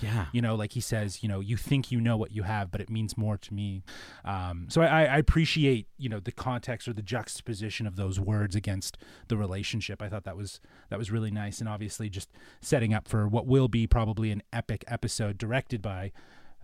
Yeah. 0.00 0.26
You 0.32 0.42
know, 0.42 0.54
like 0.54 0.72
he 0.72 0.80
says, 0.80 1.22
you 1.22 1.28
know, 1.28 1.40
you 1.40 1.56
think 1.56 1.90
you 1.92 2.00
know 2.00 2.16
what 2.16 2.32
you 2.32 2.42
have, 2.42 2.70
but 2.70 2.80
it 2.80 2.90
means 2.90 3.16
more 3.16 3.36
to 3.38 3.54
me. 3.54 3.82
Um, 4.24 4.66
so 4.68 4.82
I, 4.82 5.04
I 5.04 5.18
appreciate, 5.18 5.86
you 5.98 6.08
know, 6.08 6.20
the 6.20 6.32
context 6.32 6.88
or 6.88 6.92
the 6.92 7.02
juxtaposition 7.02 7.86
of 7.86 7.96
those 7.96 8.18
words 8.18 8.54
against 8.56 8.98
the 9.28 9.36
relationship. 9.36 10.02
I 10.02 10.08
thought 10.08 10.24
that 10.24 10.36
was 10.36 10.60
that 10.88 10.98
was 10.98 11.10
really 11.10 11.30
nice, 11.30 11.60
and 11.60 11.68
obviously 11.68 12.08
just 12.08 12.30
setting 12.60 12.94
up 12.94 13.08
for 13.08 13.28
what 13.28 13.46
will 13.46 13.68
be 13.68 13.86
probably 13.86 14.30
an 14.30 14.42
epic 14.52 14.84
episode 14.86 15.38
directed 15.38 15.82
by 15.82 16.12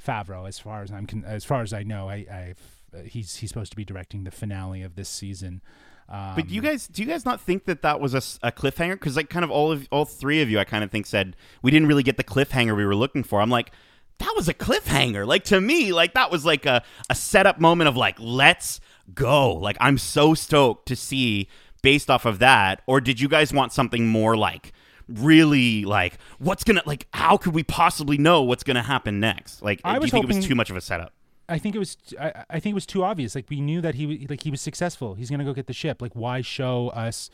Favreau. 0.05 0.47
As 0.49 0.59
far 0.59 0.82
as 0.82 0.91
I'm, 0.91 1.07
con- 1.07 1.24
as 1.26 1.45
far 1.45 1.62
as 1.62 1.72
I 1.72 1.82
know, 1.82 2.09
I, 2.09 2.26
I've, 2.30 2.61
uh, 2.95 3.03
he's 3.03 3.37
he's 3.37 3.51
supposed 3.51 3.72
to 3.72 3.76
be 3.76 3.84
directing 3.84 4.24
the 4.24 4.30
finale 4.30 4.82
of 4.82 4.95
this 4.95 5.09
season. 5.09 5.62
Um, 6.09 6.34
But 6.36 6.48
do 6.48 6.54
you 6.54 6.61
guys, 6.61 6.86
do 6.86 7.02
you 7.02 7.09
guys 7.09 7.24
not 7.24 7.40
think 7.40 7.64
that 7.64 7.82
that 7.82 8.00
was 8.00 8.14
a 8.14 8.52
cliffhanger? 8.52 8.92
Because 8.92 9.16
like 9.16 9.28
kind 9.28 9.44
of 9.44 9.50
all 9.50 9.72
of 9.72 9.88
all 9.90 10.04
three 10.04 10.40
of 10.40 10.48
you, 10.50 10.59
I 10.59 10.64
kind 10.64 10.84
of 10.84 10.90
think 10.90 11.07
said 11.07 11.36
we 11.62 11.70
didn't 11.70 11.88
really 11.88 12.02
get 12.02 12.16
the 12.16 12.24
cliffhanger 12.24 12.76
we 12.76 12.86
were 12.86 12.94
looking 12.94 13.24
for. 13.24 13.40
I'm 13.40 13.50
like, 13.50 13.72
that 14.18 14.32
was 14.36 14.48
a 14.48 14.54
cliffhanger. 14.54 15.26
Like 15.26 15.44
to 15.44 15.61
me, 15.61 15.92
like 15.92 16.14
that 16.14 16.30
was 16.30 16.44
like 16.44 16.64
a 16.64 16.82
a 17.11 17.14
setup 17.14 17.59
moment 17.61 17.88
of 17.88 17.96
like 17.96 18.16
let's 18.18 18.80
go. 19.14 19.52
Like 19.52 19.76
I'm 19.80 19.98
so 19.98 20.34
stoked 20.34 20.86
to 20.88 20.96
see 20.96 21.48
based 21.82 22.09
off 22.09 22.24
of 22.24 22.38
that. 22.38 22.82
Or 22.86 23.00
did 23.00 23.20
you 23.20 23.28
guys 23.28 23.52
want 23.52 23.72
something 23.72 24.07
more 24.07 24.36
like? 24.36 24.72
really 25.09 25.84
like 25.84 26.18
what's 26.40 26.64
gonna 26.64 26.82
like 26.84 27.07
how 27.12 27.36
could 27.36 27.54
we 27.54 27.62
possibly 27.62 28.18
know 28.18 28.42
what's 28.42 28.64
gonna 28.64 28.82
happen 28.82 29.20
next 29.20 29.62
like 29.62 29.80
I 29.84 29.96
do 30.00 30.04
you 30.04 30.11
think 30.11 30.24
it 30.24 30.34
was 30.34 30.44
too 30.44 30.57
much 30.57 30.68
of 30.68 30.74
a 30.74 30.80
setup 30.80 31.12
I 31.49 31.59
think 31.59 31.74
it 31.74 31.78
was 31.78 31.97
I, 32.20 32.44
I 32.51 32.61
think 32.61 32.72
it 32.72 32.74
was 32.74 32.86
too 32.86 33.05
obvious. 33.05 33.34
Like 33.34 33.47
we 33.49 33.61
knew 33.61 33.80
that 33.80 33.94
he 33.94 34.05
w- 34.07 34.26
like 34.28 34.42
he 34.42 34.51
was 34.51 34.61
successful. 34.61 35.14
He's 35.14 35.30
gonna 35.30 35.44
go 35.44 35.53
get 35.53 35.66
the 35.66 35.72
ship. 35.72 36.03
Like 36.03 36.14
why 36.14 36.40
show 36.40 36.88
us 36.88 37.30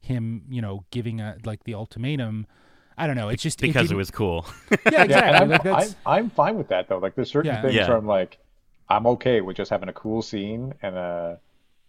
him? 0.00 0.42
You 0.48 0.62
know, 0.62 0.84
giving 0.90 1.20
a 1.20 1.36
like 1.44 1.64
the 1.64 1.74
ultimatum. 1.74 2.46
I 2.98 3.06
don't 3.06 3.16
know. 3.16 3.28
It's 3.28 3.42
just 3.42 3.60
because 3.60 3.76
it, 3.86 3.88
didn't- 3.88 3.98
was 3.98 4.10
cool 4.10 4.46
yeah 4.70 4.76
yeah, 4.92 5.02
exactly. 5.04 5.28
and 5.28 5.36
I'm, 5.36 5.48
like 5.50 5.62
that's, 5.62 5.96
I'm, 6.06 6.24
I'm 6.24 6.30
fine 6.30 6.56
with 6.56 6.68
that 6.68 6.88
though. 6.88 6.98
Like 6.98 7.14
there's 7.14 7.30
certain 7.30 7.52
Yeah. 7.52 7.62
things 7.62 7.74
Yeah. 7.74 7.88
where 7.88 7.96
I'm 7.98 8.06
like, 8.06 8.38
I'm 8.88 9.06
okay 9.08 9.40
with 9.40 9.56
just 9.56 9.70
having 9.70 9.88
a 9.88 9.92
cool 9.92 10.22
scene 10.22 10.72
and 10.82 10.96
a 10.96 11.38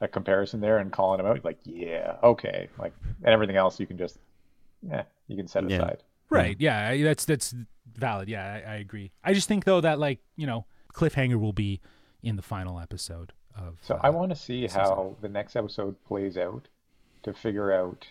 a 0.01 0.07
comparison 0.07 0.59
there 0.61 0.78
and 0.80 0.91
calling 0.91 1.19
him 1.19 1.25
out. 1.25 1.43
Like, 1.43 1.57
yeah, 1.63 2.17
okay. 2.21 2.69
Like, 2.78 2.93
and 3.23 3.34
everything 3.34 3.55
else 3.55 3.80
you 3.80 3.88
can 3.88 3.97
just, 3.97 4.19
yeah, 4.88 5.03
you 5.28 5.36
can 5.36 5.47
set 5.47 5.67
Yeah. 5.69 5.78
aside. 5.78 6.03
right. 6.30 6.55
Yeah, 6.59 6.89
I- 6.89 7.01
that's 7.03 7.25
that's 7.25 7.55
valid. 7.95 8.28
Yeah, 8.30 8.43
I, 8.67 8.73
I 8.73 8.75
agree. 8.75 9.11
I 9.23 9.34
just 9.34 9.47
think 9.47 9.63
though 9.63 9.82
that 9.82 9.97
like 9.99 10.19
you 10.36 10.45
know 10.47 10.65
cliffhanger 10.98 11.39
will 11.39 11.54
be 11.54 11.80
in 12.24 12.36
the 12.36 12.41
final 12.41 12.80
episode 12.80 13.34
of. 13.56 13.78
So 13.82 13.95
uh, 13.95 14.00
I 14.04 14.10
want 14.10 14.30
to 14.32 14.36
see 14.36 14.68
how 14.68 15.16
the 15.22 15.30
next 15.30 15.56
episode 15.56 15.95
plays 16.06 16.38
out 16.38 16.68
to 17.24 17.34
figure 17.34 17.72
out 17.72 18.08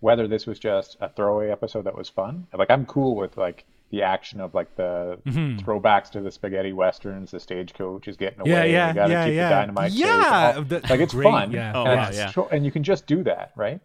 whether 0.00 0.26
this 0.26 0.46
was 0.46 0.58
just 0.58 0.96
a 1.00 1.08
throwaway 1.10 1.50
episode 1.50 1.84
that 1.84 1.96
was 1.96 2.08
fun. 2.08 2.46
Like 2.52 2.70
I'm 2.70 2.86
cool 2.86 3.16
with 3.16 3.36
like 3.36 3.64
the 3.90 4.02
action 4.02 4.40
of 4.40 4.54
like 4.54 4.74
the 4.76 5.18
Mm-hmm. 5.26 5.58
throwbacks 5.58 6.10
to 6.12 6.20
the 6.20 6.30
spaghetti 6.30 6.72
westerns. 6.72 7.32
The 7.32 7.40
stagecoach 7.40 8.08
is 8.08 8.16
getting 8.16 8.40
away. 8.40 8.50
Yeah, 8.50 8.64
yeah, 8.64 8.88
you 8.88 8.94
gotta 8.94 9.12
yeah, 9.12 9.24
keep 9.26 9.34
yeah. 9.34 9.48
the 9.48 9.54
dynamite 9.54 9.92
Yeah, 9.92 10.52
all- 10.56 10.62
the- 10.62 10.80
like 10.88 11.00
it's 11.00 11.12
great, 11.14 11.24
fun. 11.24 11.50
yeah. 11.52 11.72
Oh, 11.74 11.84
and, 11.84 12.00
wow, 12.00 12.10
yeah. 12.12 12.30
tro- 12.30 12.48
and 12.50 12.64
you 12.64 12.70
can 12.72 12.82
just 12.84 13.06
do 13.06 13.22
that, 13.24 13.52
right? 13.56 13.80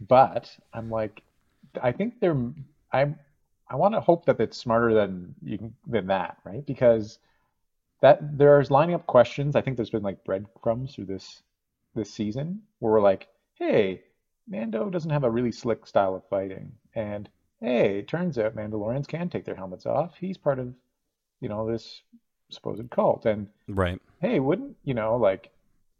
But 0.00 0.50
I'm 0.74 0.90
like, 0.90 1.22
I 1.82 1.92
think 1.92 2.20
they're. 2.20 2.36
I'm. 2.92 3.18
I 3.68 3.76
want 3.76 3.94
to 3.94 4.00
hope 4.00 4.26
that 4.26 4.40
it's 4.40 4.56
smarter 4.58 4.92
than 4.94 5.34
you 5.44 5.58
can, 5.58 5.74
than 5.86 6.08
that, 6.08 6.38
right? 6.44 6.64
Because 6.66 7.18
that 8.00 8.38
there's 8.38 8.70
lining 8.70 8.94
up 8.94 9.06
questions. 9.06 9.56
I 9.56 9.60
think 9.60 9.76
there's 9.76 9.90
been 9.90 10.02
like 10.02 10.24
breadcrumbs 10.24 10.94
through 10.94 11.06
this 11.06 11.42
this 11.94 12.12
season 12.12 12.62
where 12.78 12.92
we're 12.92 13.00
like, 13.00 13.28
hey, 13.54 14.02
Mando 14.48 14.90
doesn't 14.90 15.10
have 15.10 15.24
a 15.24 15.30
really 15.30 15.52
slick 15.52 15.86
style 15.86 16.14
of 16.14 16.28
fighting, 16.28 16.72
and 16.94 17.28
hey, 17.60 17.98
it 17.98 18.08
turns 18.08 18.38
out 18.38 18.56
Mandalorians 18.56 19.08
can 19.08 19.28
take 19.28 19.44
their 19.44 19.56
helmets 19.56 19.86
off. 19.86 20.16
He's 20.18 20.38
part 20.38 20.58
of, 20.58 20.72
you 21.40 21.48
know, 21.48 21.70
this 21.70 22.02
supposed 22.50 22.90
cult, 22.90 23.26
and 23.26 23.48
right 23.68 24.00
hey, 24.20 24.40
wouldn't 24.40 24.76
you 24.84 24.94
know, 24.94 25.16
like 25.16 25.50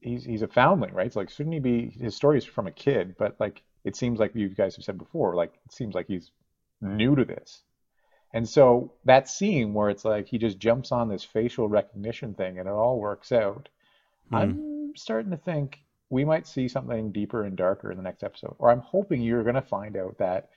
he's 0.01 0.25
he's 0.25 0.43
a 0.43 0.49
foundling, 0.49 0.95
right? 0.95 1.13
So 1.13 1.21
like, 1.21 1.31
shouldn't 1.31 1.55
he 1.55 1.61
be? 1.61 1.91
His 1.91 2.15
story 2.15 2.39
is 2.39 2.45
from 2.45 2.67
a 2.67 2.73
kid, 2.73 3.17
but 3.19 3.37
like 3.41 3.63
it 3.85 3.97
seems 3.97 4.19
like 4.19 4.35
you 4.35 4.49
guys 4.49 4.77
have 4.77 4.85
said 4.85 4.99
before, 4.99 5.35
like 5.35 5.55
it 5.65 5.73
seems 5.73 5.95
like 5.95 6.07
he's 6.07 6.31
new 6.81 7.17
to 7.17 7.25
this. 7.25 7.63
And 8.33 8.49
so 8.49 8.93
that 9.05 9.29
scene 9.29 9.75
where 9.75 9.91
it's 9.91 10.05
like 10.05 10.29
he 10.29 10.39
just 10.39 10.59
jumps 10.59 10.93
on 10.93 11.09
this 11.09 11.25
facial 11.25 11.69
recognition 11.69 12.35
thing 12.35 12.59
and 12.59 12.69
it 12.69 12.73
all 12.73 12.99
works 12.99 13.33
out, 13.33 13.69
I'm 14.33 14.93
starting 14.97 15.33
to 15.33 15.37
think 15.37 15.81
we 16.11 16.25
might 16.25 16.47
see 16.47 16.69
something 16.69 17.11
deeper 17.11 17.45
and 17.45 17.57
darker 17.57 17.91
in 17.91 17.97
the 17.97 18.03
next 18.03 18.23
episode. 18.23 18.55
Or 18.59 18.71
I'm 18.71 18.81
hoping 18.81 19.21
you're 19.23 19.43
going 19.43 19.57
to 19.57 19.63
find 19.63 19.97
out 19.97 20.19
that 20.19 20.51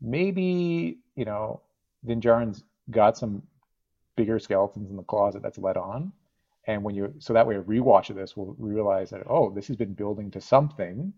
maybe, 0.00 0.98
you 1.14 1.24
know, 1.24 1.60
Din 2.04 2.20
Djarin's 2.20 2.64
got 2.90 3.16
some 3.16 3.42
bigger 4.16 4.40
skeletons 4.40 4.90
in 4.90 4.96
the 4.96 5.02
closet 5.04 5.42
that's 5.42 5.58
let 5.58 5.76
on. 5.76 6.12
And 6.66 6.82
when 6.82 6.94
you, 6.94 7.14
so 7.18 7.32
that 7.32 7.46
way 7.46 7.56
a 7.56 7.62
rewatch 7.62 8.10
of 8.10 8.16
this 8.16 8.36
will 8.36 8.56
realize 8.58 9.10
that, 9.10 9.22
oh, 9.28 9.50
this 9.50 9.68
has 9.68 9.76
been 9.76 9.94
building 9.94 10.30
to 10.32 10.40
something 10.40 11.12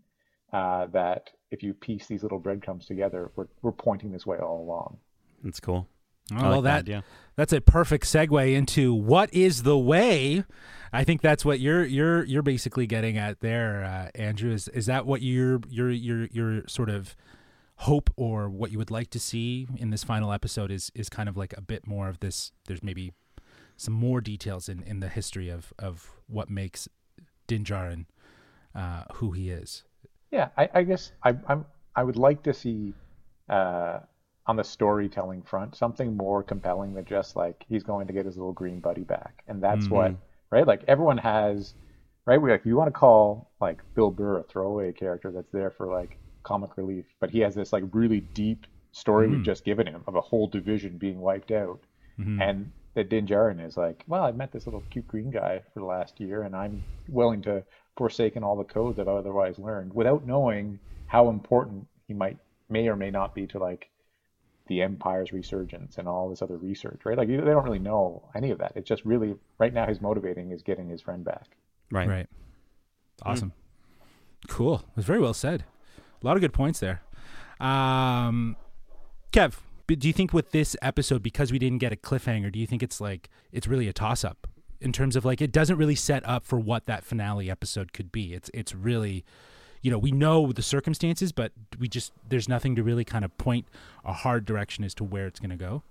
uh, 0.52 0.86
that 0.86 1.30
if 1.50 1.62
you 1.62 1.72
piece 1.72 2.06
these 2.06 2.22
little 2.22 2.38
breadcrumbs 2.38 2.86
together, 2.86 3.30
we're, 3.36 3.48
we're 3.62 3.72
pointing 3.72 4.12
this 4.12 4.26
way 4.26 4.38
all 4.38 4.60
along. 4.62 4.98
that's 5.42 5.60
cool 5.60 5.88
Oh, 6.32 6.42
well, 6.42 6.52
like 6.62 6.64
that 6.64 6.88
yeah 6.88 7.00
that's 7.36 7.52
a 7.52 7.60
perfect 7.60 8.04
segue 8.04 8.54
into 8.54 8.94
what 8.94 9.32
is 9.34 9.62
the 9.62 9.78
way. 9.78 10.44
I 10.92 11.02
think 11.02 11.20
that's 11.20 11.44
what 11.44 11.58
you're 11.58 11.84
you're 11.84 12.24
you're 12.24 12.42
basically 12.42 12.86
getting 12.86 13.18
at 13.18 13.40
there, 13.40 13.84
uh, 13.84 14.10
Andrew. 14.14 14.52
Is 14.52 14.68
is 14.68 14.86
that 14.86 15.06
what 15.06 15.22
your 15.22 15.60
your 15.68 15.90
your 15.90 16.26
your 16.26 16.62
sort 16.68 16.88
of 16.88 17.16
hope 17.78 18.10
or 18.16 18.48
what 18.48 18.70
you 18.70 18.78
would 18.78 18.92
like 18.92 19.10
to 19.10 19.18
see 19.18 19.66
in 19.76 19.90
this 19.90 20.04
final 20.04 20.32
episode 20.32 20.70
is 20.70 20.92
is 20.94 21.08
kind 21.08 21.28
of 21.28 21.36
like 21.36 21.52
a 21.56 21.60
bit 21.60 21.86
more 21.86 22.08
of 22.08 22.20
this. 22.20 22.52
There's 22.66 22.82
maybe 22.82 23.12
some 23.76 23.94
more 23.94 24.20
details 24.20 24.68
in 24.68 24.82
in 24.84 25.00
the 25.00 25.08
history 25.08 25.48
of 25.48 25.72
of 25.78 26.12
what 26.28 26.48
makes 26.48 26.88
Din 27.48 27.64
Djarin 27.64 28.06
uh, 28.74 29.02
who 29.14 29.32
he 29.32 29.50
is. 29.50 29.82
Yeah, 30.30 30.48
I, 30.56 30.68
I 30.74 30.82
guess 30.84 31.10
I, 31.24 31.34
I'm 31.48 31.64
I 31.96 32.04
would 32.04 32.16
like 32.16 32.44
to 32.44 32.54
see 32.54 32.94
uh, 33.48 33.98
on 34.46 34.56
the 34.56 34.64
storytelling 34.64 35.42
front 35.42 35.74
something 35.74 36.16
more 36.16 36.42
compelling 36.42 36.94
than 36.94 37.04
just 37.04 37.36
like 37.36 37.64
he's 37.68 37.82
going 37.82 38.06
to 38.06 38.12
get 38.12 38.26
his 38.26 38.36
little 38.36 38.52
green 38.52 38.80
buddy 38.80 39.02
back, 39.02 39.42
and 39.48 39.62
that's 39.62 39.88
what 39.88 40.12
mm-hmm. 40.12 40.20
right. 40.50 40.66
Like 40.66 40.82
everyone 40.86 41.18
has 41.18 41.74
right. 42.26 42.40
We 42.40 42.50
like 42.50 42.64
you 42.64 42.76
want 42.76 42.88
to 42.88 42.98
call 42.98 43.50
like 43.60 43.80
Bill 43.94 44.10
Burr 44.10 44.38
a 44.38 44.42
throwaway 44.42 44.92
character 44.92 45.30
that's 45.30 45.50
there 45.52 45.70
for 45.70 45.86
like 45.86 46.18
comic 46.42 46.76
relief, 46.76 47.06
but 47.20 47.30
he 47.30 47.40
has 47.40 47.54
this 47.54 47.72
like 47.72 47.84
really 47.92 48.20
deep 48.20 48.66
story 48.92 49.28
we've 49.28 49.38
mm. 49.38 49.44
just 49.44 49.64
given 49.64 49.86
him 49.86 50.02
of 50.06 50.14
a 50.14 50.20
whole 50.20 50.46
division 50.46 50.98
being 50.98 51.20
wiped 51.20 51.50
out, 51.50 51.80
mm-hmm. 52.18 52.40
and 52.40 52.70
that 52.94 53.08
Din 53.08 53.26
Djarin 53.26 53.64
is 53.64 53.76
like, 53.76 54.04
well, 54.06 54.22
I 54.22 54.30
met 54.30 54.52
this 54.52 54.66
little 54.66 54.82
cute 54.90 55.08
green 55.08 55.30
guy 55.30 55.62
for 55.72 55.80
the 55.80 55.86
last 55.86 56.20
year, 56.20 56.42
and 56.42 56.54
I'm 56.54 56.84
willing 57.08 57.42
to 57.42 57.64
forsaken 57.96 58.44
all 58.44 58.56
the 58.56 58.64
codes 58.64 58.96
that 58.96 59.08
I've 59.08 59.16
otherwise 59.16 59.58
learned 59.58 59.92
without 59.94 60.26
knowing 60.26 60.78
how 61.06 61.28
important 61.28 61.86
he 62.06 62.14
might 62.14 62.38
may 62.68 62.88
or 62.88 62.96
may 62.96 63.10
not 63.10 63.34
be 63.34 63.46
to 63.48 63.58
like 63.58 63.88
the 64.66 64.82
empire's 64.82 65.32
resurgence 65.32 65.98
and 65.98 66.08
all 66.08 66.30
this 66.30 66.40
other 66.40 66.56
research, 66.56 67.00
right? 67.04 67.18
Like 67.18 67.28
they 67.28 67.36
don't 67.36 67.64
really 67.64 67.78
know 67.78 68.22
any 68.34 68.50
of 68.50 68.58
that. 68.58 68.72
It's 68.76 68.88
just 68.88 69.04
really 69.04 69.34
right 69.58 69.72
now 69.72 69.86
his 69.86 70.00
motivating 70.00 70.52
is 70.52 70.62
getting 70.62 70.88
his 70.88 71.00
friend 71.00 71.24
back. 71.24 71.56
right 71.90 72.08
Right. 72.08 72.28
Awesome. 73.22 73.52
Cool. 74.48 74.76
It 74.76 74.96
was 74.96 75.04
very 75.04 75.20
well 75.20 75.34
said. 75.34 75.64
A 76.22 76.26
lot 76.26 76.36
of 76.36 76.40
good 76.40 76.52
points 76.52 76.80
there. 76.80 77.02
Um, 77.60 78.56
Kev, 79.32 79.54
do 79.86 80.06
you 80.06 80.12
think 80.12 80.32
with 80.32 80.50
this 80.50 80.76
episode, 80.80 81.22
because 81.22 81.52
we 81.52 81.58
didn't 81.58 81.78
get 81.78 81.92
a 81.92 81.96
cliffhanger, 81.96 82.50
do 82.50 82.58
you 82.58 82.66
think 82.66 82.82
it's 82.82 83.00
like 83.00 83.28
it's 83.52 83.66
really 83.66 83.88
a 83.88 83.92
toss 83.92 84.24
up 84.24 84.46
in 84.80 84.92
terms 84.92 85.16
of 85.16 85.24
like 85.24 85.40
it 85.40 85.52
doesn't 85.52 85.76
really 85.76 85.94
set 85.94 86.26
up 86.26 86.44
for 86.44 86.58
what 86.58 86.86
that 86.86 87.04
finale 87.04 87.50
episode 87.50 87.92
could 87.92 88.10
be? 88.10 88.34
It's 88.34 88.50
it's 88.54 88.74
really, 88.74 89.24
you 89.84 89.90
know, 89.90 89.98
we 89.98 90.12
know 90.12 90.50
the 90.50 90.62
circumstances, 90.62 91.30
but 91.30 91.52
we 91.78 91.88
just 91.88 92.10
there's 92.26 92.48
nothing 92.48 92.74
to 92.74 92.82
really 92.82 93.04
kind 93.04 93.22
of 93.22 93.36
point 93.36 93.66
a 94.02 94.14
hard 94.14 94.46
direction 94.46 94.82
as 94.82 94.94
to 94.94 95.04
where 95.04 95.26
it's 95.26 95.38
going 95.38 95.50
to 95.50 95.56
go. 95.56 95.82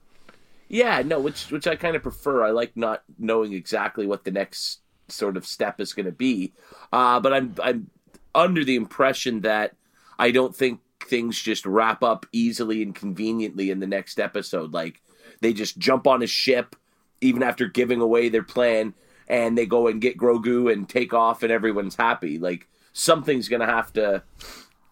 Yeah, 0.67 1.03
no, 1.05 1.19
which 1.19 1.51
which 1.51 1.67
I 1.67 1.75
kind 1.75 1.95
of 1.95 2.01
prefer. 2.01 2.43
I 2.43 2.49
like 2.49 2.75
not 2.75 3.03
knowing 3.19 3.53
exactly 3.53 4.07
what 4.07 4.23
the 4.23 4.31
next 4.31 4.79
sort 5.09 5.37
of 5.37 5.45
step 5.45 5.79
is 5.79 5.93
going 5.93 6.07
to 6.07 6.11
be. 6.11 6.53
Uh, 6.91 7.19
but 7.19 7.33
I'm 7.33 7.55
I'm 7.61 7.91
under 8.33 8.63
the 8.63 8.75
impression 8.75 9.41
that 9.41 9.75
I 10.17 10.31
don't 10.31 10.55
think 10.55 10.79
things 11.05 11.39
just 11.39 11.63
wrap 11.63 12.01
up 12.01 12.25
easily 12.31 12.81
and 12.81 12.95
conveniently 12.95 13.69
in 13.69 13.79
the 13.79 13.85
next 13.85 14.19
episode. 14.19 14.73
Like 14.73 15.03
they 15.41 15.53
just 15.53 15.77
jump 15.77 16.07
on 16.07 16.23
a 16.23 16.27
ship 16.27 16.75
even 17.21 17.43
after 17.43 17.67
giving 17.67 18.01
away 18.01 18.29
their 18.29 18.41
plan 18.41 18.95
and 19.27 19.55
they 19.55 19.67
go 19.67 19.87
and 19.87 20.01
get 20.01 20.17
Grogu 20.17 20.73
and 20.73 20.89
take 20.89 21.13
off 21.13 21.43
and 21.43 21.51
everyone's 21.51 21.95
happy. 21.95 22.39
Like 22.39 22.67
something's 22.93 23.49
going 23.49 23.59
to 23.59 23.65
have 23.65 23.91
to 23.93 24.23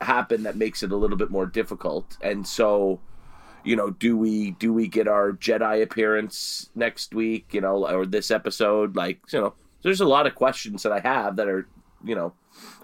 happen 0.01 0.43
that 0.43 0.57
makes 0.57 0.83
it 0.83 0.91
a 0.91 0.95
little 0.95 1.17
bit 1.17 1.29
more 1.29 1.45
difficult. 1.45 2.17
And 2.21 2.45
so, 2.45 2.99
you 3.63 3.75
know, 3.75 3.91
do 3.91 4.17
we 4.17 4.51
do 4.51 4.73
we 4.73 4.87
get 4.87 5.07
our 5.07 5.31
Jedi 5.31 5.81
appearance 5.81 6.69
next 6.75 7.13
week, 7.13 7.53
you 7.53 7.61
know, 7.61 7.87
or 7.87 8.05
this 8.05 8.31
episode 8.31 8.95
like, 8.95 9.19
you 9.31 9.39
know, 9.39 9.53
there's 9.83 10.01
a 10.01 10.05
lot 10.05 10.27
of 10.27 10.35
questions 10.35 10.83
that 10.83 10.91
I 10.91 10.99
have 10.99 11.35
that 11.37 11.47
are, 11.47 11.67
you 12.03 12.15
know, 12.15 12.33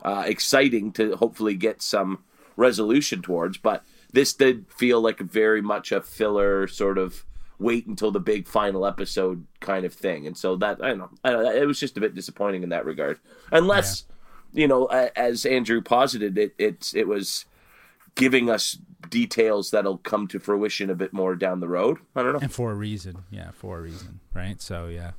uh, 0.03 0.24
exciting 0.26 0.91
to 0.93 1.15
hopefully 1.15 1.55
get 1.55 1.82
some 1.82 2.24
resolution 2.55 3.22
towards, 3.22 3.57
but 3.57 3.84
this 4.13 4.34
did 4.34 4.65
feel 4.72 5.01
like 5.01 5.20
very 5.20 5.61
much 5.61 5.91
a 5.91 6.01
filler 6.01 6.68
sort 6.68 6.97
of 6.97 7.26
wait 7.59 7.88
until 7.88 8.11
the 8.11 8.20
big 8.20 8.47
final 8.47 8.86
episode 8.86 9.45
kind 9.59 9.86
of 9.86 9.93
thing. 9.93 10.28
And 10.28 10.38
so 10.38 10.55
that 10.57 10.84
I 10.84 10.89
don't 10.89 10.99
know, 10.99 11.09
I 11.24 11.32
don't 11.32 11.43
know 11.43 11.51
it 11.51 11.65
was 11.65 11.80
just 11.80 11.97
a 11.97 12.01
bit 12.01 12.15
disappointing 12.15 12.63
in 12.63 12.70
that 12.70 12.86
regard. 12.86 13.20
Unless 13.51 14.05
yeah. 14.07 14.15
You 14.54 14.68
know, 14.68 14.86
as 14.86 15.45
Andrew 15.45 15.82
posited, 15.82 16.38
it 16.38 16.54
it 16.58 16.91
it 16.95 17.08
was 17.08 17.45
giving 18.16 18.50
us 18.50 18.78
details 19.10 19.72
that'll 19.72 20.00
come 20.00 20.28
to 20.28 20.39
fruition 20.39 20.89
a 20.89 20.95
bit 20.95 21.14
more 21.14 21.36
down 21.36 21.60
the 21.60 21.68
road. 21.68 22.00
I 22.16 22.24
don't 22.24 22.34
know. 22.34 22.39
And 22.39 22.52
for 22.52 22.72
a 22.72 22.76
reason, 22.76 23.24
yeah, 23.32 23.52
for 23.52 23.80
a 23.80 23.82
reason, 23.82 24.20
right? 24.34 24.62
So 24.62 24.88
yeah. 24.88 25.12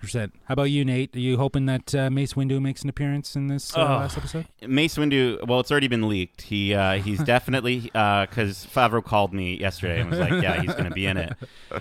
Percent. 0.00 0.32
How 0.44 0.52
about 0.52 0.70
you, 0.70 0.84
Nate? 0.84 1.16
Are 1.16 1.18
you 1.18 1.38
hoping 1.38 1.66
that 1.66 1.92
uh, 1.92 2.08
Mace 2.08 2.34
Windu 2.34 2.62
makes 2.62 2.82
an 2.82 2.88
appearance 2.88 3.34
in 3.34 3.48
this 3.48 3.76
uh, 3.76 3.80
oh, 3.80 3.84
last 3.84 4.16
episode? 4.16 4.46
Mace 4.64 4.96
Windu. 4.96 5.44
Well, 5.44 5.58
it's 5.58 5.72
already 5.72 5.88
been 5.88 6.08
leaked. 6.08 6.42
He 6.42 6.72
uh, 6.72 6.98
he's 7.02 7.18
definitely 7.24 7.80
because 7.80 8.64
uh, 8.64 8.68
Favreau 8.68 9.02
called 9.02 9.34
me 9.34 9.58
yesterday 9.58 10.00
and 10.00 10.08
was 10.08 10.20
like, 10.20 10.40
"Yeah, 10.40 10.60
he's 10.62 10.72
going 10.72 10.84
to 10.84 10.92
be 10.92 11.06
in 11.06 11.16
it." 11.16 11.32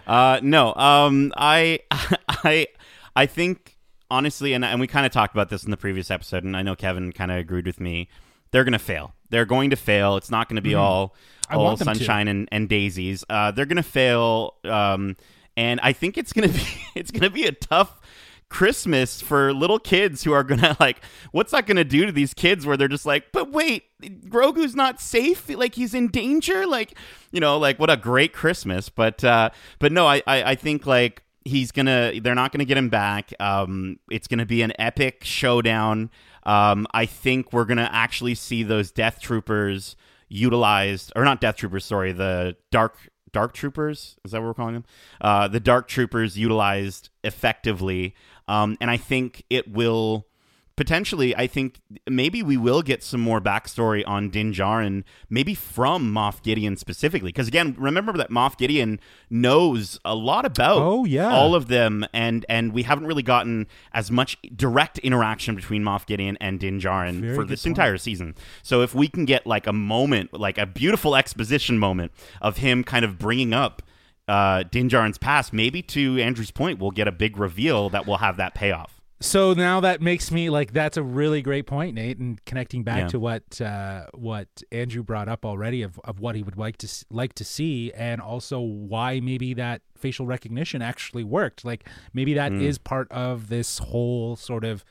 Uh, 0.07 0.39
no, 0.41 0.73
um, 0.73 1.31
I 1.37 1.81
I 1.91 2.67
I 3.15 3.27
think 3.27 3.76
honestly, 4.09 4.53
and 4.53 4.63
and 4.63 4.79
we 4.79 4.87
kind 4.87 5.05
of 5.05 5.11
talked 5.11 5.33
about 5.33 5.49
this 5.49 5.63
in 5.63 5.71
the 5.71 5.77
previous 5.77 6.11
episode, 6.11 6.43
and 6.43 6.55
I 6.55 6.61
know 6.61 6.75
Kevin 6.75 7.11
kind 7.11 7.31
of 7.31 7.37
agreed 7.37 7.65
with 7.65 7.79
me. 7.79 8.09
They're 8.51 8.63
going 8.63 8.73
to 8.73 8.79
fail. 8.79 9.13
They're 9.29 9.45
going 9.45 9.71
to 9.71 9.75
fail. 9.75 10.15
It's 10.15 10.31
not 10.31 10.47
going 10.47 10.55
to 10.55 10.61
be 10.61 10.71
mm. 10.71 10.79
all 10.79 11.15
all 11.49 11.77
sunshine 11.77 12.27
and, 12.27 12.47
and 12.51 12.67
daisies. 12.67 13.23
Uh, 13.29 13.51
they're 13.51 13.65
going 13.65 13.77
to 13.77 13.83
fail. 13.83 14.55
Um, 14.63 15.15
and 15.57 15.79
I 15.81 15.91
think 15.91 16.17
it's 16.17 16.31
gonna 16.31 16.47
be 16.47 16.65
it's 16.95 17.11
gonna 17.11 17.31
be 17.31 17.45
a 17.45 17.51
tough 17.51 17.99
Christmas 18.49 19.19
for 19.19 19.53
little 19.53 19.79
kids 19.79 20.23
who 20.23 20.31
are 20.31 20.43
gonna 20.43 20.77
like, 20.79 21.01
what's 21.31 21.51
that 21.51 21.65
gonna 21.65 21.83
do 21.83 22.05
to 22.05 22.11
these 22.13 22.33
kids 22.33 22.65
where 22.65 22.77
they're 22.77 22.87
just 22.87 23.05
like, 23.05 23.31
but 23.33 23.51
wait, 23.51 23.83
Grogu's 24.01 24.75
not 24.75 25.01
safe, 25.01 25.49
like 25.49 25.75
he's 25.75 25.93
in 25.93 26.07
danger, 26.07 26.65
like 26.65 26.97
you 27.31 27.41
know, 27.41 27.57
like 27.57 27.79
what 27.79 27.89
a 27.89 27.97
great 27.97 28.31
Christmas. 28.31 28.87
But 28.87 29.23
uh, 29.23 29.49
but 29.79 29.91
no, 29.91 30.07
I, 30.07 30.21
I 30.27 30.51
I 30.51 30.55
think 30.55 30.85
like 30.85 31.23
he's 31.47 31.71
gonna 31.71 32.19
they're 32.21 32.35
not 32.35 32.51
gonna 32.51 32.65
get 32.65 32.77
him 32.77 32.89
back. 32.89 33.33
Um, 33.39 33.99
it's 34.09 34.27
gonna 34.27 34.45
be 34.45 34.61
an 34.61 34.73
epic 34.79 35.23
showdown. 35.23 36.11
Um, 36.43 36.87
I 36.93 37.05
think 37.05 37.51
we're 37.53 37.65
gonna 37.65 37.89
actually 37.91 38.35
see 38.35 38.63
those 38.63 38.91
Death 38.91 39.19
Troopers 39.21 39.95
utilized, 40.29 41.11
or 41.15 41.23
not 41.23 41.41
Death 41.41 41.57
Troopers, 41.57 41.85
sorry, 41.85 42.11
the 42.11 42.55
Dark 42.71 42.97
Dark 43.31 43.53
Troopers. 43.53 44.17
Is 44.23 44.31
that 44.31 44.41
what 44.41 44.47
we're 44.47 44.53
calling 44.53 44.75
them? 44.75 44.85
Uh, 45.19 45.47
the 45.47 45.59
Dark 45.59 45.87
Troopers 45.87 46.37
utilized 46.37 47.09
effectively, 47.23 48.15
um, 48.47 48.77
and 48.79 48.89
I 48.89 48.97
think 48.97 49.43
it 49.49 49.71
will 49.71 50.27
potentially, 50.77 51.35
I 51.35 51.47
think 51.47 51.81
maybe 52.07 52.41
we 52.41 52.55
will 52.55 52.81
get 52.81 53.03
some 53.03 53.19
more 53.19 53.41
backstory 53.41 54.03
on 54.07 54.29
Din 54.29 54.53
Djarin, 54.53 55.03
maybe 55.29 55.53
from 55.53 56.13
Moff 56.13 56.41
Gideon 56.41 56.77
specifically. 56.77 57.29
Because 57.29 57.49
again, 57.49 57.75
remember 57.77 58.13
that 58.13 58.29
Moff 58.29 58.57
Gideon 58.57 59.01
knows 59.29 59.99
a 60.05 60.15
lot 60.15 60.45
about 60.45 60.77
oh, 60.77 61.03
yeah. 61.03 61.29
all 61.33 61.55
of 61.55 61.67
them, 61.67 62.05
and 62.13 62.45
and 62.47 62.71
we 62.71 62.83
haven't 62.83 63.07
really 63.07 63.23
gotten 63.23 63.67
as 63.91 64.09
much 64.09 64.37
direct 64.55 64.99
interaction 64.99 65.55
between 65.55 65.83
Moff 65.83 66.05
Gideon 66.05 66.37
and 66.39 66.59
Din 66.59 66.79
Djarin 66.79 67.19
Very 67.19 67.35
for 67.35 67.43
this 67.43 67.63
point. 67.63 67.71
entire 67.71 67.97
season. 67.97 68.35
So 68.63 68.81
if 68.81 68.95
we 68.95 69.09
can 69.09 69.25
get 69.25 69.45
like 69.45 69.67
a 69.67 69.73
moment, 69.73 70.33
like 70.33 70.57
a 70.57 70.65
beautiful 70.65 71.15
exposition 71.15 71.77
moment 71.77 72.13
of 72.41 72.57
him 72.57 72.83
kind 72.83 73.03
of 73.03 73.17
bringing 73.17 73.51
up 73.51 73.81
uh, 74.27 74.63
Din 74.63 74.89
Djarin's 74.89 75.17
past, 75.17 75.51
maybe 75.51 75.81
to 75.81 76.19
Andrew's 76.19 76.51
point, 76.51 76.79
we'll 76.79 76.91
get 76.91 77.07
a 77.07 77.11
big 77.11 77.37
reveal 77.37 77.89
that 77.89 78.05
will 78.05 78.17
have 78.17 78.37
that 78.37 78.53
payoff 78.53 78.96
so 79.19 79.53
now 79.53 79.79
that 79.79 80.01
makes 80.01 80.31
me 80.31 80.49
like 80.49 80.73
that's 80.73 80.95
a 80.95 81.03
really 81.03 81.41
great 81.41 81.65
point, 81.65 81.95
Nate, 81.95 82.19
and 82.19 82.43
connecting 82.45 82.83
back 82.83 83.01
yeah. 83.01 83.07
to 83.07 83.19
what 83.19 83.61
uh, 83.61 84.05
what 84.13 84.47
Andrew 84.71 85.01
brought 85.01 85.27
up 85.27 85.43
already 85.43 85.81
of, 85.81 85.99
of 86.03 86.19
what 86.19 86.35
he 86.35 86.43
would 86.43 86.57
like 86.57 86.77
to 86.77 87.05
like 87.09 87.33
to 87.33 87.43
see, 87.43 87.91
and 87.93 88.21
also 88.21 88.59
why 88.59 89.19
maybe 89.19 89.55
that 89.55 89.81
facial 89.97 90.27
recognition 90.27 90.81
actually 90.83 91.23
worked. 91.23 91.65
Like 91.65 91.87
maybe 92.13 92.35
that 92.35 92.51
mm. 92.51 92.61
is 92.61 92.77
part 92.77 93.11
of 93.11 93.49
this 93.49 93.79
whole 93.79 94.35
sort 94.35 94.63
of 94.63 94.85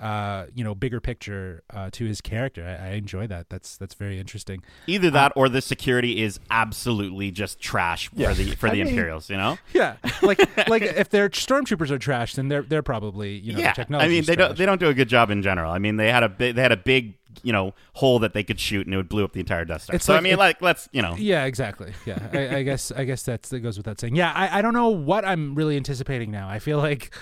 uh, 0.00 0.46
you 0.54 0.64
know, 0.64 0.74
bigger 0.74 0.98
picture 0.98 1.62
uh, 1.70 1.90
to 1.92 2.06
his 2.06 2.22
character. 2.22 2.64
I, 2.64 2.86
I, 2.86 2.90
enjoy 2.92 3.26
that. 3.26 3.50
That's 3.50 3.76
that's 3.76 3.94
very 3.94 4.18
interesting. 4.18 4.62
Either 4.86 5.08
uh, 5.08 5.10
that, 5.10 5.32
uh, 5.32 5.40
or 5.40 5.48
the 5.50 5.60
security 5.60 6.22
is 6.22 6.40
absolutely 6.50 7.30
just 7.30 7.60
trash 7.60 8.10
yeah. 8.14 8.28
for 8.28 8.34
the 8.34 8.50
for 8.56 8.68
I 8.68 8.70
the 8.70 8.78
mean, 8.78 8.88
Imperials. 8.88 9.28
You 9.28 9.36
know? 9.36 9.58
Yeah, 9.74 9.96
like 10.22 10.38
like 10.68 10.82
if 10.82 11.10
their 11.10 11.28
stormtroopers 11.28 11.90
are 11.90 11.98
trash, 11.98 12.34
then 12.34 12.48
they're 12.48 12.62
they're 12.62 12.82
probably 12.82 13.34
you 13.34 13.52
know 13.52 13.58
yeah. 13.58 13.72
technology. 13.72 14.06
I 14.06 14.08
mean, 14.08 14.24
they 14.24 14.34
trash. 14.34 14.48
don't 14.48 14.58
they 14.58 14.66
don't 14.66 14.80
do 14.80 14.88
a 14.88 14.94
good 14.94 15.08
job 15.08 15.30
in 15.30 15.42
general. 15.42 15.70
I 15.70 15.78
mean, 15.78 15.96
they 15.96 16.10
had 16.10 16.22
a 16.22 16.28
big 16.28 16.54
they 16.56 16.62
had 16.62 16.72
a 16.72 16.76
big 16.78 17.14
you 17.42 17.52
know 17.52 17.74
hole 17.94 18.18
that 18.20 18.32
they 18.32 18.42
could 18.42 18.58
shoot 18.58 18.86
and 18.86 18.94
it 18.94 18.96
would 18.96 19.08
blew 19.08 19.24
up 19.24 19.32
the 19.32 19.40
entire 19.40 19.64
Death 19.64 19.82
Star. 19.82 19.96
It's 19.96 20.06
so 20.06 20.14
like, 20.14 20.20
I 20.20 20.22
mean, 20.22 20.36
like 20.38 20.62
let's 20.62 20.88
you 20.92 21.02
know. 21.02 21.14
Yeah, 21.18 21.44
exactly. 21.44 21.92
Yeah, 22.06 22.28
I, 22.32 22.56
I 22.56 22.62
guess 22.62 22.90
I 22.90 23.04
guess 23.04 23.22
that's 23.22 23.50
that 23.50 23.60
goes 23.60 23.76
without 23.76 24.00
saying. 24.00 24.16
Yeah, 24.16 24.32
I, 24.34 24.58
I 24.58 24.62
don't 24.62 24.74
know 24.74 24.88
what 24.88 25.24
I'm 25.24 25.54
really 25.54 25.76
anticipating 25.76 26.30
now. 26.30 26.48
I 26.48 26.58
feel 26.58 26.78
like 26.78 27.14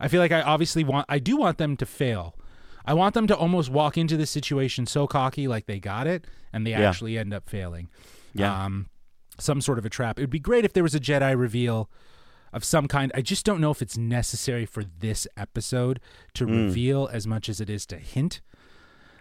I 0.00 0.08
feel 0.08 0.20
like 0.20 0.32
I 0.32 0.42
obviously 0.42 0.84
want 0.84 1.06
I 1.08 1.18
do 1.18 1.36
want 1.36 1.58
them 1.58 1.76
to 1.76 1.86
fail. 1.86 2.36
I 2.84 2.94
want 2.94 3.14
them 3.14 3.26
to 3.28 3.36
almost 3.36 3.70
walk 3.70 3.96
into 3.96 4.16
the 4.16 4.26
situation 4.26 4.86
so 4.86 5.06
cocky 5.06 5.48
like 5.48 5.66
they 5.66 5.80
got 5.80 6.06
it 6.06 6.26
and 6.52 6.66
they 6.66 6.72
yeah. 6.72 6.88
actually 6.88 7.16
end 7.16 7.32
up 7.32 7.48
failing. 7.48 7.88
Yeah. 8.34 8.64
Um, 8.64 8.90
some 9.38 9.60
sort 9.60 9.78
of 9.78 9.86
a 9.86 9.90
trap. 9.90 10.18
It 10.18 10.22
would 10.22 10.30
be 10.30 10.38
great 10.38 10.64
if 10.64 10.72
there 10.72 10.82
was 10.82 10.94
a 10.94 11.00
Jedi 11.00 11.38
reveal 11.38 11.90
of 12.52 12.62
some 12.64 12.86
kind. 12.86 13.10
I 13.14 13.22
just 13.22 13.44
don't 13.44 13.60
know 13.60 13.70
if 13.70 13.82
it's 13.82 13.96
necessary 13.96 14.66
for 14.66 14.84
this 14.84 15.26
episode 15.36 16.00
to 16.34 16.46
mm. 16.46 16.66
reveal 16.66 17.08
as 17.12 17.26
much 17.26 17.48
as 17.48 17.60
it 17.60 17.70
is 17.70 17.86
to 17.86 17.96
hint. 17.98 18.40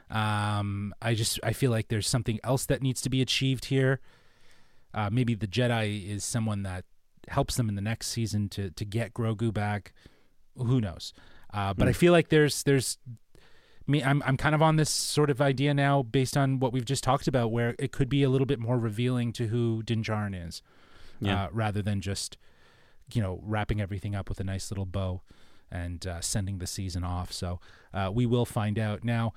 Um, 0.10 0.94
I 1.02 1.16
just 1.16 1.40
I 1.44 1.54
feel 1.54 1.72
like 1.72 1.88
there's 1.88 2.08
something 2.08 2.40
else 2.44 2.66
that 2.68 2.82
needs 2.82 3.02
to 3.02 3.10
be 3.10 3.22
achieved 3.22 3.66
here. 3.66 4.00
Uh, 4.94 5.10
maybe 5.12 5.34
the 5.34 5.48
Jedi 5.48 6.08
is 6.08 6.24
someone 6.24 6.64
that 6.64 6.86
helps 7.30 7.56
them 7.56 7.70
in 7.70 7.76
the 7.76 7.82
next 7.82 8.08
season 8.08 8.50
to 8.50 8.70
to 8.72 8.86
get 8.86 9.14
Grogu 9.14 9.54
back. 9.54 9.94
Who 10.58 10.82
knows? 10.82 11.14
Uh, 11.54 11.74
but 11.74 11.86
mm. 11.86 11.90
I 11.90 11.94
feel 11.94 12.12
like 12.12 12.30
there's 12.30 12.64
there's 12.64 12.98
me 13.88 14.04
I'm 14.04 14.24
I'm 14.26 14.38
kind 14.38 14.56
of 14.56 14.62
on 14.62 14.76
this 14.76 14.90
sort 14.90 15.30
of 15.30 15.42
idea 15.42 15.74
now 15.74 16.04
based 16.04 16.38
on 16.38 16.60
what 16.60 16.74
we've 16.74 16.86
just 16.86 17.04
talked 17.04 17.28
about 17.28 17.52
where 17.52 17.76
it 17.80 17.92
could 17.92 18.10
be 18.10 18.24
a 18.24 18.30
little 18.30 18.48
bit 18.48 18.60
more 18.60 18.78
revealing 18.78 19.34
to 19.34 19.48
who 19.48 19.84
Din 19.84 20.04
Djarin 20.04 20.48
is. 20.48 20.62
Yeah. 21.20 21.46
Uh, 21.46 21.50
rather 21.52 21.82
than 21.82 22.02
just 22.02 22.38
you 23.14 23.22
know 23.22 23.40
wrapping 23.44 23.80
everything 23.80 24.16
up 24.16 24.30
with 24.30 24.40
a 24.40 24.44
nice 24.44 24.72
little 24.72 24.86
bow 24.86 25.22
and 25.72 26.06
uh, 26.06 26.22
sending 26.22 26.60
the 26.60 26.68
season 26.68 27.04
off. 27.04 27.32
So 27.32 27.60
uh, 27.94 28.12
we 28.14 28.26
will 28.26 28.46
find 28.46 28.78
out 28.78 29.04
now. 29.04 29.34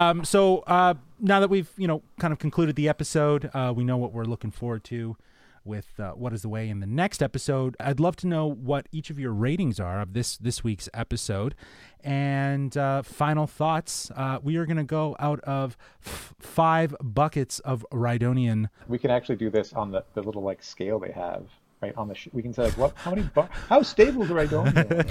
Um, 0.00 0.24
so 0.24 0.58
uh, 0.60 0.94
now 1.20 1.38
that 1.40 1.50
we've 1.50 1.70
you 1.76 1.86
know 1.86 2.02
kind 2.18 2.32
of 2.32 2.38
concluded 2.38 2.76
the 2.76 2.88
episode, 2.88 3.50
uh, 3.54 3.72
we 3.74 3.84
know 3.84 3.96
what 3.96 4.12
we're 4.12 4.24
looking 4.24 4.50
forward 4.50 4.84
to 4.84 5.16
with 5.64 5.98
uh, 5.98 6.12
what 6.12 6.32
is 6.32 6.42
the 6.42 6.48
way 6.48 6.68
in 6.68 6.80
the 6.80 6.86
next 6.86 7.22
episode. 7.22 7.76
I'd 7.80 8.00
love 8.00 8.16
to 8.16 8.26
know 8.26 8.46
what 8.46 8.86
each 8.92 9.10
of 9.10 9.18
your 9.18 9.32
ratings 9.32 9.78
are 9.80 10.00
of 10.00 10.12
this 10.12 10.36
this 10.36 10.62
week's 10.64 10.88
episode, 10.94 11.54
and 12.02 12.76
uh, 12.76 13.02
final 13.02 13.46
thoughts. 13.46 14.10
Uh, 14.14 14.38
we 14.42 14.56
are 14.56 14.66
going 14.66 14.76
to 14.76 14.84
go 14.84 15.16
out 15.18 15.40
of 15.40 15.76
f- 16.04 16.34
five 16.38 16.94
buckets 17.02 17.58
of 17.60 17.86
Rhydonian. 17.92 18.68
We 18.88 18.98
can 18.98 19.10
actually 19.10 19.36
do 19.36 19.50
this 19.50 19.72
on 19.72 19.90
the, 19.92 20.04
the 20.14 20.22
little 20.22 20.42
like 20.42 20.62
scale 20.62 20.98
they 20.98 21.12
have 21.12 21.44
right 21.82 21.92
on 21.96 22.08
the 22.08 22.14
sh- 22.14 22.28
we 22.32 22.42
can 22.42 22.52
say 22.54 22.62
like 22.64 22.78
what 22.78 22.92
how 22.96 23.10
many 23.10 23.22
bar- 23.22 23.48
how 23.68 23.82
stable 23.82 24.22
is 24.22 24.30
Rhydonian? 24.30 25.08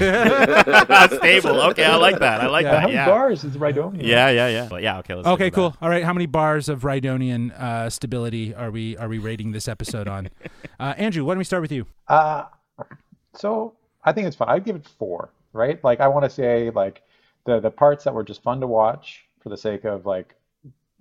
Stable. 1.18 1.62
Okay 1.62 1.84
i 1.84 1.96
like 1.96 2.20
that. 2.20 2.42
I 2.42 2.48
like 2.48 2.64
yeah, 2.64 2.72
that 2.72 2.80
how 2.82 2.88
many 2.88 2.96
yeah. 2.96 3.06
bars 3.06 3.44
is 3.44 3.58
Rhydonian? 3.58 4.02
Yeah 4.02 4.30
yeah 4.30 4.48
yeah. 4.48 4.68
But 4.70 4.82
yeah 4.82 5.00
okay 5.00 5.14
okay 5.16 5.52
cool. 5.52 5.76
All 5.82 5.90
right 5.90 6.04
how 6.04 6.14
many 6.14 6.26
bars 6.26 6.70
of 6.70 6.82
Rhydonian 6.82 7.52
uh, 7.60 7.90
stability 7.90 8.56
are 8.56 8.72
we 8.72 8.98
are 8.98 9.08
we 9.10 9.18
rating 9.20 9.52
this 9.52 9.68
episode 9.68 10.08
on? 10.08 10.30
Uh, 10.80 10.96
andrew 10.98 11.24
why 11.24 11.34
don't 11.34 11.38
we 11.38 11.44
start 11.44 11.62
with 11.62 11.72
you? 11.72 11.86
Uh 12.08 12.46
so 13.36 13.74
i 14.04 14.12
think 14.12 14.26
it's 14.26 14.36
fun 14.36 14.50
i'd 14.50 14.66
give 14.66 14.76
it 14.76 14.88
four 14.98 15.30
right? 15.54 15.84
Like 15.84 16.00
i 16.00 16.08
want 16.08 16.24
to 16.24 16.30
say 16.30 16.72
like 16.72 17.04
the 17.46 17.60
the 17.60 17.70
parts 17.70 18.04
that 18.06 18.14
were 18.14 18.24
just 18.24 18.42
fun 18.42 18.60
to 18.62 18.68
watch 18.68 19.26
for 19.42 19.50
the 19.50 19.58
sake 19.58 19.84
of 19.86 20.06
like 20.08 20.34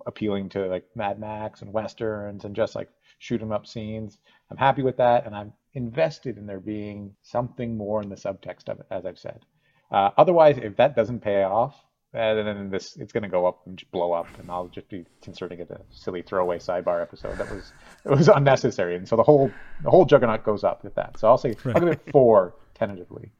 appealing 0.05 0.49
to 0.49 0.67
like 0.67 0.85
mad 0.95 1.19
max 1.19 1.61
and 1.61 1.73
westerns 1.73 2.45
and 2.45 2.55
just 2.55 2.75
like 2.75 2.89
shoot 3.19 3.41
'em 3.41 3.51
up 3.51 3.65
scenes 3.65 4.17
i'm 4.49 4.57
happy 4.57 4.81
with 4.81 4.97
that 4.97 5.25
and 5.25 5.35
i'm 5.35 5.53
invested 5.73 6.37
in 6.37 6.45
there 6.45 6.59
being 6.59 7.15
something 7.21 7.77
more 7.77 8.01
in 8.01 8.09
the 8.09 8.15
subtext 8.15 8.69
of 8.69 8.79
it, 8.79 8.87
as 8.91 9.05
I've 9.05 9.19
said. 9.19 9.45
Uh, 9.91 10.09
otherwise, 10.17 10.57
if 10.57 10.75
that 10.77 10.95
doesn't 10.95 11.19
pay 11.19 11.43
off, 11.43 11.75
uh, 12.13 12.33
then 12.33 12.69
this 12.69 12.97
it's 12.97 13.13
going 13.13 13.23
to 13.23 13.29
go 13.29 13.45
up 13.45 13.61
and 13.65 13.77
just 13.77 13.91
blow 13.91 14.11
up, 14.11 14.27
and 14.37 14.51
I'll 14.51 14.67
just 14.67 14.89
be 14.89 15.05
inserting 15.25 15.59
it 15.59 15.71
a 15.71 15.79
silly 15.91 16.21
throwaway 16.21 16.59
sidebar 16.59 17.01
episode 17.01 17.37
that 17.37 17.49
was 17.49 17.71
it 18.05 18.11
was 18.11 18.27
unnecessary, 18.27 18.95
and 18.95 19.07
so 19.07 19.15
the 19.15 19.23
whole 19.23 19.49
the 19.83 19.89
whole 19.89 20.05
juggernaut 20.05 20.43
goes 20.43 20.63
up 20.63 20.83
with 20.83 20.95
that. 20.95 21.17
So 21.17 21.27
I'll 21.27 21.37
say 21.37 21.55
right. 21.63 21.75
I'll 21.75 21.81
give 21.81 21.89
it 21.89 22.01
four 22.11 22.55
tentatively. 22.73 23.31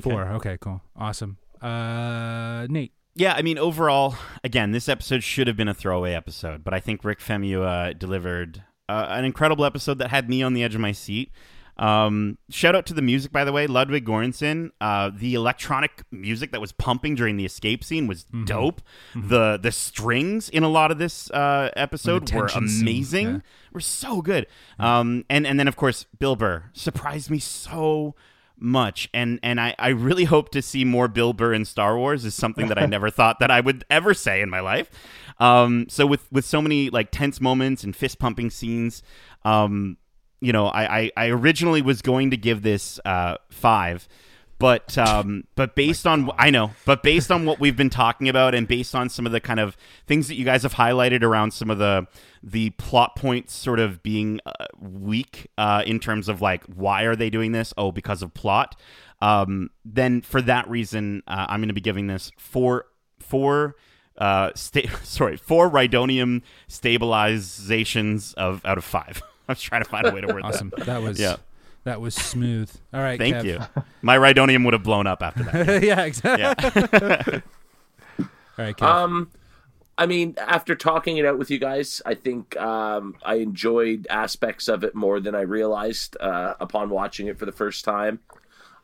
Four. 0.00 0.28
Okay, 0.32 0.56
cool. 0.60 0.80
Awesome. 0.96 1.38
Uh, 1.60 2.66
Nate. 2.68 2.92
Yeah, 3.14 3.32
I 3.34 3.40
mean, 3.40 3.56
overall, 3.56 4.14
again, 4.44 4.72
this 4.72 4.90
episode 4.90 5.22
should 5.22 5.46
have 5.46 5.56
been 5.56 5.68
a 5.68 5.74
throwaway 5.74 6.12
episode, 6.12 6.62
but 6.62 6.74
I 6.74 6.80
think 6.80 7.02
Rick 7.02 7.20
Famuyiwa 7.20 7.98
delivered 7.98 8.62
uh, 8.90 9.06
an 9.08 9.24
incredible 9.24 9.64
episode 9.64 9.98
that 9.98 10.10
had 10.10 10.28
me 10.28 10.42
on 10.42 10.52
the 10.52 10.62
edge 10.62 10.74
of 10.74 10.82
my 10.82 10.92
seat. 10.92 11.32
Um, 11.78 12.38
shout 12.48 12.74
out 12.74 12.86
to 12.86 12.94
the 12.94 13.02
music, 13.02 13.32
by 13.32 13.44
the 13.44 13.52
way, 13.52 13.66
Ludwig 13.66 14.06
Göransson. 14.06 14.70
Uh, 14.80 15.10
the 15.14 15.34
electronic 15.34 16.02
music 16.10 16.52
that 16.52 16.60
was 16.60 16.72
pumping 16.72 17.14
during 17.14 17.36
the 17.36 17.44
escape 17.44 17.84
scene 17.84 18.06
was 18.06 18.24
Mm-hmm. 18.24 18.44
dope. 18.46 18.80
The 19.14 19.58
the 19.58 19.70
strings 19.72 20.48
in 20.48 20.62
a 20.62 20.68
lot 20.68 20.90
of 20.90 20.98
this 20.98 21.30
uh, 21.30 21.70
episode 21.76 22.30
were 22.32 22.46
amazing. 22.54 23.26
yeah. 23.26 23.38
Were 23.72 23.80
so 23.80 24.22
good. 24.22 24.46
Um, 24.78 25.24
and 25.28 25.46
and 25.46 25.60
then 25.60 25.68
of 25.68 25.76
course 25.76 26.04
Bill 26.18 26.34
Burr 26.36 26.64
surprised 26.72 27.30
me 27.30 27.38
so 27.38 28.14
much 28.58 29.06
and 29.12 29.38
and 29.42 29.60
I, 29.60 29.74
I 29.78 29.88
really 29.88 30.24
hope 30.24 30.48
to 30.52 30.62
see 30.62 30.82
more 30.82 31.08
Bill 31.08 31.34
Burr 31.34 31.52
in 31.52 31.66
Star 31.66 31.98
Wars 31.98 32.24
is 32.24 32.34
something 32.34 32.68
that 32.68 32.78
I 32.82 32.86
never 32.86 33.10
thought 33.18 33.38
that 33.40 33.50
I 33.50 33.60
would 33.60 33.84
ever 33.90 34.14
say 34.14 34.40
in 34.40 34.48
my 34.48 34.60
life. 34.60 34.88
Um, 35.38 35.86
so 35.90 36.06
with 36.06 36.30
with 36.32 36.46
so 36.46 36.62
many 36.62 36.88
like 36.88 37.10
tense 37.10 37.38
moments 37.38 37.84
and 37.84 37.94
fist 37.94 38.18
pumping 38.18 38.48
scenes, 38.48 39.02
um, 39.44 39.98
you 40.46 40.52
know, 40.52 40.68
I, 40.68 40.98
I, 40.98 41.10
I 41.16 41.26
originally 41.30 41.82
was 41.82 42.02
going 42.02 42.30
to 42.30 42.36
give 42.36 42.62
this 42.62 43.00
uh, 43.04 43.34
five, 43.50 44.06
but 44.60 44.96
um, 44.96 45.42
but 45.56 45.74
based 45.74 46.06
on 46.06 46.30
I 46.38 46.50
know, 46.50 46.70
but 46.84 47.02
based 47.02 47.32
on 47.32 47.46
what 47.46 47.58
we've 47.58 47.76
been 47.76 47.90
talking 47.90 48.28
about 48.28 48.54
and 48.54 48.68
based 48.68 48.94
on 48.94 49.08
some 49.08 49.26
of 49.26 49.32
the 49.32 49.40
kind 49.40 49.58
of 49.58 49.76
things 50.06 50.28
that 50.28 50.36
you 50.36 50.44
guys 50.44 50.62
have 50.62 50.74
highlighted 50.74 51.24
around 51.24 51.50
some 51.50 51.68
of 51.68 51.78
the 51.78 52.06
the 52.44 52.70
plot 52.70 53.16
points 53.16 53.54
sort 53.54 53.80
of 53.80 54.04
being 54.04 54.38
uh, 54.46 54.66
weak 54.78 55.48
uh, 55.58 55.82
in 55.84 55.98
terms 55.98 56.28
of 56.28 56.40
like 56.40 56.62
why 56.66 57.02
are 57.02 57.16
they 57.16 57.28
doing 57.28 57.50
this? 57.50 57.74
Oh, 57.76 57.90
because 57.90 58.22
of 58.22 58.32
plot. 58.32 58.80
Um, 59.20 59.70
then 59.84 60.20
for 60.22 60.40
that 60.42 60.70
reason, 60.70 61.24
uh, 61.26 61.46
I'm 61.48 61.58
going 61.58 61.70
to 61.70 61.74
be 61.74 61.80
giving 61.80 62.06
this 62.06 62.30
four 62.38 62.86
four 63.18 63.74
uh 64.16 64.52
sta- 64.54 64.88
sorry 65.02 65.36
four 65.36 65.68
rhydonium 65.68 66.42
stabilizations 66.68 68.32
of 68.34 68.64
out 68.64 68.78
of 68.78 68.84
five 68.84 69.20
i 69.48 69.52
was 69.52 69.60
trying 69.62 69.82
to 69.82 69.88
find 69.88 70.06
a 70.06 70.12
way 70.12 70.20
to 70.20 70.26
word 70.26 70.42
Awesome. 70.44 70.72
That 70.78 71.02
was 71.02 71.18
Yeah. 71.20 71.36
that 71.84 72.00
was 72.00 72.14
smooth. 72.14 72.70
All 72.92 73.00
right. 73.00 73.18
thank 73.18 73.36
Kev. 73.36 73.44
you 73.44 73.82
my 74.02 74.16
rhydonium 74.16 74.64
would 74.64 74.74
have 74.74 74.82
blown 74.82 75.06
up 75.06 75.22
after 75.22 75.42
that 75.44 75.82
yeah. 75.84 76.02
Exactly. 76.04 76.42
yeah 76.42 77.40
All 78.58 78.64
right. 78.64 78.76
Kev. 78.76 78.86
Um, 78.86 79.30
I 79.98 80.06
mean, 80.06 80.34
after 80.38 80.74
talking 80.74 81.16
it 81.18 81.24
out 81.26 81.38
with 81.38 81.50
you 81.50 81.58
guys, 81.58 82.00
I 82.04 82.14
think 82.14 82.56
um, 82.56 83.16
I 83.24 83.36
enjoyed 83.36 84.06
aspects 84.10 84.68
of 84.68 84.82
it 84.84 84.94
more 84.94 85.20
than 85.20 85.34
I 85.34 85.40
realized 85.42 86.16
uh, 86.20 86.54
upon 86.60 86.90
watching 86.90 87.26
it 87.28 87.38
for 87.38 87.44
the 87.46 87.52
first 87.52 87.84
time. 87.84 88.20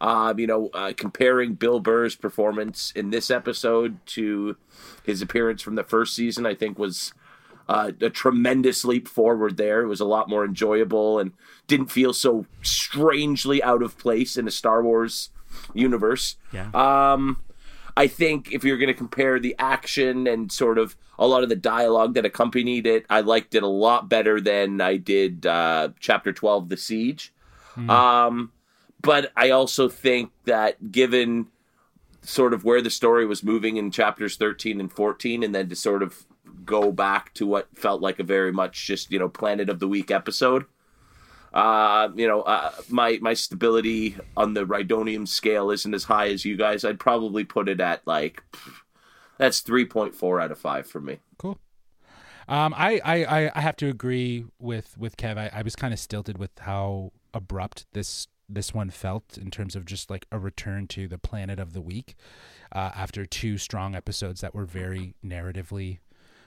Um, 0.01 0.39
you 0.39 0.47
know, 0.47 0.69
uh, 0.75 0.93
comparing 0.97 1.55
Bill 1.55 1.81
Burr's 1.81 2.17
performance 2.17 2.93
in 2.97 3.11
this 3.11 3.31
episode 3.31 4.05
to 4.09 4.57
his 5.05 5.23
appearance 5.23 5.63
from 5.63 5.75
the 5.77 5.85
first 5.85 6.15
season, 6.15 6.45
I 6.45 6.55
think 6.55 6.79
was 6.79 7.13
uh, 7.73 7.91
a 8.03 8.11
tremendous 8.11 8.85
leap 8.85 9.09
forward 9.09 9.57
there. 9.57 9.81
It 9.81 9.87
was 9.87 10.01
a 10.01 10.05
lot 10.05 10.29
more 10.29 10.45
enjoyable 10.45 11.19
and 11.19 11.33
didn't 11.67 11.91
feel 11.91 12.13
so 12.13 12.45
strangely 12.61 13.63
out 13.63 13.83
of 13.83 13.97
place 13.97 14.37
in 14.37 14.47
a 14.47 14.51
Star 14.51 14.83
Wars 14.83 15.31
universe. 15.73 16.37
Yeah. 16.53 16.69
Um, 16.75 17.41
I 17.97 18.09
think 18.09 18.53
if 18.53 18.63
you're 18.63 18.77
going 18.77 18.89
to 18.89 18.95
compare 18.95 19.41
the 19.41 19.57
action 19.59 20.27
and 20.27 20.53
sort 20.53 20.77
of 20.77 20.97
a 21.19 21.27
lot 21.27 21.45
of 21.45 21.49
the 21.49 21.57
dialogue 21.57 22.13
that 22.15 22.27
accompanied 22.27 22.87
it, 22.87 23.07
I 23.09 23.23
liked 23.23 23.55
it 23.55 23.63
a 23.63 23.69
lot 23.69 24.07
better 24.07 24.39
than 24.39 24.83
I 24.83 24.99
did 24.99 25.47
uh, 25.47 25.91
Chapter 25.99 26.31
12, 26.31 26.69
The 26.69 26.77
Siege. 26.77 27.33
Um, 27.89 28.53
but 29.01 29.33
I 29.35 29.49
also 29.49 29.89
think 29.89 30.31
that 30.45 30.93
given 30.93 31.47
sort 32.21 32.53
of 32.53 32.65
where 32.65 32.83
the 32.83 32.91
story 32.91 33.25
was 33.25 33.43
moving 33.43 33.79
in 33.79 33.91
chapters 33.91 34.37
13 34.37 34.79
and 34.79 34.93
14, 34.93 35.43
and 35.43 35.55
then 35.55 35.71
to 35.71 35.75
sort 35.75 36.03
of 36.03 36.27
go 36.65 36.93
back 36.93 37.33
to 37.35 37.47
what 37.47 37.69
felt 37.77 38.01
like 38.03 38.19
a 38.19 38.25
very 38.25 38.53
much 38.53 38.87
just, 38.87 39.11
you 39.11 39.19
know, 39.19 39.29
Planet 39.29 39.69
of 39.69 39.79
the 39.81 39.89
Week 39.89 40.11
episode, 40.11 40.65
uh, 41.53 42.09
you 42.15 42.27
know, 42.27 42.43
uh, 42.43 42.73
my 42.89 43.19
my 43.21 43.35
stability 43.35 44.17
on 44.37 44.55
the 44.55 44.65
Rhydonium 44.65 45.29
scale 45.29 45.71
isn't 45.71 45.95
as 45.95 46.05
high 46.05 46.29
as 46.29 46.45
you 46.45 46.57
guys. 46.57 46.85
I'd 46.85 46.99
probably 47.01 47.45
put 47.45 47.69
it 47.69 47.81
at 47.81 48.07
like 48.07 48.43
that's 49.39 49.61
three 49.61 49.85
point 49.85 50.15
four 50.15 50.41
out 50.41 50.51
of 50.51 50.59
five 50.59 50.87
for 50.87 51.01
me. 51.01 51.19
Cool. 51.39 51.59
Um, 52.49 52.75
I, 52.77 53.01
I, 53.05 53.25
I- 53.25 53.53
I 53.55 53.61
have 53.61 53.77
to 53.77 53.89
agree 53.89 54.47
with 54.59 54.97
with 54.99 55.17
Kev. 55.17 55.37
I, 55.39 55.51
I 55.53 55.63
was 55.63 55.77
kind 55.77 55.93
of 55.93 56.01
stilted 56.01 56.39
with 56.39 56.51
how 56.61 57.13
abrupt 57.35 57.87
this 57.93 58.29
this 58.49 58.75
one 58.75 58.91
felt 58.91 59.39
in 59.39 59.51
terms 59.51 59.75
of 59.77 59.87
just 59.87 60.11
like 60.11 60.27
a 60.31 60.39
return 60.39 60.87
to 60.87 61.09
the 61.09 61.17
planet 61.17 61.59
of 61.59 61.73
the 61.73 61.81
week 61.81 62.15
uh, 62.75 62.91
after 62.95 63.25
two 63.25 63.57
strong 63.57 63.95
episodes 63.95 64.41
that 64.43 64.55
were 64.55 64.67
very 64.67 65.15
narratively 65.25 65.99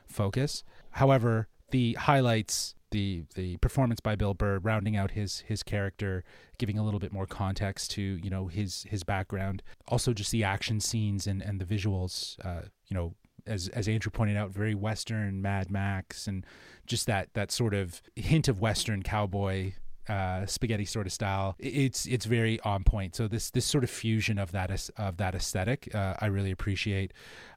focused. 0.07 0.63
However, 0.91 1.47
the 1.71 1.93
highlights, 1.93 2.75
the 2.91 3.23
the 3.35 3.57
performance 3.57 3.99
by 3.99 4.15
Bill 4.15 4.33
Burr, 4.33 4.59
rounding 4.59 4.95
out 4.95 5.11
his 5.11 5.39
his 5.41 5.63
character, 5.63 6.23
giving 6.57 6.77
a 6.77 6.83
little 6.83 6.99
bit 6.99 7.11
more 7.11 7.25
context 7.25 7.91
to 7.91 8.01
you 8.01 8.29
know 8.29 8.47
his 8.47 8.85
his 8.89 9.03
background, 9.03 9.63
also 9.87 10.13
just 10.13 10.31
the 10.31 10.43
action 10.43 10.79
scenes 10.79 11.27
and 11.27 11.41
and 11.41 11.59
the 11.59 11.65
visuals. 11.65 12.37
Uh, 12.45 12.67
you 12.87 12.95
know, 12.95 13.15
as 13.45 13.67
as 13.69 13.87
Andrew 13.87 14.11
pointed 14.11 14.37
out, 14.37 14.51
very 14.51 14.75
Western 14.75 15.41
Mad 15.41 15.69
Max, 15.69 16.27
and 16.27 16.45
just 16.85 17.07
that 17.07 17.29
that 17.33 17.51
sort 17.51 17.73
of 17.73 18.01
hint 18.15 18.47
of 18.47 18.59
Western 18.59 19.03
cowboy 19.03 19.73
uh, 20.07 20.45
spaghetti 20.45 20.85
sort 20.85 21.05
of 21.07 21.13
style. 21.13 21.55
It's 21.59 22.05
it's 22.05 22.25
very 22.25 22.59
on 22.61 22.83
point. 22.83 23.15
So 23.15 23.27
this 23.27 23.49
this 23.51 23.65
sort 23.65 23.83
of 23.83 23.89
fusion 23.89 24.37
of 24.37 24.51
that 24.51 24.89
of 24.97 25.17
that 25.17 25.35
aesthetic, 25.35 25.93
uh, 25.93 26.15
I 26.19 26.27
really 26.27 26.51
appreciate. 26.51 27.13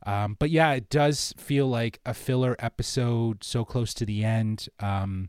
Um, 0.07 0.37
but 0.39 0.51
yeah, 0.51 0.73
it 0.73 0.91
does 0.91 1.35
feel 1.37 1.67
like 1.69 2.01
a 2.07 2.15
filler 2.15 2.57
episode, 2.59 3.45
so 3.45 3.65
close 3.65 3.93
to 3.95 4.07
the 4.07 4.25
end. 4.25 4.69
Um, 4.81 5.29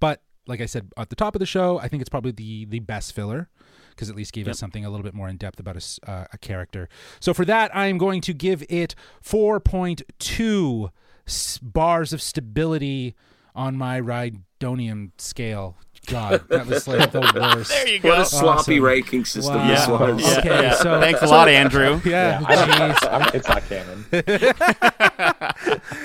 but 0.00 0.22
like 0.46 0.60
I 0.60 0.66
said 0.66 0.92
at 0.96 1.10
the 1.10 1.16
top 1.16 1.34
of 1.34 1.40
the 1.40 1.46
show, 1.46 1.78
I 1.78 1.88
think 1.88 2.00
it's 2.00 2.10
probably 2.10 2.32
the 2.32 2.64
the 2.66 2.80
best 2.80 3.12
filler 3.12 3.48
because 3.90 4.08
at 4.08 4.14
least 4.14 4.32
gave 4.32 4.46
us 4.46 4.60
something 4.60 4.84
a 4.84 4.90
little 4.90 5.02
bit 5.02 5.12
more 5.12 5.28
in 5.28 5.36
depth 5.36 5.58
about 5.58 5.76
a, 5.76 6.08
uh, 6.10 6.24
a 6.32 6.38
character. 6.38 6.88
So 7.18 7.34
for 7.34 7.44
that, 7.46 7.74
I 7.74 7.86
am 7.88 7.98
going 7.98 8.20
to 8.20 8.32
give 8.32 8.62
it 8.68 8.94
4.2 9.24 10.90
s- 11.26 11.58
bars 11.58 12.12
of 12.12 12.22
stability 12.22 13.16
on 13.56 13.76
my 13.76 14.00
Rhydonium 14.00 15.10
scale. 15.18 15.76
God, 16.08 16.48
that 16.48 16.66
was 16.66 16.88
like 16.88 17.10
the 17.12 17.20
worst. 17.20 17.70
there 17.84 17.88
you 17.88 18.00
What 18.00 18.20
a 18.20 18.24
sloppy 18.24 18.74
Awesome. 18.74 18.84
ranking 18.84 19.24
system 19.24 19.54
Wow. 19.56 19.68
this 19.68 19.86
yeah, 19.86 20.00
was. 20.12 20.22
yeah, 20.22 20.38
Okay, 20.38 20.62
yeah. 20.62 20.74
so- 20.74 21.00
thanks 21.00 21.22
a 21.22 21.26
so- 21.26 21.32
lot 21.32 21.48
andrew 21.48 22.00
Yeah, 22.04 22.40
Yeah, 22.40 22.46
I 22.46 22.54
don't, 22.54 22.70
jeez. 22.70 23.12
I'm- 23.12 23.30
it's 23.34 23.48
not 23.48 23.62
canon. 23.68 24.04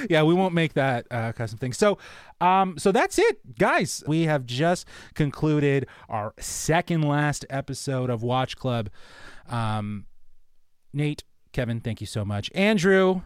yeah, 0.10 0.24
we 0.24 0.34
won't 0.34 0.54
make 0.54 0.74
that 0.74 1.06
uh, 1.12 1.32
custom 1.34 1.58
thing. 1.60 1.74
So, 1.74 1.98
um, 2.42 2.78
so 2.78 2.92
that's 2.92 3.18
it, 3.18 3.58
guys. 3.58 4.04
We 4.08 4.24
have 4.24 4.46
just 4.46 4.88
concluded 5.14 5.88
our 6.10 6.34
second 6.40 7.04
last 7.04 7.46
episode 7.50 8.10
of 8.10 8.24
Watch 8.24 8.58
Club. 8.58 8.90
Um, 9.50 10.06
Nate, 10.94 11.24
Kevin, 11.52 11.80
thank 11.80 12.02
you 12.02 12.08
so 12.08 12.26
much. 12.26 12.52
Andrew, 12.54 13.22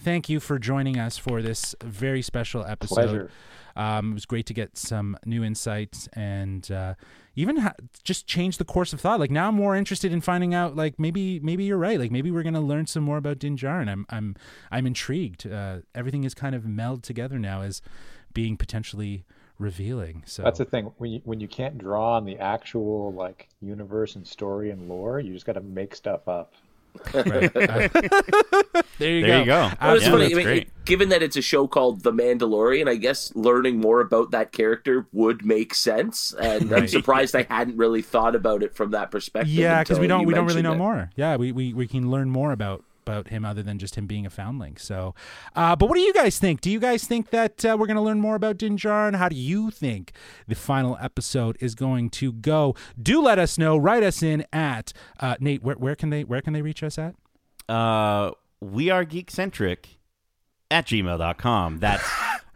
thank 0.00 0.28
you 0.28 0.40
for 0.40 0.58
joining 0.58 0.98
us 0.98 1.18
for 1.18 1.42
this 1.42 1.74
very 1.82 2.22
special 2.22 2.64
episode. 2.64 2.94
Pleasure. 2.94 3.30
Um, 3.76 4.12
it 4.12 4.14
was 4.14 4.26
great 4.26 4.46
to 4.46 4.54
get 4.54 4.76
some 4.76 5.16
new 5.24 5.44
insights 5.44 6.08
and 6.14 6.70
uh, 6.70 6.94
even 7.34 7.58
ha- 7.58 7.74
just 8.02 8.26
change 8.26 8.58
the 8.58 8.64
course 8.64 8.92
of 8.92 9.00
thought. 9.00 9.20
Like 9.20 9.30
now, 9.30 9.48
I'm 9.48 9.54
more 9.54 9.76
interested 9.76 10.12
in 10.12 10.20
finding 10.20 10.54
out. 10.54 10.74
Like 10.74 10.98
maybe, 10.98 11.38
maybe 11.40 11.64
you're 11.64 11.78
right. 11.78 11.98
Like 11.98 12.10
maybe 12.10 12.30
we're 12.30 12.42
gonna 12.42 12.60
learn 12.60 12.86
some 12.86 13.02
more 13.02 13.18
about 13.18 13.38
Din 13.38 13.56
Djarin. 13.56 13.88
I'm, 13.88 14.06
I'm, 14.10 14.36
I'm 14.70 14.86
intrigued. 14.86 15.46
Uh, 15.46 15.78
everything 15.94 16.24
is 16.24 16.34
kind 16.34 16.54
of 16.54 16.62
melded 16.62 17.02
together 17.02 17.38
now 17.38 17.62
as 17.62 17.82
being 18.32 18.56
potentially 18.56 19.24
revealing. 19.58 20.22
So 20.26 20.42
That's 20.42 20.58
the 20.58 20.64
thing. 20.64 20.92
When 20.98 21.10
you 21.10 21.20
when 21.24 21.40
you 21.40 21.48
can't 21.48 21.78
draw 21.78 22.16
on 22.16 22.24
the 22.24 22.38
actual 22.38 23.12
like 23.12 23.48
universe 23.60 24.16
and 24.16 24.26
story 24.26 24.70
and 24.70 24.88
lore, 24.88 25.20
you 25.20 25.32
just 25.32 25.46
got 25.46 25.54
to 25.54 25.60
make 25.60 25.94
stuff 25.94 26.28
up. 26.28 26.52
Right. 27.14 27.92
There 28.98 29.10
you 29.10 29.20
there 29.26 29.30
go. 29.30 29.38
you 29.40 29.44
go 29.44 29.70
Well, 29.80 29.94
it's 29.96 30.04
yeah, 30.04 30.10
funny. 30.10 30.22
that's 30.24 30.34
I 30.34 30.36
mean, 30.36 30.44
great 30.44 30.70
given 30.86 31.08
that 31.10 31.22
it's 31.22 31.36
a 31.36 31.42
show 31.42 31.66
called 31.66 32.02
The 32.02 32.12
Mandalorian, 32.12 32.88
I 32.88 32.94
guess 32.94 33.34
learning 33.34 33.80
more 33.80 34.00
about 34.00 34.30
that 34.30 34.52
character 34.52 35.06
would 35.12 35.44
make 35.44 35.74
sense. 35.74 36.32
And 36.40 36.72
I'm 36.72 36.88
surprised 36.88 37.34
I 37.36 37.42
hadn't 37.42 37.76
really 37.76 38.02
thought 38.02 38.34
about 38.34 38.62
it 38.62 38.74
from 38.74 38.92
that 38.92 39.10
perspective. 39.10 39.52
Yeah, 39.52 39.82
because 39.82 39.98
we 39.98 40.06
don't 40.06 40.24
we 40.26 40.32
don't 40.32 40.46
really 40.46 40.62
know 40.62 40.72
it. 40.72 40.78
more. 40.78 41.10
Yeah, 41.16 41.36
we, 41.36 41.52
we 41.52 41.74
we 41.74 41.86
can 41.86 42.10
learn 42.10 42.30
more 42.30 42.52
about 42.52 42.84
about 43.06 43.28
him 43.28 43.44
other 43.44 43.62
than 43.62 43.78
just 43.78 43.94
him 43.94 44.06
being 44.06 44.26
a 44.26 44.30
foundling. 44.30 44.76
So, 44.76 45.14
uh, 45.54 45.76
but 45.76 45.88
what 45.88 45.94
do 45.94 46.00
you 46.00 46.12
guys 46.12 46.38
think? 46.38 46.60
Do 46.60 46.70
you 46.70 46.80
guys 46.80 47.04
think 47.06 47.30
that 47.30 47.64
uh, 47.64 47.76
we're 47.78 47.86
going 47.86 47.96
to 47.96 48.02
learn 48.02 48.20
more 48.20 48.34
about 48.34 48.56
Din 48.58 48.76
Djarin? 48.76 49.14
How 49.16 49.28
do 49.28 49.36
you 49.36 49.70
think 49.70 50.12
the 50.48 50.54
final 50.56 50.98
episode 51.00 51.56
is 51.60 51.74
going 51.74 52.10
to 52.10 52.32
go? 52.32 52.74
Do 53.00 53.22
let 53.22 53.38
us 53.38 53.58
know. 53.58 53.76
Write 53.76 54.02
us 54.02 54.22
in 54.22 54.44
at 54.52 54.92
uh, 55.20 55.36
Nate. 55.38 55.62
Where, 55.62 55.76
where 55.76 55.94
can 55.94 56.10
they 56.10 56.24
where 56.24 56.40
can 56.40 56.52
they 56.52 56.62
reach 56.62 56.82
us 56.82 56.98
at? 56.98 57.14
uh 57.68 58.30
we 58.60 58.90
are 58.90 59.04
geekcentric 59.04 59.98
at 60.70 60.86
gmail.com 60.86 61.78
that's 61.78 62.04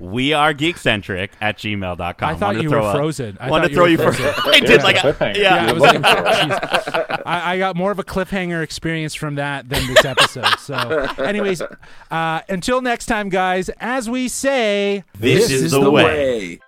we 0.01 0.32
are 0.32 0.53
geekcentric 0.55 1.30
at 1.40 1.59
gmail.com 1.59 2.28
I 2.28 2.34
thought 2.34 2.40
Wanted 2.40 2.59
to 2.59 2.62
you 2.64 2.70
throw 2.70 2.84
were 2.86 2.92
frozen. 2.92 3.36
I 3.40 3.51
wanted 3.51 3.68
to 3.68 3.74
throw 3.74 3.84
you 3.84 3.92
you 3.92 3.96
for 3.98 4.12
frozen. 4.12 4.34
I 4.53 4.61
did 4.61 4.70
Yeah, 4.70 4.82
like 4.82 4.96
a, 4.96 4.98
cliffhanger. 5.01 5.36
yeah, 5.36 5.64
Yeah, 5.64 5.68
I 5.68 5.72
was 5.72 5.82
like. 5.82 7.26
I, 7.26 7.53
I 7.55 7.59
got 7.59 7.76
more 7.76 7.90
of 7.92 7.98
a 7.98 8.05
cliffhanger 8.05 8.62
experience 8.62 9.14
from 9.14 9.34
that 9.36 9.68
than 9.68 9.86
this 9.86 10.05
episode. 10.05 10.59
So, 10.59 10.74
anyways, 11.18 11.62
uh, 12.11 12.40
until 12.48 12.80
next 12.82 13.07
time, 13.07 13.28
guys. 13.28 13.68
As 13.78 14.09
we 14.09 14.28
say, 14.28 15.05
This 15.18 15.51
is 15.51 15.72
the 15.72 15.90
way. 15.90 16.05
way. 16.05 16.61